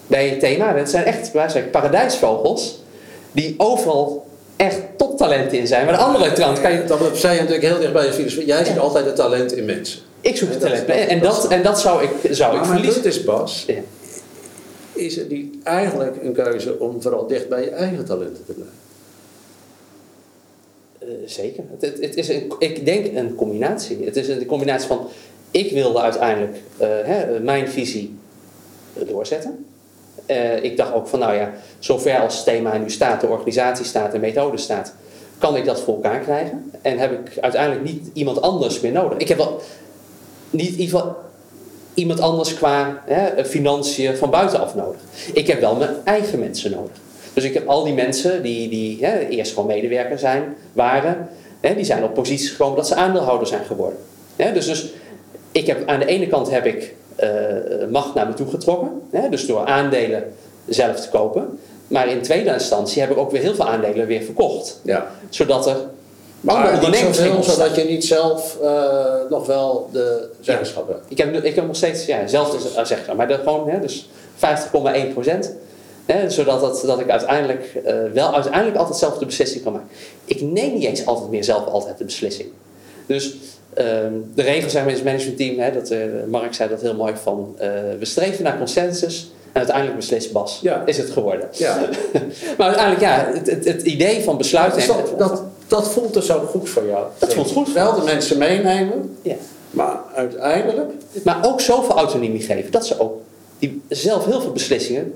bij 0.07 0.27
het 0.27 0.39
thema, 0.39 0.75
het 0.75 0.89
zijn 0.89 1.05
echt 1.05 1.31
paradijsvogels, 1.71 2.81
die 3.31 3.55
overal 3.57 4.25
echt 4.55 4.79
toptalenten 4.97 5.57
in 5.57 5.67
zijn. 5.67 5.85
Maar 5.85 5.93
de 5.93 5.99
andere 5.99 6.33
kant 6.33 6.61
kan 6.61 6.71
je... 6.71 6.85
Dat 6.85 6.99
zei 7.13 7.33
je 7.33 7.39
natuurlijk 7.39 7.67
heel 7.67 7.79
dicht 7.79 7.93
bij 7.93 8.05
je 8.05 8.13
filosofie. 8.13 8.45
Jij 8.45 8.65
ziet 8.65 8.79
altijd 8.79 9.05
het 9.05 9.15
talent 9.15 9.53
in 9.53 9.65
mensen. 9.65 9.99
Ik 10.21 10.37
zoek 10.37 10.49
het 10.49 10.59
talent. 10.59 10.85
en, 10.85 11.19
dat, 11.19 11.47
en 11.47 11.63
dat 11.63 11.79
zou 11.79 12.03
ik, 12.03 12.09
zou 12.35 12.53
maar 12.53 12.61
ik 12.61 12.69
verliezen. 12.69 13.01
Maar 13.01 13.11
is 13.11 13.23
Bas, 13.23 13.63
ja. 13.67 13.75
Is 14.97 15.15
het 15.15 15.29
niet 15.29 15.63
eigenlijk 15.63 16.23
een 16.23 16.33
keuze 16.33 16.79
om 16.79 17.01
vooral 17.01 17.27
dicht 17.27 17.49
bij 17.49 17.63
je 17.63 17.69
eigen 17.69 18.05
talenten 18.05 18.45
te 18.45 18.53
blijven? 18.53 18.75
Uh, 21.03 21.13
zeker. 21.25 21.63
Het, 21.79 22.01
het, 22.01 22.15
is 22.15 22.29
een, 22.29 22.53
ik 22.59 22.85
denk 22.85 23.15
een 23.15 23.35
combinatie. 23.35 24.05
Het 24.05 24.15
is 24.15 24.27
een 24.27 24.45
combinatie 24.45 24.87
van... 24.87 25.07
Ik 25.51 25.71
wilde 25.71 26.01
uiteindelijk 26.01 26.57
uh, 26.81 26.87
hè, 27.03 27.39
mijn 27.39 27.69
visie 27.69 28.15
doorzetten. 29.07 29.65
Uh, 30.27 30.63
ik 30.63 30.77
dacht 30.77 30.93
ook 30.93 31.07
van, 31.07 31.19
nou 31.19 31.33
ja, 31.35 31.53
zover 31.79 32.19
als 32.19 32.35
het 32.35 32.45
thema 32.45 32.77
nu 32.77 32.89
staat, 32.89 33.21
de 33.21 33.27
organisatie 33.27 33.85
staat, 33.85 34.11
de 34.11 34.19
methode 34.19 34.57
staat, 34.57 34.93
kan 35.37 35.55
ik 35.55 35.65
dat 35.65 35.81
voor 35.81 35.93
elkaar 35.93 36.19
krijgen. 36.19 36.71
En 36.81 36.97
heb 36.97 37.11
ik 37.11 37.39
uiteindelijk 37.39 37.83
niet 37.83 38.09
iemand 38.13 38.41
anders 38.41 38.79
meer 38.79 38.91
nodig. 38.91 39.17
Ik 39.17 39.27
heb 39.27 39.37
wel 39.37 39.61
niet 40.49 40.71
in 40.71 40.79
ieder 40.79 40.99
geval 40.99 41.15
iemand 41.97 42.19
anders 42.19 42.53
qua 42.53 43.01
hè, 43.05 43.45
financiën 43.45 44.17
van 44.17 44.29
buitenaf 44.29 44.75
nodig. 44.75 45.01
Ik 45.33 45.47
heb 45.47 45.59
wel 45.59 45.75
mijn 45.75 45.95
eigen 46.03 46.39
mensen 46.39 46.71
nodig. 46.71 46.97
Dus 47.33 47.43
ik 47.43 47.53
heb 47.53 47.67
al 47.67 47.83
die 47.83 47.93
mensen 47.93 48.43
die, 48.43 48.69
die 48.69 49.05
hè, 49.05 49.19
eerst 49.19 49.53
gewoon 49.53 49.67
medewerker 49.67 50.19
zijn, 50.19 50.55
waren, 50.73 51.29
hè, 51.61 51.75
die 51.75 51.85
zijn 51.85 52.03
op 52.03 52.13
posities 52.13 52.49
gekomen 52.49 52.75
dat 52.75 52.87
ze 52.87 52.95
aandeelhouder 52.95 53.47
zijn 53.47 53.65
geworden. 53.65 53.99
dus, 54.35 54.65
dus 54.65 54.87
ik 55.51 55.67
heb, 55.67 55.87
aan 55.87 55.99
de 55.99 56.05
ene 56.05 56.27
kant 56.27 56.51
heb 56.51 56.65
ik 56.65 56.95
uh, 57.23 57.29
macht 57.91 58.13
naar 58.13 58.27
me 58.27 58.33
toe 58.33 58.47
getrokken. 58.47 59.01
Hè, 59.11 59.29
dus 59.29 59.45
door 59.45 59.65
aandelen 59.65 60.33
zelf 60.67 60.99
te 60.99 61.09
kopen. 61.09 61.59
Maar 61.87 62.07
in 62.07 62.21
tweede 62.21 62.53
instantie 62.53 63.01
heb 63.01 63.11
ik 63.11 63.17
ook 63.17 63.31
weer 63.31 63.41
heel 63.41 63.55
veel 63.55 63.67
aandelen 63.67 64.07
weer 64.07 64.21
verkocht. 64.21 64.79
Ja. 64.83 65.11
Zodat 65.29 65.67
er 65.67 65.77
maar 66.41 66.79
zoveel, 66.93 67.43
zodat 67.43 67.75
je 67.75 67.83
niet 67.83 68.05
zelf 68.05 68.57
uh, 68.61 68.69
nog 69.29 69.45
wel 69.45 69.89
de 69.91 70.29
zeggenschap 70.41 70.87
hebt. 70.87 71.05
Ik 71.07 71.17
heb, 71.17 71.43
ik 71.43 71.55
heb 71.55 71.65
nog 71.65 71.75
steeds 71.75 72.05
ja, 72.05 72.27
zelf 72.27 72.49
de 72.49 72.59
zeggenschap. 72.59 73.15
Maar 73.15 73.27
dat 73.27 73.39
gewoon, 73.39 73.69
hè, 73.69 73.79
dus 73.79 74.09
50,1 74.35 75.13
procent. 75.13 75.53
Hè, 76.05 76.29
zodat 76.29 76.61
dat, 76.61 76.83
dat 76.85 76.99
ik 76.99 77.09
uiteindelijk 77.09 77.81
uh, 77.85 77.93
wel 78.13 78.33
uiteindelijk 78.33 78.77
altijd 78.77 78.97
zelf 78.97 79.17
de 79.17 79.25
beslissing 79.25 79.63
kan 79.63 79.73
maken. 79.73 79.89
Ik 80.25 80.41
neem 80.41 80.73
niet 80.73 80.83
eens 80.83 81.05
altijd 81.05 81.29
meer 81.29 81.43
zelf 81.43 81.65
altijd 81.65 81.97
de 81.97 82.05
beslissing. 82.05 82.49
Dus 83.05 83.35
Um, 83.79 84.31
de 84.35 84.41
regels 84.41 84.71
zijn 84.71 84.85
met 84.85 84.93
het 84.93 85.03
managementteam, 85.03 85.59
hè, 85.59 85.71
dat, 85.71 85.91
uh, 85.91 85.99
Mark 86.27 86.53
zei 86.53 86.69
dat 86.69 86.81
heel 86.81 86.95
mooi 86.95 87.13
van, 87.21 87.55
uh, 87.55 87.67
we 87.99 88.05
streven 88.05 88.43
naar 88.43 88.57
consensus 88.57 89.31
en 89.51 89.57
uiteindelijk 89.57 89.95
beslist 89.95 90.31
Bas. 90.31 90.59
Ja. 90.61 90.83
Is 90.85 90.97
het 90.97 91.09
geworden. 91.09 91.47
Ja. 91.51 91.77
maar 92.57 92.67
uiteindelijk, 92.67 93.01
ja, 93.01 93.31
het, 93.33 93.49
het, 93.49 93.65
het 93.65 93.81
idee 93.81 94.23
van 94.23 94.37
besluiten... 94.37 94.87
Dat, 94.87 95.13
dat, 95.17 95.43
dat, 95.67 95.87
voelt 95.87 96.13
dus 96.13 96.31
ook 96.31 96.49
goed 96.49 96.69
voor 96.69 96.85
jou. 96.85 97.05
Dat 97.17 97.33
voelt 97.33 97.51
goed. 97.51 97.73
Wel 97.73 97.95
de 97.95 98.03
mensen 98.03 98.37
meenemen, 98.37 99.17
ja. 99.21 99.35
maar 99.71 99.99
uiteindelijk... 100.15 100.91
Maar 101.23 101.45
ook 101.45 101.61
zoveel 101.61 101.95
autonomie 101.95 102.41
geven, 102.41 102.71
dat 102.71 102.85
ze 102.85 102.99
ook 102.99 103.21
die 103.59 103.81
zelf 103.89 104.25
heel 104.25 104.41
veel 104.41 104.51
beslissingen 104.51 105.13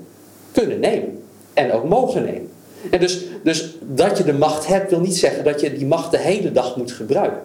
kunnen 0.52 0.80
nemen. 0.80 1.22
En 1.54 1.72
ook 1.72 1.88
mogen 1.88 2.22
nemen. 2.22 2.50
En 2.90 3.00
dus, 3.00 3.24
dus 3.42 3.76
dat 3.80 4.18
je 4.18 4.24
de 4.24 4.32
macht 4.32 4.66
hebt, 4.66 4.90
wil 4.90 5.00
niet 5.00 5.16
zeggen 5.16 5.44
dat 5.44 5.60
je 5.60 5.72
die 5.72 5.86
macht 5.86 6.10
de 6.10 6.18
hele 6.18 6.52
dag 6.52 6.76
moet 6.76 6.92
gebruiken 6.92 7.42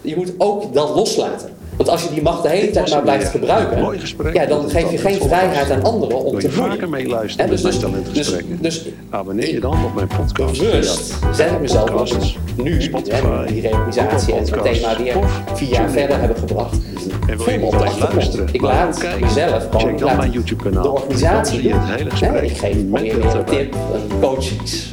je 0.00 0.16
moet 0.16 0.32
ook 0.38 0.74
dat 0.74 0.88
loslaten. 0.88 1.50
Want 1.80 1.92
als 1.92 2.02
je 2.02 2.10
die 2.10 2.22
macht 2.22 2.42
de 2.42 2.48
hele 2.48 2.70
tijd 2.70 2.90
maar 2.90 3.02
blijft 3.02 3.28
gebruiken, 3.28 4.32
ja, 4.32 4.46
dan 4.46 4.70
geef 4.70 4.90
je 4.90 4.98
geen 4.98 5.20
vrijheid 5.20 5.70
aan 5.70 5.82
anderen 5.82 6.24
om 6.24 6.38
te 6.38 6.48
doen. 6.48 6.56
vaker 6.56 6.88
meeluisteren 6.88 7.50
dus, 7.50 7.62
dus, 7.62 7.78
dus, 8.12 8.44
dus, 8.60 8.86
abonneer 9.10 9.52
je 9.52 9.60
dan 9.60 9.84
op 9.84 9.94
mijn 9.94 10.06
podcast. 10.06 10.60
Bewust 10.60 11.14
zet 11.32 11.50
ik 11.50 11.60
mezelf 11.60 11.90
op 11.90 12.64
nu, 12.64 12.82
Spotify, 12.82 13.46
die 13.46 13.60
reorganisatie 13.60 14.34
en 14.34 14.38
het 14.38 14.62
thema 14.62 14.96
weer 14.96 15.16
vier 15.54 15.68
jaar 15.68 15.90
verder 15.90 16.18
hebben 16.18 16.36
gebracht. 16.36 16.76
En 17.26 17.38
wil 17.38 17.50
je 17.50 18.08
luisteren, 18.12 18.48
ik 18.52 18.60
laat 18.60 19.06
mezelf 19.20 19.66
gewoon 19.70 19.86
check 19.86 19.98
dan 19.98 20.16
mijn 20.16 20.30
YouTube 20.30 20.62
kanaal. 20.62 20.82
De 20.82 20.90
organisatie 20.90 21.74
het 21.74 21.96
hele 21.96 22.10
gesprek. 22.10 22.42
ik 22.42 22.56
geef 22.56 22.76
meer 22.84 23.34
een 23.34 23.44
tip, 23.44 23.74
een 23.74 24.20
coach, 24.20 24.50
iets, 24.62 24.88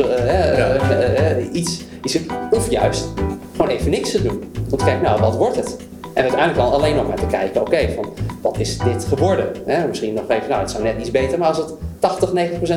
iets, 1.52 1.82
iets, 2.04 2.20
of 2.52 2.72
juist 2.72 3.08
gewoon 3.56 3.72
even 3.72 3.92
niks 3.92 4.12
te 4.12 4.24
doen. 4.24 4.44
Te 4.70 4.76
kijken, 4.76 5.02
nou, 5.02 5.20
wat 5.20 5.36
wordt 5.36 5.56
het? 5.56 5.87
En 6.18 6.24
uiteindelijk 6.24 6.60
dan 6.60 6.72
alleen 6.72 6.96
nog 6.96 7.08
maar 7.08 7.20
te 7.20 7.26
kijken, 7.26 7.62
oké, 7.62 7.90
van 7.96 8.14
wat 8.42 8.60
is 8.60 8.78
dit 8.78 9.06
geworden? 9.06 9.52
misschien 9.88 10.14
nog 10.14 10.30
even, 10.30 10.50
nou, 10.50 10.62
het 10.62 10.72
zou 10.72 10.84
net 10.84 11.00
iets 11.00 11.12
beter, 11.12 11.38
maar 11.38 11.48
als 11.48 11.58
het 11.58 11.74
80, 12.00 12.32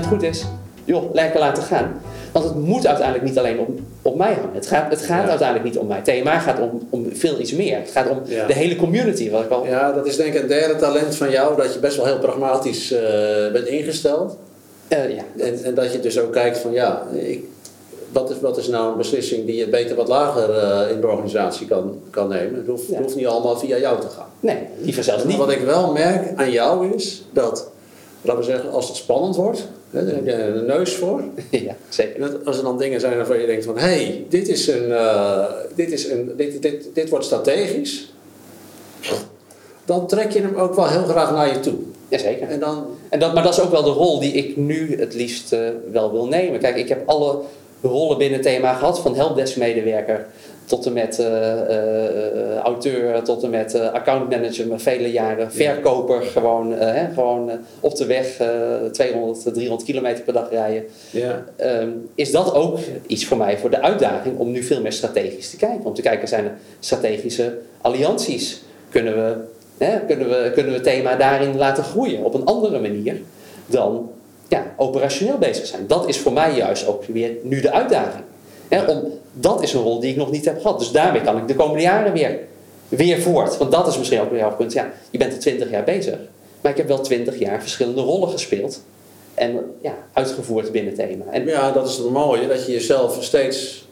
90% 0.05 0.07
goed 0.09 0.22
is, 0.22 0.44
joh, 0.85 1.14
lekker 1.14 1.40
laten 1.40 1.62
gaan. 1.62 2.00
Want 2.33 2.44
het 2.44 2.55
moet 2.55 2.87
uiteindelijk 2.87 3.26
niet 3.26 3.38
alleen 3.38 3.59
op, 3.59 3.68
op 4.03 4.16
mij 4.16 4.35
hangen. 4.35 4.55
Het 4.55 4.66
gaat, 4.66 4.90
het 4.90 5.03
gaat 5.03 5.29
uiteindelijk 5.29 5.68
niet 5.68 5.79
om 5.79 5.87
mij. 5.87 6.00
TMA 6.00 6.38
gaat 6.38 6.61
om, 6.61 6.87
om 6.90 7.07
veel 7.12 7.40
iets 7.40 7.53
meer. 7.53 7.79
Het 7.79 7.90
gaat 7.90 8.09
om 8.09 8.22
de 8.24 8.53
hele 8.53 8.76
community. 8.76 9.31
Wat 9.31 9.44
ik 9.44 9.50
al... 9.50 9.66
Ja, 9.66 9.92
dat 9.92 10.07
is 10.07 10.16
denk 10.16 10.35
ik 10.35 10.42
een 10.42 10.48
derde 10.48 10.76
talent 10.76 11.16
van 11.16 11.31
jou, 11.31 11.57
dat 11.57 11.74
je 11.74 11.81
best 11.81 11.96
wel 11.96 12.07
heel 12.07 12.18
pragmatisch 12.18 12.92
uh, 12.92 12.98
bent 13.53 13.66
ingesteld. 13.66 14.37
Uh, 14.88 15.14
ja. 15.16 15.22
En, 15.44 15.64
en 15.64 15.74
dat 15.74 15.92
je 15.92 16.00
dus 16.00 16.18
ook 16.18 16.33
kijkt 16.33 16.59
van 16.59 16.72
ja, 16.72 17.03
ik, 17.12 17.44
wat 18.12 18.31
is, 18.31 18.40
wat 18.40 18.57
is 18.57 18.68
nou 18.68 18.90
een 18.90 18.96
beslissing 18.96 19.46
die 19.46 19.57
je 19.57 19.68
beter 19.68 19.96
wat 19.96 20.09
lager 20.09 20.51
uh, 20.51 20.90
in 20.90 21.01
de 21.01 21.07
organisatie 21.07 21.66
kan, 21.66 22.01
kan 22.11 22.29
nemen? 22.29 22.55
Het 22.55 22.66
hoeft, 22.66 22.96
hoeft, 22.96 23.16
niet 23.16 23.27
allemaal 23.27 23.59
via 23.59 23.79
jou 23.79 24.01
te 24.01 24.09
gaan. 24.09 24.29
Nee, 24.40 24.59
liever 24.79 25.05
zelfs 25.05 25.25
niet. 25.25 25.37
Wat 25.37 25.51
ik 25.51 25.61
wel 25.61 25.92
merk 25.92 26.38
aan 26.38 26.51
jou 26.51 26.94
is 26.94 27.25
dat, 27.33 27.70
laten 28.23 28.40
we 28.40 28.46
zeggen, 28.46 28.70
als 28.70 28.88
het 28.88 28.96
spannend 28.96 29.37
wordt, 29.37 29.68
hè, 29.90 30.05
dan 30.05 30.14
heb 30.14 30.27
je 30.27 30.33
een 30.33 30.66
neus 30.66 30.94
voor. 30.94 31.23
Ja, 31.51 31.77
zeker. 31.88 32.20
Dat, 32.20 32.46
als 32.46 32.57
er 32.57 32.62
dan 32.62 32.79
dingen 32.79 33.01
zijn 33.01 33.16
waarvan 33.16 33.40
je 33.40 33.46
denkt 33.46 33.64
van, 33.64 33.79
hé, 33.79 33.87
hey, 33.87 34.27
dit, 34.29 34.49
is 34.49 34.68
een, 34.68 34.88
uh, 34.88 35.44
dit, 35.75 35.92
is 35.92 36.11
een, 36.11 36.33
dit, 36.37 36.62
dit, 36.62 36.88
dit 36.92 37.09
wordt 37.09 37.25
strategisch, 37.25 38.12
dan 39.85 40.07
trek 40.07 40.31
je 40.31 40.40
hem 40.40 40.55
ook 40.55 40.75
wel 40.75 40.88
heel 40.88 41.05
graag 41.05 41.33
naar 41.33 41.49
je 41.49 41.61
toe. 41.61 41.75
Jazeker. 42.09 42.49
En 42.49 42.61
dan... 42.61 42.87
en 43.09 43.18
dat, 43.18 43.35
maar 43.35 43.42
dat 43.42 43.53
is 43.53 43.61
ook 43.61 43.70
wel 43.70 43.83
de 43.83 43.90
rol 43.90 44.20
die 44.20 44.33
ik 44.33 44.57
nu 44.57 44.99
het 44.99 45.14
liefst 45.14 45.53
uh, 45.53 45.68
wel 45.92 46.12
wil 46.12 46.27
nemen. 46.27 46.61
Kijk, 46.61 46.77
ik 46.77 46.88
heb 46.88 47.09
alle 47.09 47.38
rollen 47.82 48.18
binnen 48.18 48.38
het 48.38 48.46
thema 48.46 48.72
gehad, 48.72 49.00
van 49.00 49.14
helpdesk-medewerker 49.14 50.26
tot 50.70 50.86
en 50.86 50.92
met 50.92 51.18
uh, 51.18 51.26
uh, 51.26 52.56
auteur, 52.56 53.22
tot 53.22 53.42
en 53.42 53.50
met 53.50 53.74
uh, 53.74 53.92
accountmanager 53.92 54.66
met 54.66 54.82
vele 54.82 55.10
jaren, 55.10 55.52
verkoper, 55.52 56.22
gewoon, 56.22 56.72
hè, 56.72 57.12
gewoon 57.14 57.50
op 57.80 57.96
de 57.96 58.06
weg 58.06 58.42
200, 58.92 59.54
300 59.54 59.84
kilometer 59.84 60.24
per 60.24 60.32
dag 60.32 60.50
rijden. 60.50 60.84
Ja. 61.10 61.44
Um, 61.56 62.08
is 62.14 62.30
dat 62.30 62.54
ook 62.54 62.78
iets 63.06 63.24
voor 63.24 63.36
mij, 63.36 63.58
voor 63.58 63.70
de 63.70 63.82
uitdaging 63.82 64.38
om 64.38 64.50
nu 64.50 64.62
veel 64.62 64.80
meer 64.80 64.92
strategisch 64.92 65.50
te 65.50 65.56
kijken? 65.56 65.84
Om 65.84 65.94
te 65.94 66.02
kijken, 66.02 66.28
zijn 66.28 66.44
er 66.44 66.52
strategische 66.80 67.58
allianties? 67.80 68.62
Kunnen 68.88 69.14
we, 69.14 69.36
hè, 69.84 70.00
kunnen 70.00 70.28
we, 70.28 70.50
kunnen 70.54 70.72
we 70.72 70.78
het 70.78 70.88
thema 70.88 71.16
daarin 71.16 71.56
laten 71.56 71.84
groeien 71.84 72.24
op 72.24 72.34
een 72.34 72.44
andere 72.44 72.80
manier 72.80 73.16
dan 73.66 74.10
ja, 74.50 74.74
operationeel 74.76 75.38
bezig 75.38 75.66
zijn. 75.66 75.86
Dat 75.86 76.08
is 76.08 76.18
voor 76.18 76.32
mij 76.32 76.56
juist 76.56 76.86
ook 76.86 77.04
weer 77.04 77.30
nu 77.42 77.60
de 77.60 77.72
uitdaging. 77.72 78.24
Om, 78.88 79.12
dat 79.32 79.62
is 79.62 79.72
een 79.72 79.82
rol 79.82 80.00
die 80.00 80.10
ik 80.10 80.16
nog 80.16 80.30
niet 80.30 80.44
heb 80.44 80.60
gehad. 80.60 80.78
Dus 80.78 80.90
daarmee 80.90 81.20
kan 81.20 81.36
ik 81.36 81.48
de 81.48 81.54
komende 81.54 81.82
jaren 81.82 82.12
weer, 82.12 82.38
weer 82.88 83.20
voort. 83.20 83.56
Want 83.56 83.70
dat 83.70 83.86
is 83.86 83.98
misschien 83.98 84.20
ook 84.20 84.30
weer 84.30 84.38
jouw 84.38 84.56
punt. 84.56 84.72
Ja, 84.72 84.92
je 85.10 85.18
bent 85.18 85.32
er 85.32 85.38
twintig 85.38 85.70
jaar 85.70 85.84
bezig. 85.84 86.18
Maar 86.60 86.72
ik 86.72 86.78
heb 86.78 86.88
wel 86.88 87.00
twintig 87.00 87.38
jaar 87.38 87.60
verschillende 87.60 88.00
rollen 88.00 88.28
gespeeld. 88.28 88.82
En 89.34 89.74
ja, 89.82 89.94
uitgevoerd 90.12 90.72
binnen 90.72 90.94
thema. 90.94 91.24
En 91.30 91.46
Ja, 91.46 91.72
dat 91.72 91.88
is 91.88 91.96
het 91.96 92.10
mooie, 92.10 92.48
dat 92.48 92.66
je 92.66 92.72
jezelf 92.72 93.18
steeds 93.20 93.88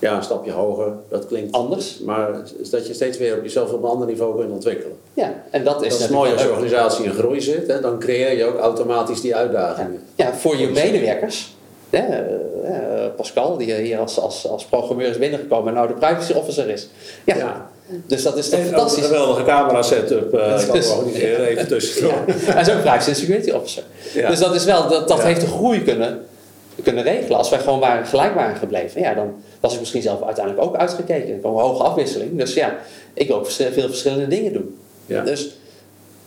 ja, 0.00 0.16
een 0.16 0.22
stapje 0.22 0.52
hoger, 0.52 0.92
dat 1.08 1.26
klinkt 1.26 1.52
anders. 1.52 1.98
maar 2.04 2.28
dat 2.70 2.86
je 2.86 2.94
steeds 2.94 3.18
weer 3.18 3.36
op 3.36 3.42
jezelf 3.42 3.72
op 3.72 3.82
een 3.82 3.88
ander 3.88 4.06
niveau 4.06 4.38
kunt 4.38 4.50
ontwikkelen. 4.52 4.96
Ja, 5.14 5.32
en 5.50 5.64
dat 5.64 5.82
is, 5.84 5.92
Dat 5.92 6.00
is 6.00 6.08
mooi 6.08 6.32
als 6.32 6.42
je 6.42 6.50
organisatie 6.50 7.04
in 7.04 7.12
groei 7.12 7.40
zit, 7.40 7.66
hè, 7.66 7.80
dan 7.80 7.98
creëer 7.98 8.36
je 8.36 8.44
ook 8.44 8.58
automatisch 8.58 9.20
die 9.20 9.36
uitdagingen. 9.36 10.02
Ja, 10.14 10.34
voor 10.34 10.56
je 10.56 10.68
medewerkers. 10.68 11.54
Hè, 11.90 11.98
eh, 12.64 13.06
Pascal, 13.16 13.56
die 13.56 13.72
hier 13.74 13.98
als, 13.98 14.18
als, 14.18 14.48
als 14.48 14.64
programmeur 14.64 15.08
is 15.08 15.18
binnengekomen 15.18 15.68
en 15.68 15.74
nou 15.74 15.88
de 15.88 15.94
privacy 15.94 16.32
officer 16.32 16.68
is. 16.68 16.88
Ja, 17.24 17.36
Ja. 17.36 17.70
dus 18.06 18.22
dat 18.22 18.36
is 18.36 18.48
toch 18.48 18.58
ook 18.58 18.64
een 18.64 18.70
fantastisch. 18.72 19.04
geweldige 19.06 19.42
camera 19.44 19.82
setup, 19.82 20.34
eh 20.34 20.50
dat 20.50 20.72
Dus- 20.72 20.88
we 20.88 20.94
organiseren, 20.96 21.46
even 21.46 21.68
tussendoor. 21.68 22.12
Ja, 22.12 22.34
hij 22.52 22.60
is 22.62 22.70
ook 22.70 22.80
privacy 22.80 23.08
en 23.08 23.16
security 23.16 23.50
officer. 23.50 23.82
Ja. 24.14 24.28
Dus 24.28 24.38
dat 24.38 24.54
is 24.54 24.64
wel, 24.64 24.88
dat, 24.88 25.08
dat 25.08 25.18
Ja. 25.18 25.24
heeft 25.24 25.40
de 25.40 25.46
groei 25.46 25.82
kunnen, 25.82 26.26
kunnen 26.82 27.02
regelen. 27.04 27.38
Als 27.38 27.50
wij 27.50 27.58
gewoon 27.58 27.78
waren, 27.80 28.06
gelijk 28.06 28.34
waren 28.34 28.56
gebleven, 28.56 29.00
ja, 29.00 29.14
dan 29.14 29.42
was 29.60 29.72
ik 29.72 29.78
misschien 29.78 30.02
zelf 30.02 30.22
uiteindelijk 30.22 30.66
ook 30.66 30.76
uitgekeken. 30.76 31.32
Er 31.32 31.38
kwam 31.38 31.56
een 31.56 31.62
hoge 31.62 31.82
afwisseling. 31.82 32.38
Dus 32.38 32.54
ja, 32.54 32.78
ik 33.14 33.26
wil 33.26 33.36
ook 33.36 33.50
veel 33.50 33.88
verschillende 33.88 34.26
dingen 34.26 34.52
doen. 34.52 34.78
Ja. 35.06 35.24
Dus 35.24 35.54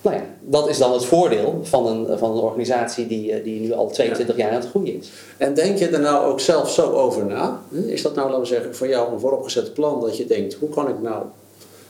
nou 0.01 0.15
ja, 0.15 0.23
dat 0.39 0.69
is 0.69 0.77
dan 0.77 0.93
het 0.93 1.05
voordeel 1.05 1.59
van 1.63 1.87
een, 1.87 2.17
van 2.17 2.31
een 2.31 2.41
organisatie 2.43 3.07
die, 3.07 3.31
eh, 3.31 3.43
die 3.43 3.59
nu 3.59 3.71
al 3.71 3.89
22 3.89 4.37
jaar 4.37 4.49
aan 4.49 4.59
het 4.59 4.69
groeien 4.69 4.99
is. 4.99 5.09
En 5.37 5.53
denk 5.53 5.77
je 5.77 5.87
er 5.87 5.99
nou 5.99 6.25
ook 6.25 6.39
zelf 6.39 6.71
zo 6.71 6.91
over 6.91 7.25
na? 7.25 7.61
Is 7.85 8.01
dat 8.01 8.15
nou, 8.15 8.27
laten 8.27 8.41
we 8.41 8.47
zeggen, 8.47 8.75
voor 8.75 8.87
jou 8.87 9.13
een 9.13 9.19
vooropgezet 9.19 9.73
plan 9.73 10.01
dat 10.01 10.17
je 10.17 10.25
denkt, 10.25 10.53
hoe 10.53 10.69
kan 10.69 10.89
ik 10.89 11.01
nou, 11.01 11.23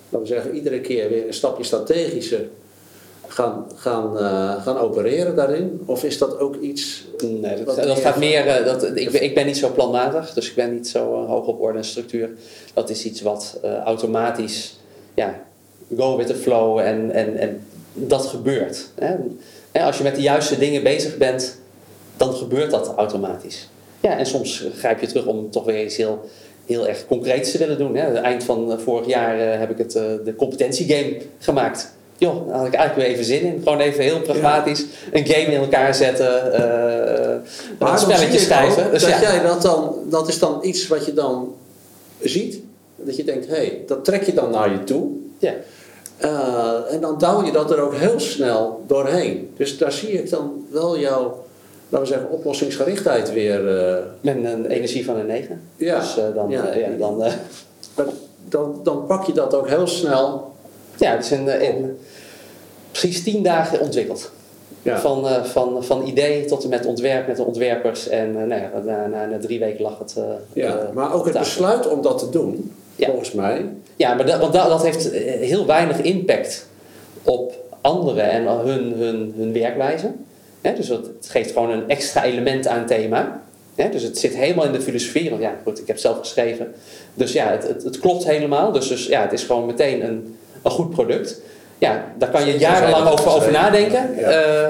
laten 0.09 0.19
we 0.19 0.25
zeggen, 0.25 0.55
iedere 0.55 0.81
keer 0.81 1.09
weer 1.09 1.27
een 1.27 1.33
stapje 1.33 1.63
strategischer 1.63 2.47
gaan, 3.33 3.65
gaan, 3.75 4.17
eh, 4.19 4.63
gaan 4.63 4.77
opereren 4.77 5.35
daarin? 5.35 5.81
Of 5.85 6.03
is 6.03 6.17
dat 6.17 6.39
ook 6.39 6.55
iets... 6.61 7.03
Nee, 7.23 7.63
dat, 7.63 7.75
dat 7.75 7.99
gaat 7.99 8.17
meer. 8.17 8.47
eh, 8.47 8.65
dat, 8.65 8.83
ik, 8.95 9.11
ben- 9.11 9.23
ik 9.23 9.35
ben 9.35 9.45
niet 9.45 9.57
zo 9.57 9.69
planmatig, 9.69 10.33
dus 10.33 10.49
ik 10.49 10.55
ben 10.55 10.73
niet 10.73 10.87
zo 10.87 11.21
eh, 11.21 11.27
hoog 11.29 11.45
op 11.47 11.61
orde 11.61 11.77
en 11.77 11.83
structuur. 11.85 12.29
Dat 12.73 12.89
is 12.89 13.05
iets 13.05 13.21
wat 13.21 13.59
automatisch, 13.85 14.79
ja, 15.13 15.39
go 15.97 16.17
with 16.17 16.27
the 16.27 16.35
flow 16.35 16.79
en, 16.79 17.11
en, 17.11 17.37
en 17.37 17.65
dat 17.93 18.25
gebeurt. 18.25 18.87
Hè. 18.95 19.15
Hè, 19.71 19.83
als 19.83 19.97
je 19.97 20.03
met 20.03 20.15
de 20.15 20.21
juiste 20.21 20.57
dingen 20.57 20.83
bezig 20.83 21.17
bent, 21.17 21.57
dan 22.17 22.33
gebeurt 22.33 22.71
dat 22.71 22.93
automatisch. 22.95 23.69
Ja, 23.99 24.17
en 24.17 24.25
soms 24.25 24.65
grijp 24.77 24.99
je 24.99 25.07
terug 25.07 25.25
om 25.25 25.51
toch 25.51 25.65
weer 25.65 25.83
iets 25.83 25.97
heel, 25.97 26.29
heel 26.65 26.87
erg 26.87 27.05
concreets 27.05 27.51
te 27.51 27.57
willen 27.57 27.77
doen. 27.77 27.95
Hè. 27.95 28.13
Eind 28.13 28.43
van 28.43 28.79
vorig 28.79 29.07
jaar 29.07 29.59
heb 29.59 29.69
ik 29.69 29.77
het, 29.77 29.95
eh, 29.95 30.03
de 30.25 30.35
competentiegame 30.35 31.17
gemaakt. 31.39 31.93
Joh, 32.17 32.47
daar 32.47 32.57
had 32.57 32.67
ik 32.67 32.73
eigenlijk 32.73 33.07
weer 33.07 33.15
even 33.17 33.25
zin 33.25 33.41
in. 33.41 33.61
Gewoon 33.63 33.79
even 33.79 34.03
heel 34.03 34.21
pragmatisch 34.21 34.85
een 35.11 35.25
game 35.25 35.45
in 35.53 35.59
elkaar 35.61 35.95
zetten, 35.95 36.53
eh 36.53 37.35
een 37.79 37.97
spelletje 37.97 38.39
schrijven. 38.39 38.91
Dus 38.91 39.01
dat 39.01 39.19
jij 39.19 39.41
dat 39.41 39.61
dan, 39.61 39.95
dat 40.09 40.27
is 40.27 40.39
dan 40.39 40.59
iets 40.61 40.87
wat 40.87 41.05
je 41.05 41.13
dan 41.13 41.53
ziet. 42.21 42.59
Dat 42.95 43.15
je 43.15 43.23
denkt, 43.23 43.47
hé, 43.47 43.55
hey, 43.55 43.83
dat 43.87 44.05
trek 44.05 44.23
je 44.23 44.33
dan 44.33 44.51
naar 44.51 44.71
je 44.71 44.83
toe. 44.83 45.09
ja. 45.37 45.53
Eh, 46.17 46.93
en 46.93 47.01
dan 47.01 47.17
douw 47.17 47.43
je 47.45 47.51
dat 47.51 47.71
er 47.71 47.79
ook 47.81 47.95
heel 47.95 48.19
snel 48.19 48.83
doorheen. 48.87 49.53
Dus 49.57 49.77
daar 49.77 49.91
zie 49.91 50.11
ik 50.11 50.29
dan 50.29 50.65
wel 50.71 50.99
jouw, 50.99 51.45
laten 51.89 52.07
we 52.07 52.13
zeggen, 52.13 52.31
oplossingsgerichtheid 52.31 53.33
weer. 53.33 53.77
eh, 53.77 53.95
met 54.21 54.35
een 54.35 54.65
energie 54.65 55.05
van 55.05 55.17
een 55.17 55.25
9. 55.25 55.61
Ja. 55.75 55.99
Dus 55.99 56.15
dan, 56.35 56.49
Ja. 56.49 56.73
ja, 56.73 56.87
dan, 56.97 57.23
dan, 58.49 58.79
dan 58.83 59.05
pak 59.07 59.25
je 59.25 59.33
dat 59.33 59.55
ook 59.55 59.67
heel 59.67 59.87
snel. 59.87 60.52
Ja, 60.97 61.11
het 61.11 61.23
is 61.23 61.31
in, 61.31 61.49
eh, 61.49 61.69
in 61.69 61.97
precies 62.91 63.23
10 63.23 63.43
dagen 63.43 63.79
ontwikkeld. 63.79 64.31
Ja. 64.81 64.99
Van, 64.99 65.27
eh, 65.27 65.43
van, 65.43 65.83
van 65.83 66.07
idee 66.07 66.45
tot 66.45 66.63
en 66.63 66.69
met 66.69 66.85
ontwerp 66.85 67.27
met 67.27 67.37
de 67.37 67.43
ontwerpers. 67.43 68.07
En 68.07 68.27
eh, 68.27 68.47
nou 68.47 68.61
ja, 68.61 68.71
na, 68.85 69.07
na, 69.07 69.25
na 69.25 69.39
drie 69.39 69.59
weken 69.59 69.81
lag 69.81 69.99
het. 69.99 70.15
Ja, 70.53 70.89
maar 70.93 71.13
ook 71.13 71.25
het 71.25 71.37
besluit 71.37 71.87
om 71.87 72.01
dat 72.01 72.19
te 72.19 72.29
doen, 72.29 72.71
Ja. 72.95 73.07
volgens 73.07 73.31
mij. 73.31 73.65
Ja, 73.95 74.13
maar 74.13 74.25
dat, 74.25 74.39
want 74.39 74.53
dat, 74.53 74.67
dat 74.67 74.83
heeft 74.83 75.11
heel 75.39 75.65
weinig 75.65 76.01
impact 76.01 76.67
op 77.23 77.53
anderen 77.81 78.29
en 78.29 78.47
hun, 78.47 78.93
hun, 78.97 79.33
hun 79.37 79.53
werkwijze. 79.53 80.11
Dus 80.61 80.87
het 80.87 81.05
het 81.05 81.29
geeft 81.29 81.51
gewoon 81.51 81.69
een 81.69 81.89
extra 81.89 82.23
element 82.23 82.67
aan 82.67 82.77
het 82.77 82.87
thema. 82.87 83.41
Dus 83.91 84.03
het 84.03 84.17
zit 84.17 84.35
helemaal 84.35 84.65
in 84.65 84.71
de 84.71 84.81
filosofie. 84.81 85.29
Want 85.29 85.41
ja, 85.41 85.55
goed, 85.63 85.79
ik 85.79 85.87
heb 85.87 85.97
zelf 85.97 86.19
geschreven. 86.19 86.73
Dus 87.13 87.31
ja, 87.31 87.51
het, 87.51 87.67
het, 87.67 87.83
het 87.83 87.99
klopt 87.99 88.23
helemaal. 88.25 88.71
Dus, 88.71 88.87
dus 88.87 89.05
ja, 89.05 89.21
het 89.21 89.33
is 89.33 89.43
gewoon 89.43 89.65
meteen 89.65 90.03
een, 90.05 90.37
een 90.63 90.71
goed 90.71 90.89
product. 90.89 91.41
Ja, 91.77 92.05
daar 92.17 92.29
kan 92.29 92.45
je 92.45 92.57
jarenlang 92.57 93.09
over, 93.09 93.31
over 93.35 93.51
nadenken. 93.51 94.09
Ja. 94.17 94.29
Eh, 94.29 94.69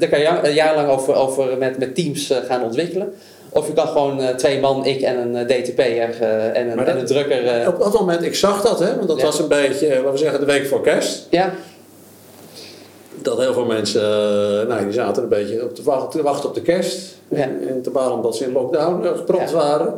daar 0.00 0.08
kan 0.08 0.18
je 0.18 0.24
ja- 0.24 0.48
jarenlang 0.48 0.88
over, 0.88 1.14
over 1.14 1.56
met, 1.58 1.78
met 1.78 1.94
teams 1.94 2.30
eh, 2.30 2.36
gaan 2.48 2.62
ontwikkelen. 2.62 3.12
Of 3.52 3.66
je 3.66 3.72
kan 3.72 3.86
gewoon 3.86 4.20
eh, 4.22 4.34
twee 4.34 4.60
man, 4.60 4.84
ik 4.86 5.00
en 5.00 5.34
een 5.34 5.46
DTP'er 5.46 6.22
en, 6.22 6.70
een, 6.70 6.86
en 6.86 6.98
een 6.98 7.06
drukker. 7.06 7.68
Op 7.68 7.78
dat 7.78 7.92
moment, 7.92 8.22
ik 8.22 8.34
zag 8.34 8.62
dat, 8.62 8.78
hè, 8.78 8.96
want 8.96 9.08
dat 9.08 9.18
Ja. 9.18 9.24
was 9.24 9.38
een 9.38 9.48
beetje, 9.48 9.88
laten 9.88 10.10
we 10.12 10.18
zeggen, 10.18 10.40
de 10.40 10.46
week 10.46 10.66
voor 10.66 10.80
kerst. 10.82 11.26
ja, 11.30 11.52
Dat 13.22 13.38
heel 13.38 13.52
veel 13.52 13.64
mensen, 13.64 14.02
nou, 14.68 14.84
die 14.84 14.92
zaten 14.92 15.22
een 15.22 15.28
beetje 15.28 15.64
op 15.64 15.74
te 15.74 15.82
wachten, 15.82 16.10
te 16.10 16.22
wachten 16.22 16.48
op 16.48 16.54
de 16.54 16.62
kerst. 16.62 16.98
Ja. 17.28 17.36
En, 17.42 17.60
en 17.68 17.82
te 17.82 17.90
balen 17.90 18.12
omdat 18.16 18.36
ze 18.36 18.44
in 18.44 18.52
lockdown 18.52 19.06
gepropt 19.16 19.50
Ja. 19.50 19.56
waren. 19.56 19.94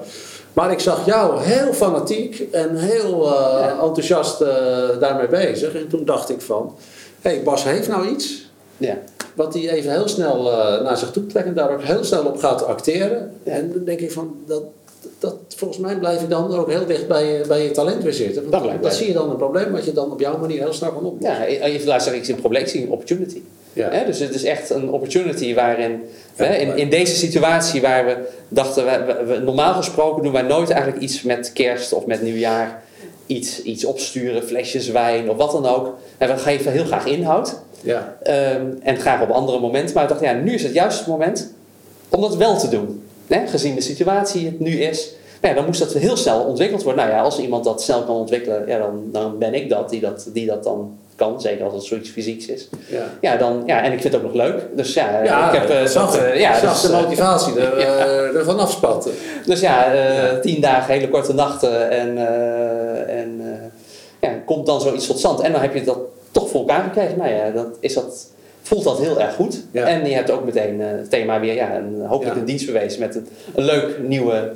Maar 0.53 0.73
ik 0.73 0.81
zag 0.81 1.07
jou 1.07 1.41
heel 1.43 1.73
fanatiek 1.73 2.49
en 2.51 2.77
heel 2.77 3.27
eh, 3.27 3.61
Ja. 3.61 3.71
enthousiast 3.83 4.41
eh, 4.41 4.49
daarmee 5.01 5.29
bezig. 5.29 5.75
En 5.75 5.89
toen 5.89 6.05
dacht 6.05 6.31
ik 6.31 6.41
van, 6.41 6.75
hé, 7.21 7.31
hey, 7.31 7.43
Bas 7.43 7.65
heeft 7.65 7.89
nou 7.89 8.09
iets 8.09 8.51
ja. 8.77 8.99
wat 9.35 9.55
hij 9.55 9.71
even 9.71 9.91
heel 9.93 10.09
snel 10.09 10.53
eh, 10.53 10.83
naar 10.83 10.97
zich 10.97 11.11
toe 11.11 11.27
trekt 11.27 11.47
en 11.47 11.55
daar 11.55 11.71
ook 11.73 11.83
heel 11.83 12.05
snel 12.05 12.25
op 12.25 12.39
gaat 12.39 12.65
acteren. 12.67 13.33
Ja. 13.43 13.53
En 13.53 13.73
dan 13.73 13.85
denk 13.85 14.01
ik 14.01 14.13
van, 14.13 14.35
dat, 14.47 14.63
dat, 15.19 15.35
volgens 15.57 15.81
mij 15.81 15.97
blijf 15.99 16.21
je 16.21 16.29
dan 16.29 16.55
ook 16.55 16.71
heel 16.71 16.87
dicht 16.87 17.09
bij 17.09 17.27
je, 17.27 17.45
bij 17.47 17.63
je 17.63 17.71
talent 17.71 18.03
weer 18.03 18.13
zitten. 18.13 18.43
Dat 18.51 18.61
Want 18.61 18.73
dat 18.73 18.81
bij. 18.81 18.91
zie 18.91 19.07
je 19.07 19.13
dan 19.13 19.31
een 19.31 19.37
probleem 19.37 19.73
wat 19.73 19.85
je 19.85 19.93
dan 19.93 20.13
op 20.13 20.21
jouw 20.21 20.39
manier 20.39 20.63
heel 20.63 20.73
snel 20.73 20.91
kan 20.93 21.05
oplossen. 21.05 21.51
Ja, 21.53 21.61
even 21.61 21.89
luisteren, 21.89 22.19
ik 22.19 22.25
zie 22.25 22.35
een 22.35 22.41
probleem, 22.41 22.63
ik 22.63 22.69
zie 22.69 22.83
een 22.83 22.91
opportunity. 22.91 23.43
Ja. 23.73 23.91
Hè, 23.91 24.05
dus 24.05 24.19
het 24.19 24.35
is 24.35 24.45
echt 24.45 24.71
een 24.71 24.91
opportunity 24.91 25.55
waarin, 25.55 26.03
Ja, 26.37 26.45
hè, 26.45 26.55
in, 26.55 26.77
in 26.77 26.91
deze 26.91 27.15
situatie 27.15 27.81
waar 27.81 28.07
we 28.07 28.17
dachten, 28.49 28.85
we, 29.27 29.39
normaal 29.45 29.75
gesproken 29.75 30.23
doen 30.23 30.33
wij 30.33 30.43
nooit 30.43 30.71
eigenlijk 30.71 31.03
iets 31.03 31.23
met 31.23 31.53
kerst 31.53 31.93
of 31.93 32.07
met 32.07 32.23
nieuwjaar, 32.23 32.83
iets, 33.27 33.63
iets 33.63 33.85
opsturen, 33.85 34.43
flesjes 34.43 34.89
wijn 34.89 35.31
of 35.31 35.37
wat 35.37 35.53
dan 35.53 35.67
ook. 35.67 35.99
En 36.19 36.29
we 36.29 36.37
geven 36.37 36.73
heel 36.73 36.85
graag 36.85 37.07
inhoud 37.07 37.61
Ja. 37.81 38.17
ehm, 38.23 38.67
en 38.83 38.97
graag 38.97 39.23
op 39.23 39.31
andere 39.31 39.61
momenten. 39.61 39.95
Maar 39.95 40.03
we 40.03 40.09
dachten, 40.09 40.29
ja, 40.29 40.43
nu 40.43 40.55
is 40.55 40.63
het 40.63 40.73
juist 40.75 40.99
het 40.99 41.07
moment 41.09 41.53
om 42.09 42.21
dat 42.21 42.37
wel 42.37 42.59
te 42.59 42.69
doen. 42.69 43.03
Hè, 43.27 43.47
gezien 43.47 43.75
de 43.75 43.81
situatie 43.81 44.47
het 44.47 44.61
nu 44.61 44.81
is. 44.81 45.11
Nou 45.41 45.55
ja, 45.55 45.61
dan 45.61 45.69
moest 45.69 45.81
dat 45.81 45.93
heel 45.93 46.17
snel 46.17 46.41
ontwikkeld 46.41 46.83
worden. 46.83 47.05
Nou 47.05 47.17
ja, 47.17 47.23
als 47.23 47.39
iemand 47.39 47.65
dat 47.65 47.83
snel 47.83 48.03
kan 48.03 48.15
ontwikkelen, 48.17 48.67
ja, 48.67 48.79
dan, 48.79 49.03
dan 49.13 49.39
ben 49.39 49.55
ik 49.55 49.69
dat 49.69 49.91
die, 49.91 50.01
dat 50.01 50.29
die 50.33 50.47
dat 50.47 50.65
dan 50.65 50.99
kan. 51.17 51.41
Zeker 51.41 51.65
als 51.65 51.75
het 51.75 51.85
zoiets 51.85 52.11
fysieks 52.11 52.47
is. 52.47 52.69
Ja. 52.89 53.05
Ja, 53.21 53.37
dan, 53.37 53.63
ja, 53.67 53.83
en 53.83 53.93
ik 53.93 54.01
vind 54.01 54.15
het 54.15 54.23
ook 54.23 54.33
nog 54.33 54.43
leuk. 54.47 54.61
Dus 54.77 54.95
ja, 54.95 55.23
Ja, 55.23 55.53
ik 55.53 55.61
heb, 55.61 55.71
eh, 55.71 55.93
dat, 55.95 56.17
eh, 56.19 56.41
ja, 56.41 56.61
dus, 56.61 56.81
de 56.81 56.93
eh, 56.93 57.03
motivatie 57.03 57.61
er, 57.61 57.81
Ja. 57.87 57.97
ervan 58.39 58.59
afspatten. 58.59 59.13
dus 59.47 59.61
ja, 59.61 59.93
Ja. 59.93 60.39
tien 60.39 60.61
dagen, 60.61 60.95
hele 60.95 61.09
korte 61.09 61.35
nachten 61.35 61.91
en, 61.91 62.19
en 63.09 63.43
ja, 64.21 64.29
komt 64.47 64.67
dan 64.67 64.81
zoiets 64.81 65.07
tot 65.07 65.19
stand. 65.19 65.41
En 65.41 65.53
dan 65.53 65.61
heb 65.61 65.75
je 65.75 65.85
dat 65.85 65.99
toch 66.31 66.49
voor 66.51 66.61
elkaar 66.61 66.83
gekregen. 66.83 67.19
Nou 67.19 67.31
ja, 67.31 67.51
dat 67.51 67.67
is 67.81 67.95
dat, 67.95 68.27
voelt 68.63 68.85
dat 68.85 68.99
heel 68.99 69.21
erg 69.21 69.35
goed. 69.35 69.61
En 69.73 70.09
je 70.09 70.15
hebt 70.15 70.31
ook 70.31 70.45
meteen 70.45 70.81
het 70.81 71.11
thema 71.11 71.41
weer, 71.41 71.55
ja, 71.55 71.77
een, 71.77 72.05
hopelijk 72.07 72.37
een 72.37 72.45
dienst 72.45 72.67
bewezen 72.67 73.01
met 73.01 73.15
een, 73.15 73.27
een 73.55 73.65
leuk 73.65 73.99
nieuwe... 74.03 74.53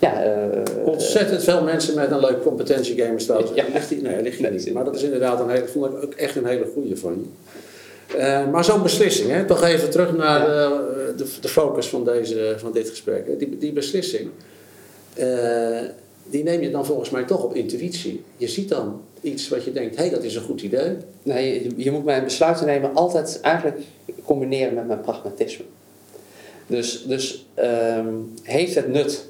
Ja, 0.00 0.22
eh, 0.22 0.86
Ontzettend 0.86 1.44
veel 1.44 1.62
mensen 1.62 1.94
met 1.94 2.10
een 2.10 2.20
leuk 2.20 2.42
competentiegame 2.42 3.18
staat. 3.18 3.50
Ja. 3.54 3.64
Ligt 3.72 3.88
die, 3.88 4.02
nee, 4.02 4.22
ligt 4.22 4.38
die 4.38 4.50
niet. 4.50 4.72
Maar 4.72 4.84
dat 4.84 4.94
is 4.94 5.02
inderdaad 5.02 5.40
een 5.40 5.50
hele, 5.50 5.66
vond 5.66 5.86
ik 5.86 6.02
ook 6.04 6.14
echt 6.14 6.36
een 6.36 6.46
hele 6.46 6.66
goede 6.74 6.96
van 6.96 7.12
je. 7.12 7.28
Eh, 8.18 8.50
maar 8.50 8.64
zo'n 8.64 8.82
beslissing, 8.82 9.30
hè, 9.30 9.44
toch 9.44 9.62
even 9.64 9.90
terug 9.90 10.16
naar 10.16 10.46
de, 10.46 11.12
de, 11.16 11.24
de 11.40 11.48
focus 11.48 11.86
van, 11.86 12.04
deze, 12.04 12.54
van 12.56 12.72
dit 12.72 12.88
gesprek. 12.88 13.26
hè. 13.26 13.36
Die, 13.36 13.58
die 13.58 13.72
beslissing, 13.72 14.30
eh, 15.14 15.80
die 16.24 16.42
neem 16.42 16.60
je 16.60 16.70
dan 16.70 16.86
volgens 16.86 17.10
mij 17.10 17.24
toch 17.24 17.44
op 17.44 17.54
intuïtie. 17.54 18.22
Je 18.36 18.48
ziet 18.48 18.68
dan 18.68 19.00
iets 19.20 19.48
wat 19.48 19.64
je 19.64 19.72
denkt, 19.72 19.96
hé, 19.96 20.02
hey, 20.02 20.10
dat 20.10 20.22
is 20.22 20.34
een 20.34 20.42
goed 20.42 20.62
idee. 20.62 20.96
Nee, 21.22 21.62
je, 21.62 21.70
je 21.76 21.90
moet 21.90 22.04
mijn 22.04 22.24
besluiten 22.24 22.66
nemen 22.66 22.94
altijd 22.94 23.38
eigenlijk 23.42 23.78
combineren 24.24 24.74
met 24.74 24.86
mijn 24.86 25.00
pragmatisme. 25.00 25.64
Dus, 26.66 27.04
dus 27.06 27.46
ehm, 27.54 28.14
heeft 28.42 28.74
het 28.74 28.88
nut 28.88 29.28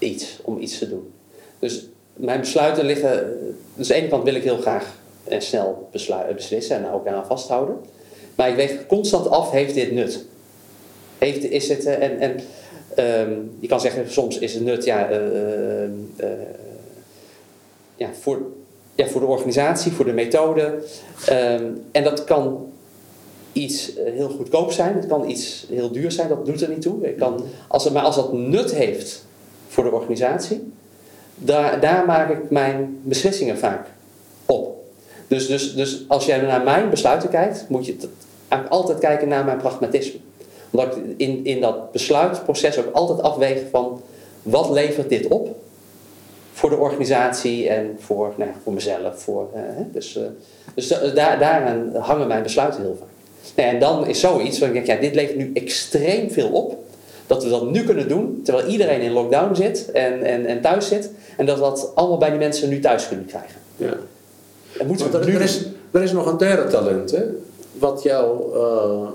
iets 0.00 0.38
om 0.42 0.60
iets 0.60 0.78
te 0.78 0.88
doen? 0.88 1.12
Dus 1.58 1.86
mijn 2.14 2.40
besluiten 2.40 2.84
liggen. 2.84 3.38
Dus 3.74 3.92
aan 3.92 3.96
de 3.96 4.02
ene 4.02 4.08
kant 4.08 4.24
wil 4.24 4.34
ik 4.34 4.42
heel 4.42 4.60
graag 4.60 4.98
en 5.24 5.42
snel 5.42 5.88
beslu- 5.92 6.34
beslissen 6.34 6.76
en 6.76 6.90
ook 6.90 7.06
aan 7.06 7.26
vasthouden. 7.26 7.76
Maar 8.34 8.48
ik 8.48 8.56
weeg 8.56 8.86
constant 8.86 9.28
af, 9.28 9.50
heeft 9.50 9.74
dit 9.74 9.92
nut? 9.92 10.24
heeft, 11.20 11.44
is 11.44 11.68
het, 11.68 11.84
eh, 11.84 12.02
en, 12.02 12.18
en 12.18 12.40
ehm, 12.94 13.32
je 13.58 13.68
kan 13.68 13.80
zeggen, 13.80 14.10
soms 14.10 14.38
is 14.38 14.54
het 14.54 14.64
nut 14.64 14.84
ja, 14.84 15.08
eh, 15.08 15.84
eh, 15.84 15.90
ja, 17.96 18.08
voor, 18.20 18.42
ja, 18.94 19.06
voor 19.06 19.20
de 19.20 19.26
organisatie, 19.26 19.92
voor 19.92 20.04
de 20.04 20.12
methode. 20.12 20.74
Ehm, 21.26 21.64
en 21.92 22.04
dat 22.04 22.24
kan 22.24 22.72
iets 23.52 23.92
heel 24.04 24.28
goedkoop 24.28 24.72
zijn, 24.72 24.94
het 24.94 25.06
kan 25.06 25.28
iets 25.28 25.66
heel 25.68 25.92
duur 25.92 26.12
zijn, 26.12 26.28
dat 26.28 26.46
doet 26.46 26.60
er 26.60 26.68
niet 26.68 26.82
toe. 26.82 27.08
Ik 27.08 27.16
kan, 27.16 27.44
als 27.68 27.84
het, 27.84 27.92
maar 27.92 28.02
als 28.02 28.16
dat 28.16 28.32
nut 28.32 28.74
heeft 28.74 29.24
voor 29.80 29.90
de 29.90 29.96
organisatie, 29.96 30.72
daar, 31.34 31.80
daar 31.80 32.06
maak 32.06 32.30
ik 32.30 32.50
mijn 32.50 33.00
beslissingen 33.02 33.58
vaak 33.58 33.86
op. 34.46 34.76
Dus, 35.28 35.46
dus, 35.46 35.74
dus 35.74 36.04
als 36.08 36.26
jij 36.26 36.40
naar 36.40 36.62
mijn 36.62 36.90
besluiten 36.90 37.28
kijkt, 37.28 37.64
moet 37.68 37.86
je 37.86 37.96
altijd 38.68 38.98
kijken 38.98 39.28
naar 39.28 39.44
mijn 39.44 39.58
pragmatisme. 39.58 40.18
Omdat 40.70 40.96
ik 40.96 41.02
in, 41.16 41.44
in 41.44 41.60
dat 41.60 41.92
besluitproces 41.92 42.78
ook 42.78 42.92
altijd 42.94 43.22
afwegen 43.22 43.68
van 43.70 44.02
wat 44.42 44.70
levert 44.70 45.08
dit 45.08 45.28
op 45.28 45.56
voor 46.52 46.70
de 46.70 46.76
organisatie 46.76 47.68
en 47.68 47.96
voor, 47.98 48.32
nou, 48.36 48.50
voor 48.62 48.72
mezelf. 48.72 49.22
Voor, 49.22 49.48
uh, 49.54 49.60
dus 49.92 50.16
uh, 50.16 50.22
dus 50.74 50.88
daar, 50.88 51.38
daaraan 51.38 51.94
hangen 51.94 52.26
mijn 52.26 52.42
besluiten 52.42 52.82
heel 52.82 52.96
vaak. 52.98 53.08
Nou, 53.56 53.68
en 53.68 53.78
dan 53.78 54.06
is 54.06 54.20
zoiets 54.20 54.58
waar 54.58 54.68
ik 54.68 54.74
denk, 54.74 54.86
ja, 54.86 54.96
dit 54.96 55.14
levert 55.14 55.36
nu 55.36 55.50
extreem 55.54 56.30
veel 56.30 56.48
op. 56.48 56.88
Dat 57.30 57.42
we 57.42 57.50
dat 57.50 57.70
nu 57.70 57.84
kunnen 57.84 58.08
doen, 58.08 58.40
terwijl 58.44 58.66
iedereen 58.66 59.00
in 59.00 59.12
lockdown 59.12 59.54
zit 59.54 59.90
en, 59.90 60.22
en, 60.22 60.46
en 60.46 60.60
thuis 60.60 60.88
zit. 60.88 61.10
En 61.36 61.46
dat 61.46 61.56
we 61.56 61.62
dat 61.62 61.92
allemaal 61.94 62.18
bij 62.18 62.30
die 62.30 62.38
mensen 62.38 62.68
nu 62.68 62.80
thuis 62.80 63.08
kunnen 63.08 63.26
krijgen. 63.26 63.60
Ja. 63.76 63.94
En 64.78 64.86
moeten 64.86 65.10
we 65.10 65.18
er, 65.18 65.34
er, 65.34 65.40
is, 65.40 65.64
er 65.90 66.02
is 66.02 66.12
nog 66.12 66.26
een 66.26 66.36
derde 66.36 66.70
talent, 66.70 67.10
hè? 67.10 67.22
wat 67.72 68.02
jouw 68.02 68.52
uh, 68.54 69.08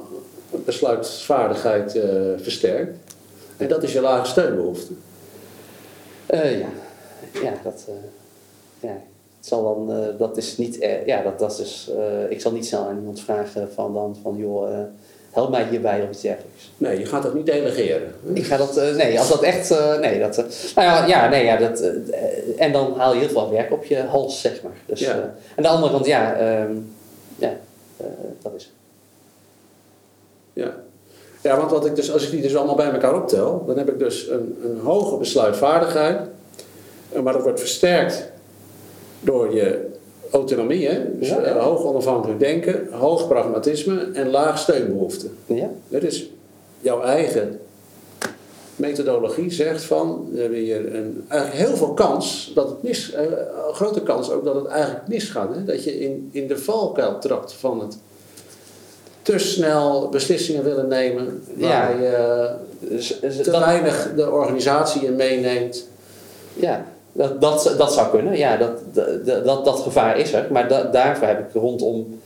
besluitvaardigheid 0.66 1.96
uh, 1.96 2.04
versterkt. 2.38 2.98
En 3.58 3.68
dat 3.68 3.84
is 3.84 3.94
je 3.94 4.02
lage 4.02 4.26
steunbehoefte. 4.26 4.94
Uh, 6.34 6.60
ja. 6.60 6.68
ja, 7.44 7.54
dat, 7.64 7.88
ja, 8.80 9.02
het 9.38 9.48
zal 9.48 9.64
dan, 9.64 10.16
dat 10.18 10.38
is 10.38 10.58
niet, 10.58 10.78
ja, 11.06 11.22
dat, 11.22 11.40
dat 11.40 11.60
is, 11.60 11.92
ik 12.30 12.42
zal 12.42 12.52
niet 12.52 12.66
snel 12.66 12.82
aan 12.82 12.98
iemand 12.98 13.22
vragen 13.22 13.72
van 13.74 13.94
dan 13.94 14.18
van 14.22 14.38
joh, 14.38 14.86
help 15.36 15.50
mij 15.50 15.66
hierbij 15.70 16.02
of 16.02 16.10
iets 16.10 16.22
dergelijks. 16.22 16.72
Nee, 16.78 17.00
je 17.00 17.06
gaat 17.06 17.24
dat 17.24 17.34
niet 17.34 17.46
delegeren. 17.46 18.16
Ik 18.34 18.46
ga 18.46 18.58
dat, 18.58 18.78
uh, 18.78 18.96
nee, 18.96 19.20
als 19.20 19.30
dat 19.30 19.42
echt, 19.42 19.72
uh, 19.72 19.98
nee, 19.98 20.20
dat, 20.20 20.38
uh, 20.38 20.46
nou 20.76 20.88
ja, 20.88 21.06
ja, 21.06 21.30
nee, 21.30 21.46
ja, 21.46 21.58
dat, 21.58 21.84
en 22.58 22.72
dan 22.72 22.94
haal 22.98 23.14
je 23.14 23.20
heel 23.20 23.30
veel 23.30 23.52
werk 23.52 23.72
op 23.72 23.86
je 23.86 24.04
hals, 24.04 24.42
zeg 24.42 24.62
maar. 24.62 24.78
Dus, 24.86 25.00
ja. 25.00 25.34
aan 25.56 25.64
de 25.64 25.68
andere 25.68 25.92
kant, 25.92 26.06
ja, 26.06 26.40
um, 26.62 26.94
ja 27.36 27.58
dat 28.42 28.52
is 28.56 28.72
Ja. 30.54 30.74
Ja, 31.42 31.58
want 31.58 31.72
wat 31.72 31.86
ik 31.86 31.96
dus, 31.96 32.12
als 32.12 32.24
ik 32.24 32.32
die 32.32 32.42
dus 32.42 32.56
allemaal 32.56 32.76
bij 32.76 32.92
elkaar 32.92 33.16
optel, 33.16 33.64
dan 33.68 33.78
heb 33.78 33.90
ik 33.90 34.00
dus 34.00 34.28
een, 34.28 34.58
een 34.64 34.80
hoge 34.84 35.18
besluitvaardigheid, 35.18 36.20
maar 37.24 37.34
dat 37.34 37.42
wordt 37.42 37.60
versterkt 37.60 38.32
door 39.20 39.56
je 39.56 39.95
autonomie, 40.32 40.88
hè? 40.88 41.20
Dus 41.20 41.28
ja, 41.28 41.46
ja. 41.46 41.58
hoog 41.58 41.84
onafhankelijk 41.84 42.40
denken, 42.40 42.88
hoog 42.92 43.28
pragmatisme 43.28 44.10
en 44.14 44.30
laag 44.30 44.58
steunbehoefte. 44.58 45.28
Ja. 45.46 45.70
Dat 45.88 46.04
is 46.04 46.30
jouw 46.80 47.02
eigen 47.02 47.60
methodologie 48.76 49.52
zegt 49.52 49.84
van, 49.84 50.28
we 50.32 50.40
hebben 50.42 50.60
hier 50.60 50.96
een, 50.96 51.26
eigenlijk 51.28 51.68
heel 51.68 51.78
veel 51.78 51.94
kans 51.94 52.52
dat 52.56 52.70
het 52.70 52.84
mis, 52.84 53.14
een 53.14 53.74
grote 53.74 54.02
kans 54.02 54.32
ook 54.32 54.46
dat 54.46 54.56
het 54.56 54.66
eigenlijk 54.66 55.08
misgaat. 55.08 55.56
Hè? 55.56 55.64
Dat 55.64 55.84
je 55.84 56.00
in, 56.00 56.30
in 56.32 56.48
de 56.48 56.58
valkuil 56.58 57.20
trapt 57.20 57.54
van 57.54 57.80
het 57.80 57.98
te 59.22 59.38
snel 59.38 60.10
beslissingen 60.10 60.64
willen 60.64 60.88
nemen, 60.88 61.44
waar 61.56 61.70
ja. 61.70 61.90
je 61.90 62.48
dus, 62.80 63.20
dus 63.20 63.38
te 63.38 63.52
dat, 63.52 63.64
weinig 63.64 64.14
de 64.16 64.32
organisatie 64.32 65.06
in 65.06 65.16
meeneemt. 65.16 65.88
Ja, 66.54 66.86
dat, 67.16 67.42
dat, 67.42 67.74
dat 67.78 67.94
zou 67.94 68.10
kunnen, 68.10 68.38
ja, 68.38 68.58
dat, 68.58 68.80
dat, 69.26 69.66
dat, 69.66 69.80
gevaar 69.80 70.18
is 70.18 70.34
er. 70.34 70.48
Maar 70.52 70.68
da, 70.68 70.84
daarvoor 70.84 71.28
heb 71.28 71.40
ik 71.40 71.62
rondom, 71.62 72.20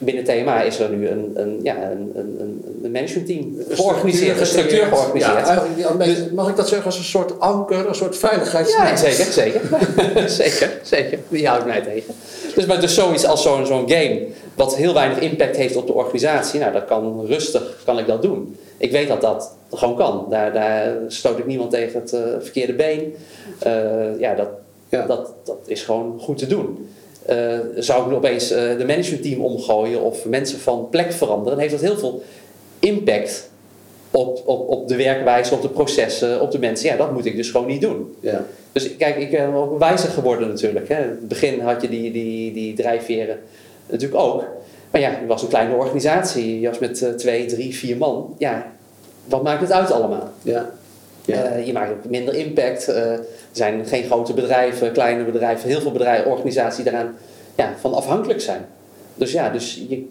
binnen 0.00 0.24
TMA 0.24 0.62
is 0.62 0.78
er 0.78 0.90
nu 0.90 1.08
een, 1.08 1.30
een, 1.34 1.60
ja, 1.62 1.90
een, 1.90 2.12
een, 2.14 2.62
een 2.82 2.90
managementteam 2.90 3.56
georganiseerd, 3.68 4.40
een 4.40 4.46
structuur 4.46 4.86
georganiseerd. 4.86 5.46
Ja, 5.76 5.92
dus, 5.92 6.30
mag 6.34 6.48
ik 6.48 6.56
dat 6.56 6.68
zeggen 6.68 6.86
als 6.86 6.98
een 6.98 7.04
soort 7.04 7.40
anker, 7.40 7.88
een 7.88 7.94
soort 7.94 8.16
veiligheidsnet? 8.16 8.88
Ja, 8.88 8.96
zeker, 8.96 9.32
zeker. 9.32 9.60
zeker, 10.42 10.70
zeker. 10.82 11.18
Die 11.28 11.48
houdt 11.48 11.66
mij 11.66 11.80
tegen. 11.80 12.14
Dus, 12.54 12.66
maar 12.66 12.80
dus 12.80 12.94
zoiets 12.94 13.26
als 13.26 13.42
zo'n 13.42 13.66
zo'n 13.66 13.90
game, 13.90 14.26
wat 14.54 14.76
heel 14.76 14.94
weinig 14.94 15.18
impact 15.18 15.56
heeft 15.56 15.76
op 15.76 15.86
de 15.86 15.92
organisatie, 15.92 16.60
nou, 16.60 16.72
dat 16.72 16.84
kan 16.84 17.26
rustig, 17.26 17.76
kan 17.84 17.98
ik 17.98 18.06
dat 18.06 18.22
doen. 18.22 18.56
Ik 18.76 18.90
weet 18.90 19.08
dat 19.08 19.20
dat 19.20 19.54
gewoon 19.72 19.96
kan. 19.96 20.26
Daar, 20.30 20.52
daar 20.52 20.94
stoot 21.06 21.38
ik 21.38 21.46
niemand 21.46 21.70
tegen 21.70 22.00
het 22.00 22.12
uh, 22.12 22.20
verkeerde 22.40 22.72
been. 22.72 23.14
Uh, 23.66 24.20
ja, 24.20 24.34
dat, 24.34 24.48
ja. 24.88 25.06
Dat, 25.06 25.32
dat 25.44 25.58
is 25.66 25.82
gewoon 25.82 26.20
goed 26.20 26.38
te 26.38 26.46
doen. 26.46 26.88
Uh, 27.30 27.58
zou 27.76 28.02
ik 28.02 28.08
nu 28.08 28.14
opeens 28.14 28.48
de 28.48 28.84
managementteam 28.86 29.40
omgooien 29.40 30.02
of 30.02 30.24
mensen 30.24 30.58
van 30.58 30.88
plek 30.90 31.12
veranderen, 31.12 31.50
dan 31.50 31.58
heeft 31.58 31.72
dat 31.72 31.90
heel 31.90 31.98
veel 31.98 32.22
impact 32.78 33.50
op, 34.10 34.42
op, 34.44 34.68
op 34.68 34.88
de 34.88 34.96
werkwijze, 34.96 35.54
op 35.54 35.62
de 35.62 35.68
processen, 35.68 36.40
op 36.40 36.50
de 36.50 36.58
mensen. 36.58 36.88
Ja, 36.88 36.96
dat 36.96 37.12
moet 37.12 37.24
ik 37.24 37.36
dus 37.36 37.50
gewoon 37.50 37.66
niet 37.66 37.80
doen. 37.80 38.14
Ja. 38.20 38.44
Dus 38.72 38.96
kijk, 38.96 39.16
ik 39.16 39.30
ben 39.30 39.54
ook 39.54 39.78
wijzer 39.78 40.08
geworden 40.08 40.48
natuurlijk. 40.48 40.88
Hè. 40.88 41.02
In 41.02 41.08
het 41.08 41.28
begin 41.28 41.60
had 41.60 41.82
je 41.82 41.88
die, 41.88 42.12
die, 42.12 42.52
die 42.52 42.74
drijfveren 42.74 43.38
natuurlijk 43.86 44.20
ook. 44.20 44.44
Maar 44.90 45.00
ja, 45.00 45.10
je 45.10 45.26
was 45.26 45.42
een 45.42 45.48
kleine 45.48 45.74
organisatie. 45.74 46.60
Je 46.60 46.68
was 46.68 46.78
met 46.78 47.00
uh, 47.00 47.10
twee, 47.10 47.46
drie, 47.46 47.74
vier 47.74 47.96
man. 47.96 48.34
Ja, 48.38 48.72
wat 49.24 49.42
maakt 49.42 49.60
het 49.60 49.72
uit 49.72 49.92
allemaal? 49.92 50.30
Ja. 50.42 50.70
Ja. 51.24 51.54
Je 51.54 51.72
maakt 51.72 51.90
ook 51.90 52.04
minder 52.04 52.34
impact. 52.34 52.88
Uh, 52.88 52.96
er 52.96 53.26
zijn 53.52 53.86
geen 53.86 54.04
grote 54.04 54.34
bedrijven, 54.34 54.92
kleine 54.92 55.24
bedrijven, 55.24 55.68
heel 55.68 55.80
veel 55.80 55.92
bedrijven, 55.92 56.30
organisaties 56.30 56.82
die 56.82 56.92
daaraan 56.92 57.16
ja, 57.54 57.74
van 57.80 57.94
afhankelijk 57.94 58.40
zijn. 58.40 58.66
Dus 59.14 59.32
ja, 59.32 59.50
dus 59.50 59.84
je 59.88 60.06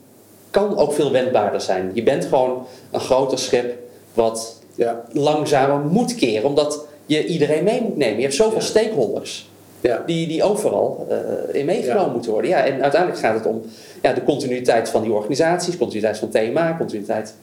kan 0.52 0.78
ook 0.78 0.94
veel 0.94 1.12
wendbaarder 1.12 1.62
zijn. 1.62 1.92
Je 1.94 2.04
bent 2.04 2.26
gewoon 2.26 2.66
een 2.92 3.00
groter 3.00 3.40
schip 3.40 3.78
wat 4.14 4.62
ja. 4.76 5.04
langzamer 5.12 5.80
moet 5.80 6.16
keren, 6.16 6.50
omdat 6.50 6.86
je 7.06 7.26
iedereen 7.26 7.64
mee 7.64 7.82
moet 7.82 7.98
nemen. 7.98 8.16
Je 8.16 8.22
hebt 8.22 8.36
zoveel 8.36 8.60
ja. 8.60 8.66
stakeholders 8.66 9.50
ja. 9.82 10.04
die, 10.06 10.28
die 10.28 10.44
overal 10.44 11.08
uh, 11.10 11.60
in 11.60 11.66
meegenomen 11.66 12.12
moeten 12.12 12.32
worden. 12.32 12.50
Ja, 12.50 12.66
en 12.66 12.82
uiteindelijk 12.82 13.22
gaat 13.22 13.34
het 13.34 13.46
om 13.46 13.62
ja, 14.02 14.14
de 14.14 14.24
continuïteit 14.24 14.90
van 14.90 15.02
die 15.02 15.12
organisaties, 15.12 15.78
continuïteit 15.78 16.18
van 16.18 16.30
thema, 16.30 16.76
continuïteit. 16.78 17.34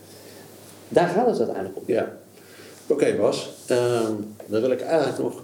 Daar 0.88 1.08
gaat 1.08 1.26
het 1.26 1.38
uiteindelijk 1.38 1.76
om. 1.76 1.82
Ja. 1.86 2.08
Oké, 2.86 3.02
okay, 3.02 3.16
Bas. 3.16 3.50
Um, 3.70 4.34
dan 4.46 4.60
wil 4.60 4.70
ik 4.70 4.80
eigenlijk 4.80 5.18
nog 5.18 5.42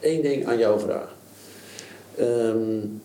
één 0.00 0.22
ding 0.22 0.46
aan 0.46 0.58
jou 0.58 0.80
vragen. 0.80 1.16
Um, 2.20 3.02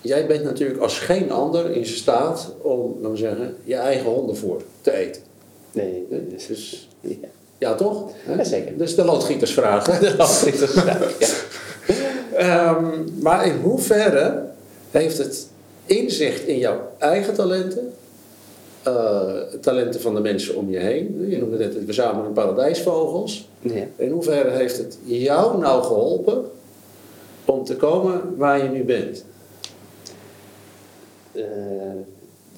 jij 0.00 0.26
bent 0.26 0.44
natuurlijk 0.44 0.80
als 0.80 0.98
geen 0.98 1.32
ander 1.32 1.70
in 1.70 1.86
staat 1.86 2.52
om, 2.62 2.94
laten 2.94 3.10
we 3.10 3.16
zeggen, 3.16 3.56
je 3.64 3.74
eigen 3.74 4.10
hondenvoer 4.10 4.62
te 4.80 4.92
eten. 4.92 5.22
Nee, 5.72 6.06
dus, 6.28 6.46
dus 6.46 6.88
ja. 7.00 7.16
ja. 7.58 7.74
toch? 7.74 8.10
Ja, 8.26 8.44
zeker. 8.44 8.78
Dus 8.78 8.94
de 8.94 9.04
loodgietersvraag. 9.04 9.84
De 10.00 10.14
loodgietersvraag, 10.16 11.12
ja. 11.18 12.70
um, 12.70 13.04
maar 13.22 13.46
in 13.46 13.56
hoeverre 13.56 14.44
heeft 14.90 15.18
het 15.18 15.46
inzicht 15.86 16.46
in 16.46 16.58
jouw 16.58 16.90
eigen 16.98 17.34
talenten, 17.34 17.92
uh, 18.86 19.42
talenten 19.60 20.00
van 20.00 20.14
de 20.14 20.20
mensen 20.20 20.56
om 20.56 20.70
je 20.70 20.78
heen, 20.78 21.26
je 21.28 21.38
noemde 21.38 21.56
net, 21.56 21.84
we 21.84 21.92
zamelen 21.92 22.32
paradijsvogels. 22.32 23.48
Ja. 23.60 23.86
In 23.96 24.10
hoeverre 24.10 24.50
heeft 24.50 24.78
het 24.78 24.98
jou 25.04 25.58
nou 25.58 25.82
geholpen 25.82 26.44
om 27.44 27.64
te 27.64 27.76
komen 27.76 28.36
waar 28.36 28.62
je 28.62 28.68
nu 28.68 28.84
bent? 28.84 29.24
Uh, 31.32 31.44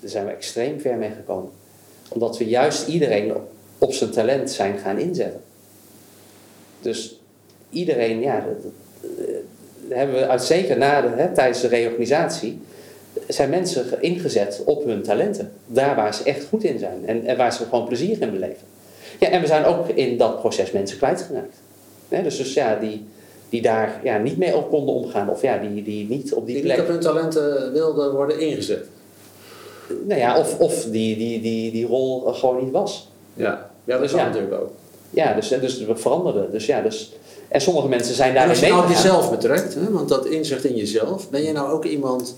daar 0.00 0.10
zijn 0.10 0.26
we 0.26 0.32
extreem 0.32 0.80
ver 0.80 0.96
mee 0.96 1.10
gekomen. 1.10 1.50
Omdat 2.08 2.38
we 2.38 2.48
juist 2.48 2.88
iedereen 2.88 3.34
op, 3.34 3.48
op 3.78 3.92
zijn 3.92 4.10
talent 4.10 4.50
zijn 4.50 4.78
gaan 4.78 4.98
inzetten. 4.98 5.40
Dus 6.80 7.20
iedereen, 7.70 8.20
ja, 8.20 8.40
dat, 8.40 8.62
dat, 8.62 8.72
dat 9.88 9.98
hebben 9.98 10.16
we 10.16 10.28
uit, 10.28 10.42
zeker 10.42 10.78
na 10.78 11.00
de, 11.00 11.08
hè, 11.08 11.34
tijdens 11.34 11.60
de 11.60 11.68
reorganisatie, 11.68 12.60
zijn 13.28 13.50
mensen 13.50 14.02
ingezet 14.02 14.62
op 14.64 14.84
hun 14.84 15.02
talenten. 15.02 15.52
Daar 15.66 15.96
waar 15.96 16.14
ze 16.14 16.22
echt 16.22 16.44
goed 16.44 16.64
in 16.64 16.78
zijn 16.78 17.06
en, 17.06 17.26
en 17.26 17.36
waar 17.36 17.52
ze 17.52 17.64
gewoon 17.64 17.86
plezier 17.86 18.22
in 18.22 18.30
beleven. 18.30 18.66
Ja, 19.20 19.28
en 19.28 19.40
we 19.40 19.46
zijn 19.46 19.64
ook 19.64 19.88
in 19.88 20.16
dat 20.16 20.40
proces 20.40 20.70
mensen 20.70 20.96
kwijtgeraakt. 20.96 21.56
Dus, 22.08 22.36
dus 22.36 22.54
ja, 22.54 22.76
die, 22.80 23.06
die 23.48 23.62
daar 23.62 24.00
ja, 24.04 24.18
niet 24.18 24.36
mee 24.36 24.56
op 24.56 24.70
konden 24.70 24.94
omgaan. 24.94 25.30
Of 25.30 25.42
ja, 25.42 25.58
die, 25.58 25.82
die 25.82 26.08
niet 26.08 26.34
op 26.34 26.46
die, 26.46 26.54
die 26.54 26.64
plek... 26.64 26.76
niet 26.76 26.86
op 26.86 26.92
hun 26.92 27.00
talenten 27.00 27.72
wilden 27.72 28.14
worden 28.14 28.40
ingezet. 28.40 28.84
Nou 30.06 30.20
ja, 30.20 30.38
of, 30.38 30.58
of 30.58 30.84
die, 30.84 31.16
die, 31.16 31.40
die, 31.40 31.72
die 31.72 31.86
rol 31.86 32.20
gewoon 32.20 32.64
niet 32.64 32.72
was. 32.72 33.08
Ja, 33.34 33.70
ja 33.84 33.94
dat 33.94 34.02
is 34.02 34.10
dus, 34.10 34.20
ja. 34.20 34.26
natuurlijk 34.26 34.54
ook. 34.54 34.70
Ja, 35.10 35.34
dus, 35.34 35.48
dus 35.48 35.84
we 35.84 35.96
veranderden. 35.96 36.50
Dus 36.50 36.66
ja, 36.66 36.80
dus... 36.80 37.12
En 37.48 37.60
sommige 37.60 37.88
mensen 37.88 38.14
zijn 38.14 38.34
daarin 38.34 38.60
mee. 38.60 38.72
Als 38.72 38.82
je 38.82 38.88
nou 38.88 39.02
jezelf 39.02 39.30
betrekt, 39.30 39.74
hè, 39.74 39.90
want 39.90 40.08
dat 40.08 40.26
inzicht 40.26 40.64
in 40.64 40.76
jezelf, 40.76 41.30
ben 41.30 41.42
je 41.42 41.52
nou 41.52 41.72
ook 41.72 41.84
iemand 41.84 42.36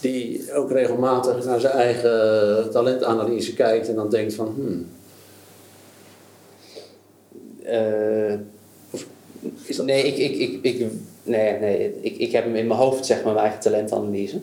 die 0.00 0.52
ook 0.54 0.70
regelmatig 0.70 1.44
naar 1.44 1.60
zijn 1.60 1.72
eigen 1.72 2.70
talentanalyse 2.70 3.54
kijkt 3.54 3.88
en 3.88 3.94
dan 3.94 4.10
denkt 4.10 4.34
van, 4.34 4.52
hmm, 4.56 4.86
Eh, 7.62 8.32
is 9.64 9.78
nee, 9.78 10.02
ik, 10.02 10.16
ik, 10.16 10.38
ik, 10.38 10.58
ik, 10.80 10.86
nee, 11.22 11.58
nee 11.58 11.94
ik, 12.00 12.16
ik 12.16 12.32
heb 12.32 12.44
hem 12.44 12.54
in 12.56 12.66
mijn 12.66 12.80
hoofd, 12.80 13.06
zeg 13.06 13.16
maar, 13.24 13.32
mijn 13.32 13.44
eigen 13.44 13.60
talentanalyse. 13.62 14.38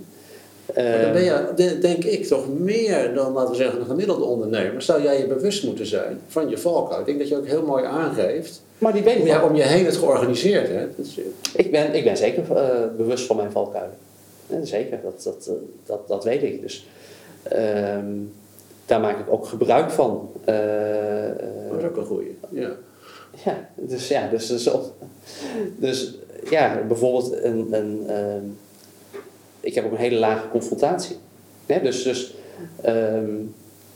Maar 0.75 1.01
dan 1.01 1.11
ben 1.11 1.23
je, 1.23 1.47
de- 1.55 1.77
denk 1.79 2.03
ik, 2.03 2.25
toch 2.25 2.45
meer 2.59 3.13
dan, 3.13 3.33
laten 3.33 3.49
we 3.51 3.55
zeggen, 3.57 3.79
een 3.79 3.85
gemiddelde 3.85 4.23
ondernemer. 4.23 4.81
Zou 4.81 5.03
jij 5.03 5.17
je 5.19 5.27
bewust 5.27 5.63
moeten 5.63 5.85
zijn 5.85 6.19
van 6.27 6.49
je 6.49 6.57
valkuil? 6.57 6.99
Ik 6.99 7.05
denk 7.05 7.19
dat 7.19 7.27
je 7.27 7.37
ook 7.37 7.47
heel 7.47 7.65
mooi 7.65 7.83
aangeeft 7.83 8.63
maar 8.77 8.93
die 8.93 9.03
ik 9.03 9.17
hoe 9.17 9.27
jij 9.27 9.39
wel. 9.39 9.49
om 9.49 9.55
je 9.55 9.61
heen 9.63 9.85
het 9.85 9.95
georganiseerd 9.97 10.67
hebt. 10.69 10.99
Is- 10.99 11.19
Ik 11.55 11.71
ben, 11.71 11.93
ik 11.95 12.03
ben 12.03 12.17
zeker 12.17 12.43
eh, 12.57 12.69
bewust 12.97 13.25
van 13.25 13.35
mijn 13.35 13.51
valkuilen. 13.51 13.95
Eh, 14.47 14.57
zeker, 14.63 15.01
dat, 15.01 15.23
dat, 15.23 15.47
eh, 15.47 15.53
dat, 15.85 16.07
dat 16.07 16.23
weet 16.23 16.43
ik. 16.43 16.61
Dus 16.61 16.87
ehm, 17.43 18.13
daar 18.85 18.99
maak 18.99 19.19
ik 19.19 19.31
ook 19.31 19.45
gebruik 19.45 19.91
van. 19.91 20.31
Eh, 20.43 20.55
Dat 21.69 21.79
is 21.79 21.85
ook 21.85 21.97
een 21.97 22.05
goeie. 22.05 22.37
Ja. 22.49 22.71
ja, 23.45 23.69
dus 23.75 24.07
ja, 24.07 24.27
dus, 24.27 24.47
dus, 24.47 24.69
dus 25.77 26.15
ja, 26.49 26.81
bijvoorbeeld 26.87 27.43
een, 27.43 27.67
een 27.71 28.03
ehm, 28.07 28.43
ik 29.59 29.75
heb 29.75 29.85
ook 29.85 29.91
een 29.91 29.97
hele 29.97 30.19
lage 30.19 30.49
confrontatie. 30.49 31.15
Hè? 31.65 31.81
Dus, 31.81 32.03
dus 32.03 32.33
ehm, 32.81 33.29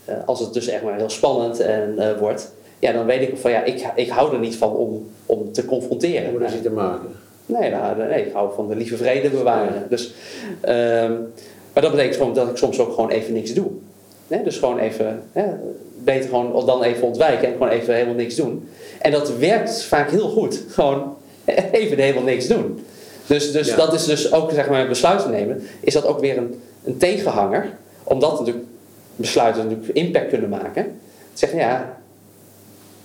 eh, 0.04 0.14
als 0.26 0.40
het 0.40 0.52
dus 0.52 0.66
echt 0.66 0.82
maar 0.82 0.96
heel 0.96 1.10
spannend 1.10 1.60
en, 1.60 2.18
wordt, 2.18 2.52
ja, 2.78 2.92
dan 2.92 3.06
weet 3.06 3.28
ik 3.28 3.36
van 3.36 3.50
ja, 3.50 3.64
ik, 3.64 3.92
ik 3.94 4.08
hou 4.08 4.34
er 4.34 4.40
niet 4.40 4.56
van 4.56 4.76
om, 4.76 5.10
om 5.26 5.52
te 5.52 5.64
confronteren. 5.64 6.34
Om 6.34 6.42
er 6.42 6.62
te 6.62 6.70
maken. 6.70 7.08
Nee, 7.50 7.70
nou, 7.70 7.96
nee, 7.96 8.26
ik 8.26 8.32
hou 8.32 8.54
van 8.54 8.68
de 8.68 8.76
lieve 8.76 8.96
vrede 8.96 9.28
bewaren. 9.30 9.86
Dus, 9.88 10.14
ehm, 10.60 11.12
maar 11.72 11.82
dat 11.82 11.90
betekent 11.90 12.16
gewoon 12.16 12.34
dat 12.34 12.48
ik 12.48 12.56
soms 12.56 12.78
ook 12.80 12.92
gewoon 12.94 13.10
even 13.10 13.32
niks 13.32 13.54
doe. 13.54 13.66
Dus 14.44 14.56
gewoon 14.58 14.78
even, 14.78 15.22
hè, 15.32 15.44
beter 16.04 16.28
gewoon 16.28 16.66
dan 16.66 16.82
even 16.82 17.06
ontwijken 17.06 17.46
en 17.46 17.52
gewoon 17.52 17.68
even 17.68 17.94
helemaal 17.94 18.14
niks 18.14 18.34
doen. 18.34 18.68
En 19.00 19.10
dat 19.10 19.36
werkt 19.36 19.82
vaak 19.82 20.10
heel 20.10 20.28
goed. 20.28 20.62
Gewoon 20.68 21.16
even 21.72 21.98
helemaal 21.98 22.22
niks 22.22 22.46
doen. 22.46 22.84
Dus, 23.26 23.52
dus 23.52 23.68
Ja. 23.68 23.76
dat 23.76 23.92
is 23.94 24.04
dus 24.04 24.32
ook, 24.32 24.50
zeg 24.50 24.68
maar, 24.68 24.88
besluiten 24.88 25.30
nemen, 25.30 25.62
is 25.80 25.92
dat 25.94 26.06
ook 26.06 26.20
weer 26.20 26.36
een, 26.36 26.60
een 26.84 26.96
tegenhanger. 26.96 27.68
Omdat 28.04 28.38
natuurlijk 28.38 28.66
besluiten 29.16 29.62
natuurlijk 29.62 29.90
impact 29.98 30.28
kunnen 30.28 30.48
maken. 30.48 31.00
Zeggen, 31.32 31.58
ja, 31.58 31.99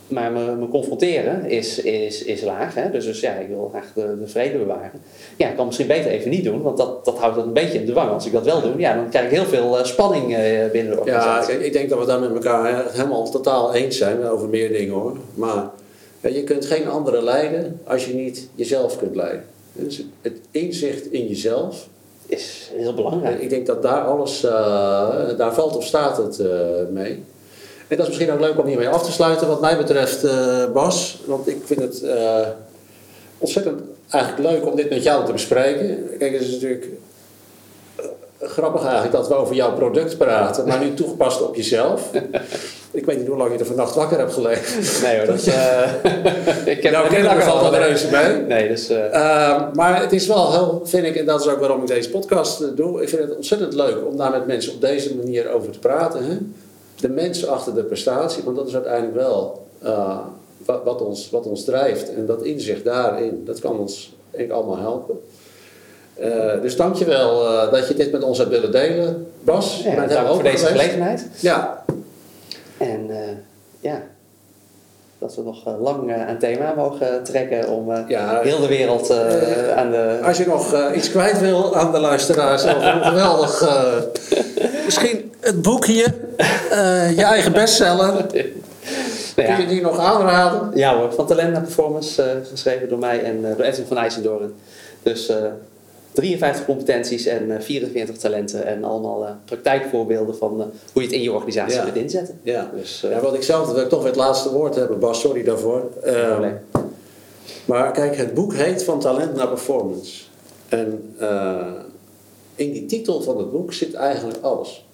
maar 0.08 0.32
me, 0.32 0.56
me 0.56 0.68
confronteren 0.68 1.50
is, 1.50 1.80
is, 1.80 2.24
is 2.24 2.42
laag. 2.42 2.76
Hè? 2.76 2.92
Dus, 2.92 3.06
dus 3.06 3.20
ja, 3.20 3.34
ik 3.34 3.48
wil 3.48 3.70
graag 3.72 3.92
de, 3.96 4.20
de 4.20 4.28
vrede 4.28 4.58
bewaren. 4.58 5.02
Ja, 5.38 5.50
ik 5.50 5.56
kan 5.56 5.66
misschien 5.66 5.88
beter 5.88 6.12
even 6.12 6.30
niet 6.30 6.44
doen, 6.44 6.62
want 6.62 6.78
dat, 6.78 7.06
dat 7.06 7.18
houdt 7.18 7.36
dat 7.36 7.46
een 7.46 7.54
beetje 7.54 7.80
in 7.80 7.86
de 7.86 7.94
wang. 7.94 8.12
Als 8.12 8.26
ik 8.26 8.32
dat 8.32 8.46
wel 8.46 8.62
doe, 8.62 8.78
ja, 8.78 8.96
dan 8.96 9.10
krijg 9.10 9.26
ik 9.26 9.32
heel 9.32 9.46
veel 9.46 9.78
eh, 9.78 9.86
spanning 9.86 10.36
eh, 10.36 10.72
binnen 10.72 10.92
de 10.92 10.98
Ja, 10.98 10.98
organisatie. 11.00 11.54
kijk, 11.54 11.66
ik 11.66 11.74
denk 11.74 11.90
dat 11.90 12.00
we 12.00 12.06
daar 12.06 12.20
met 12.20 12.34
elkaar 12.34 12.92
helemaal 12.92 13.30
totaal 13.32 13.74
eens 13.74 13.98
zijn 13.98 14.28
over 14.28 14.50
meer 14.50 14.70
dingen 14.72 14.94
hoor. 14.94 15.18
Maar 15.34 15.70
ja, 16.20 16.30
je 16.30 16.44
kunt 16.44 16.66
geen 16.66 16.88
anderen 16.88 17.24
leiden 17.24 17.80
als 17.84 18.06
je 18.06 18.14
niet 18.14 18.50
jezelf 18.56 18.98
kunt 18.98 19.16
leiden. 19.16 19.46
Dus 19.72 20.04
het 20.22 20.38
inzicht 20.52 21.12
in 21.12 21.28
jezelf, 21.28 21.88
is 22.28 22.72
heel 22.76 22.94
belangrijk. 22.94 23.42
ik 23.42 23.50
denk 23.50 23.66
dat 23.66 23.82
daar 23.82 24.02
alles, 24.02 24.44
eh, 24.44 25.38
daar 25.38 25.54
valt 25.54 25.76
of 25.78 25.86
staat 25.86 26.18
het 26.18 26.42
mee. 26.92 27.24
En 27.88 27.98
dat 27.98 28.00
is 28.00 28.08
misschien 28.08 28.32
ook 28.32 28.40
leuk 28.40 28.60
om 28.60 28.66
hiermee 28.66 28.90
af 28.90 29.04
te 29.04 29.12
sluiten 29.12 29.48
wat 29.48 29.62
mij 29.62 29.78
betreft, 29.78 30.24
eh, 30.24 30.72
Bas. 30.74 31.22
Want 31.26 31.48
ik 31.48 31.62
vind 31.66 31.82
het 31.82 32.04
eh, 32.04 32.48
ontzettend 33.38 33.82
eigenlijk 34.10 34.52
leuk 34.52 34.66
om 34.66 34.76
dit 34.76 34.90
met 34.90 35.04
jou 35.04 35.26
te 35.26 35.32
bespreken. 35.32 36.18
Kijk, 36.20 36.34
het 36.34 36.42
is 36.42 36.52
natuurlijk 36.52 36.88
eh, 37.96 38.06
grappig 38.50 38.82
eigenlijk 38.84 39.12
dat 39.12 39.28
we 39.28 39.34
over 39.34 39.56
jouw 39.56 39.74
product 39.74 40.18
praten, 40.18 40.68
maar 40.68 40.80
nu 40.80 40.94
toegepast 40.94 41.42
op 41.42 41.56
jezelf. 41.56 42.10
ik 42.92 43.06
weet 43.06 43.18
niet 43.18 43.28
hoe 43.28 43.38
lang 43.38 43.52
je 43.52 43.58
er 43.58 43.66
vannacht 43.66 43.96
wakker 43.96 44.18
hebt 44.18 44.34
gelegen. 44.34 45.04
Nee 45.04 45.18
hoor, 45.18 45.26
dat 45.26 45.36
is... 45.36 45.48
ik 46.76 46.84
heb 46.84 46.92
Nou, 46.92 47.08
ken 47.10 47.22
niet 47.22 47.32
ik 47.32 47.42
valt 47.42 47.62
dat 47.62 47.76
reuze 47.76 48.10
mee. 48.12 48.42
Nee, 48.42 48.68
dus... 48.68 48.90
eh, 48.90 48.98
Uh, 48.98 49.62
maar 49.74 50.02
het 50.02 50.12
is 50.14 50.28
wel 50.28 50.52
heel, 50.52 50.82
vind 50.84 51.06
ik, 51.06 51.16
en 51.16 51.26
dat 51.26 51.42
is 51.42 51.48
ook 51.48 51.60
waarom 51.60 51.82
ik 51.82 51.88
deze 51.88 52.10
podcast 52.10 52.76
doe. 52.78 53.02
Ik 53.02 53.10
vind 53.10 53.22
het 53.22 53.36
ontzettend 53.36 53.74
leuk 53.74 54.06
om 54.06 54.18
daar 54.18 54.32
met 54.32 54.48
mensen 54.48 54.74
op 54.74 54.82
deze 54.82 55.16
manier 55.16 55.50
over 55.52 55.72
te 55.72 55.80
praten. 55.80 56.24
Hè? 56.26 56.38
De 57.06 57.12
mensen 57.12 57.50
achter 57.50 57.74
de 57.76 57.84
prestatie, 57.84 58.44
want 58.44 58.56
dat 58.58 58.68
is 58.68 58.74
uiteindelijk 58.74 59.16
wel 59.16 59.66
uh, 59.84 60.18
wat, 60.66 60.84
wat, 60.84 61.02
ons, 61.02 61.30
wat 61.30 61.46
ons 61.46 61.64
drijft. 61.64 62.14
En 62.14 62.26
dat 62.26 62.44
inzicht 62.44 62.84
daarin, 62.84 63.42
dat 63.46 63.60
kan 63.60 63.80
ons 63.80 64.16
denk 64.32 64.44
ik, 64.44 64.52
allemaal 64.52 64.78
helpen. 64.78 65.20
Uh, 66.20 66.62
dus 66.62 66.76
dankjewel 66.76 67.44
uh, 67.52 67.72
dat 67.72 67.88
je 67.88 67.94
dit 67.94 68.12
met 68.12 68.24
ons 68.24 68.38
hebt 68.38 68.50
willen 68.50 68.72
delen, 68.72 69.28
Bas. 69.42 69.82
ja, 69.84 70.06
dank 70.08 70.28
voor 70.28 70.44
deze 70.44 70.66
gelegenheid. 70.66 71.28
Ja, 71.40 71.84
En 72.78 73.06
eh, 73.10 73.18
ja, 73.80 74.02
dat 75.20 75.36
we 75.36 75.42
nog 75.42 75.66
eh, 75.68 75.82
lang 75.82 76.12
eh, 76.12 76.28
aan 76.28 76.40
thema 76.40 76.74
mogen 76.74 77.24
trekken 77.24 77.70
om 77.70 77.92
eh, 77.92 78.00
Ja. 78.08 78.40
heel 78.42 78.60
de 78.60 78.68
wereld 78.68 79.10
eh, 79.10 79.78
aan 79.78 79.92
de... 79.92 80.20
Als 80.24 80.38
je 80.38 80.46
nog 80.48 80.74
uh, 80.74 80.86
iets 80.96 81.10
kwijt 81.12 81.40
wil 81.40 81.76
aan 81.76 81.92
de 81.92 82.00
luisteraars 82.00 82.64
hoe 82.64 83.00
geweldig. 83.02 83.70
Misschien 84.86 85.34
het 85.40 85.62
boek 85.62 85.86
hier, 85.86 86.14
uh, 86.38 86.48
je 87.16 87.24
eigen 87.24 87.52
bestseller. 87.52 88.14
Nou 89.36 89.48
Kun 89.48 89.62
je 89.62 89.68
die 89.68 89.82
nog 89.82 89.98
aanraden? 89.98 90.72
ja 90.76 90.98
hoor, 90.98 91.14
van 91.14 91.28
Talent 91.28 91.52
naar 91.52 91.62
Performance, 91.62 92.22
eh, 92.22 92.30
geschreven 92.50 92.90
door 92.90 93.00
mij 93.00 93.24
en 93.24 93.46
eh, 93.50 93.56
door 93.58 93.66
Edwin 93.66 93.86
van 93.86 93.98
IJsendoorn. 93.98 94.54
Dus 95.04 95.30
eh 95.30 95.38
53 96.12 96.66
competenties 96.66 97.26
en 97.26 97.52
eh, 97.52 97.62
44 97.62 98.18
talenten 98.18 98.66
en 98.66 98.84
allemaal 98.84 99.26
eh, 99.26 99.32
praktijkvoorbeelden 99.46 100.36
van 100.38 100.62
eh, 100.62 100.66
hoe 100.94 101.02
je 101.02 101.08
het 101.08 101.12
in 101.18 101.22
je 101.22 101.32
organisatie 101.34 101.76
Ja. 101.78 101.84
kunt 101.84 101.96
inzetten. 101.96 102.40
Ja. 102.44 102.72
Dus, 102.76 103.04
eh, 103.04 103.12
ja, 103.12 103.20
wat 103.20 103.34
ik 103.34 103.44
zelf 103.44 103.72
wil 103.72 103.82
ik 103.84 103.90
toch 103.90 104.00
weer 104.00 104.08
het 104.12 104.20
laatste 104.20 104.52
woord 104.52 104.76
hebben, 104.76 105.00
Bas, 105.00 105.20
sorry 105.20 105.44
daarvoor. 105.44 105.84
Uh, 106.06 106.30
probleem. 106.30 106.60
maar 107.66 107.92
kijk, 107.92 108.16
het 108.18 108.34
boek 108.34 108.54
heet 108.54 108.84
Van 108.84 109.00
Talent 109.00 109.36
naar 109.36 109.48
Performance. 109.48 110.24
En 110.70 111.14
uh, 111.22 111.68
in 112.56 112.72
die 112.72 112.86
titel 112.86 113.22
van 113.22 113.38
het 113.38 113.52
boek 113.52 113.74
zit 113.74 113.94
eigenlijk 113.94 114.38
alles. 114.42 114.86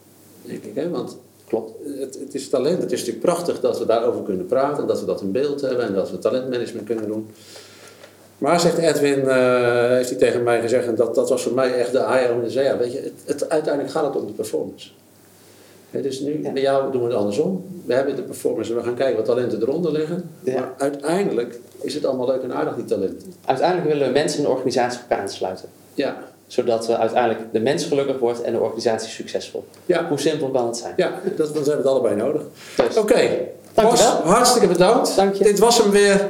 Denk 0.41 0.63
ik, 0.63 0.75
hè? 0.75 0.89
Want 0.89 1.17
Klopt. 1.51 1.71
het, 1.99 2.19
het 2.19 2.33
is 2.33 2.49
talent. 2.49 2.81
Het 2.81 2.91
is 2.91 2.99
natuurlijk 2.99 3.25
prachtig 3.25 3.59
dat 3.59 3.79
we 3.79 3.85
daarover 3.85 4.23
kunnen 4.23 4.45
praten, 4.45 4.87
dat 4.87 4.99
we 4.99 5.05
dat 5.05 5.21
in 5.21 5.31
beeld 5.31 5.61
hebben 5.61 5.85
en 5.85 5.93
dat 5.93 6.11
we 6.11 6.19
talentmanagement 6.19 6.85
kunnen 6.85 7.07
doen. 7.07 7.29
Maar 8.37 8.59
zegt 8.59 8.77
Edwin, 8.77 9.19
uh, 9.19 9.87
heeft 9.87 10.09
hij 10.09 10.17
tegen 10.17 10.43
mij 10.43 10.61
gezegd, 10.61 10.87
en 10.87 10.95
dat, 10.95 11.15
dat 11.15 11.29
was 11.29 11.43
voor 11.43 11.53
mij 11.53 11.73
echt 11.73 11.91
de 11.91 11.99
eye-opener. 11.99 12.63
ja, 12.63 12.77
weet 12.77 12.91
je, 12.91 12.99
het, 12.99 13.13
het, 13.25 13.49
uiteindelijk 13.49 13.93
gaat 13.93 14.05
het 14.05 14.21
om 14.21 14.27
de 14.27 14.33
performance. 14.33 14.89
He, 15.89 16.01
dus 16.01 16.19
nu, 16.19 16.43
ja. 16.43 16.51
bij 16.51 16.61
jou 16.61 16.91
doen 16.91 17.01
we 17.01 17.07
het 17.07 17.17
andersom. 17.17 17.65
We 17.85 17.93
hebben 17.93 18.15
de 18.15 18.21
performance 18.21 18.71
en 18.71 18.77
we 18.77 18.83
gaan 18.83 18.95
kijken 18.95 19.15
wat 19.15 19.25
talenten 19.25 19.61
eronder 19.61 19.91
liggen. 19.91 20.29
Ja. 20.43 20.53
Maar 20.53 20.73
uiteindelijk 20.77 21.59
is 21.81 21.93
het 21.93 22.05
allemaal 22.05 22.27
leuk 22.27 22.41
en 22.41 22.53
aardig, 22.53 22.75
die 22.75 22.85
talenten. 22.85 23.33
Uiteindelijk 23.45 23.87
willen 23.87 24.07
we 24.07 24.13
mensen 24.13 24.39
in 24.39 24.45
de 24.45 24.51
organisatie 24.51 24.99
op 24.99 25.09
elkaar 25.09 25.23
aansluiten. 25.23 25.69
Ja, 25.93 26.30
Zodat 26.51 26.89
uiteindelijk 26.89 27.53
de 27.53 27.59
mens 27.59 27.85
gelukkig 27.85 28.19
wordt 28.19 28.41
en 28.41 28.53
de 28.53 28.59
organisatie 28.59 29.09
succesvol. 29.09 29.65
ja. 29.85 30.07
Hoe 30.07 30.19
simpel 30.19 30.49
kan 30.49 30.65
het 30.65 30.77
zijn? 30.77 30.93
ja 30.95 31.11
dat, 31.23 31.37
dan 31.37 31.47
hebben 31.47 31.63
we 31.63 31.71
het 31.77 31.85
allebei 31.85 32.15
nodig. 32.15 32.41
Dus, 32.75 32.97
Oké, 32.97 33.29
Dankjewel. 33.73 34.21
Bas, 34.23 34.33
hartstikke 34.33 34.67
bedankt. 34.67 35.15
Dank 35.15 35.35
je. 35.35 35.43
Dit 35.43 35.59
was 35.59 35.77
hem 35.77 35.91
weer. 35.91 36.29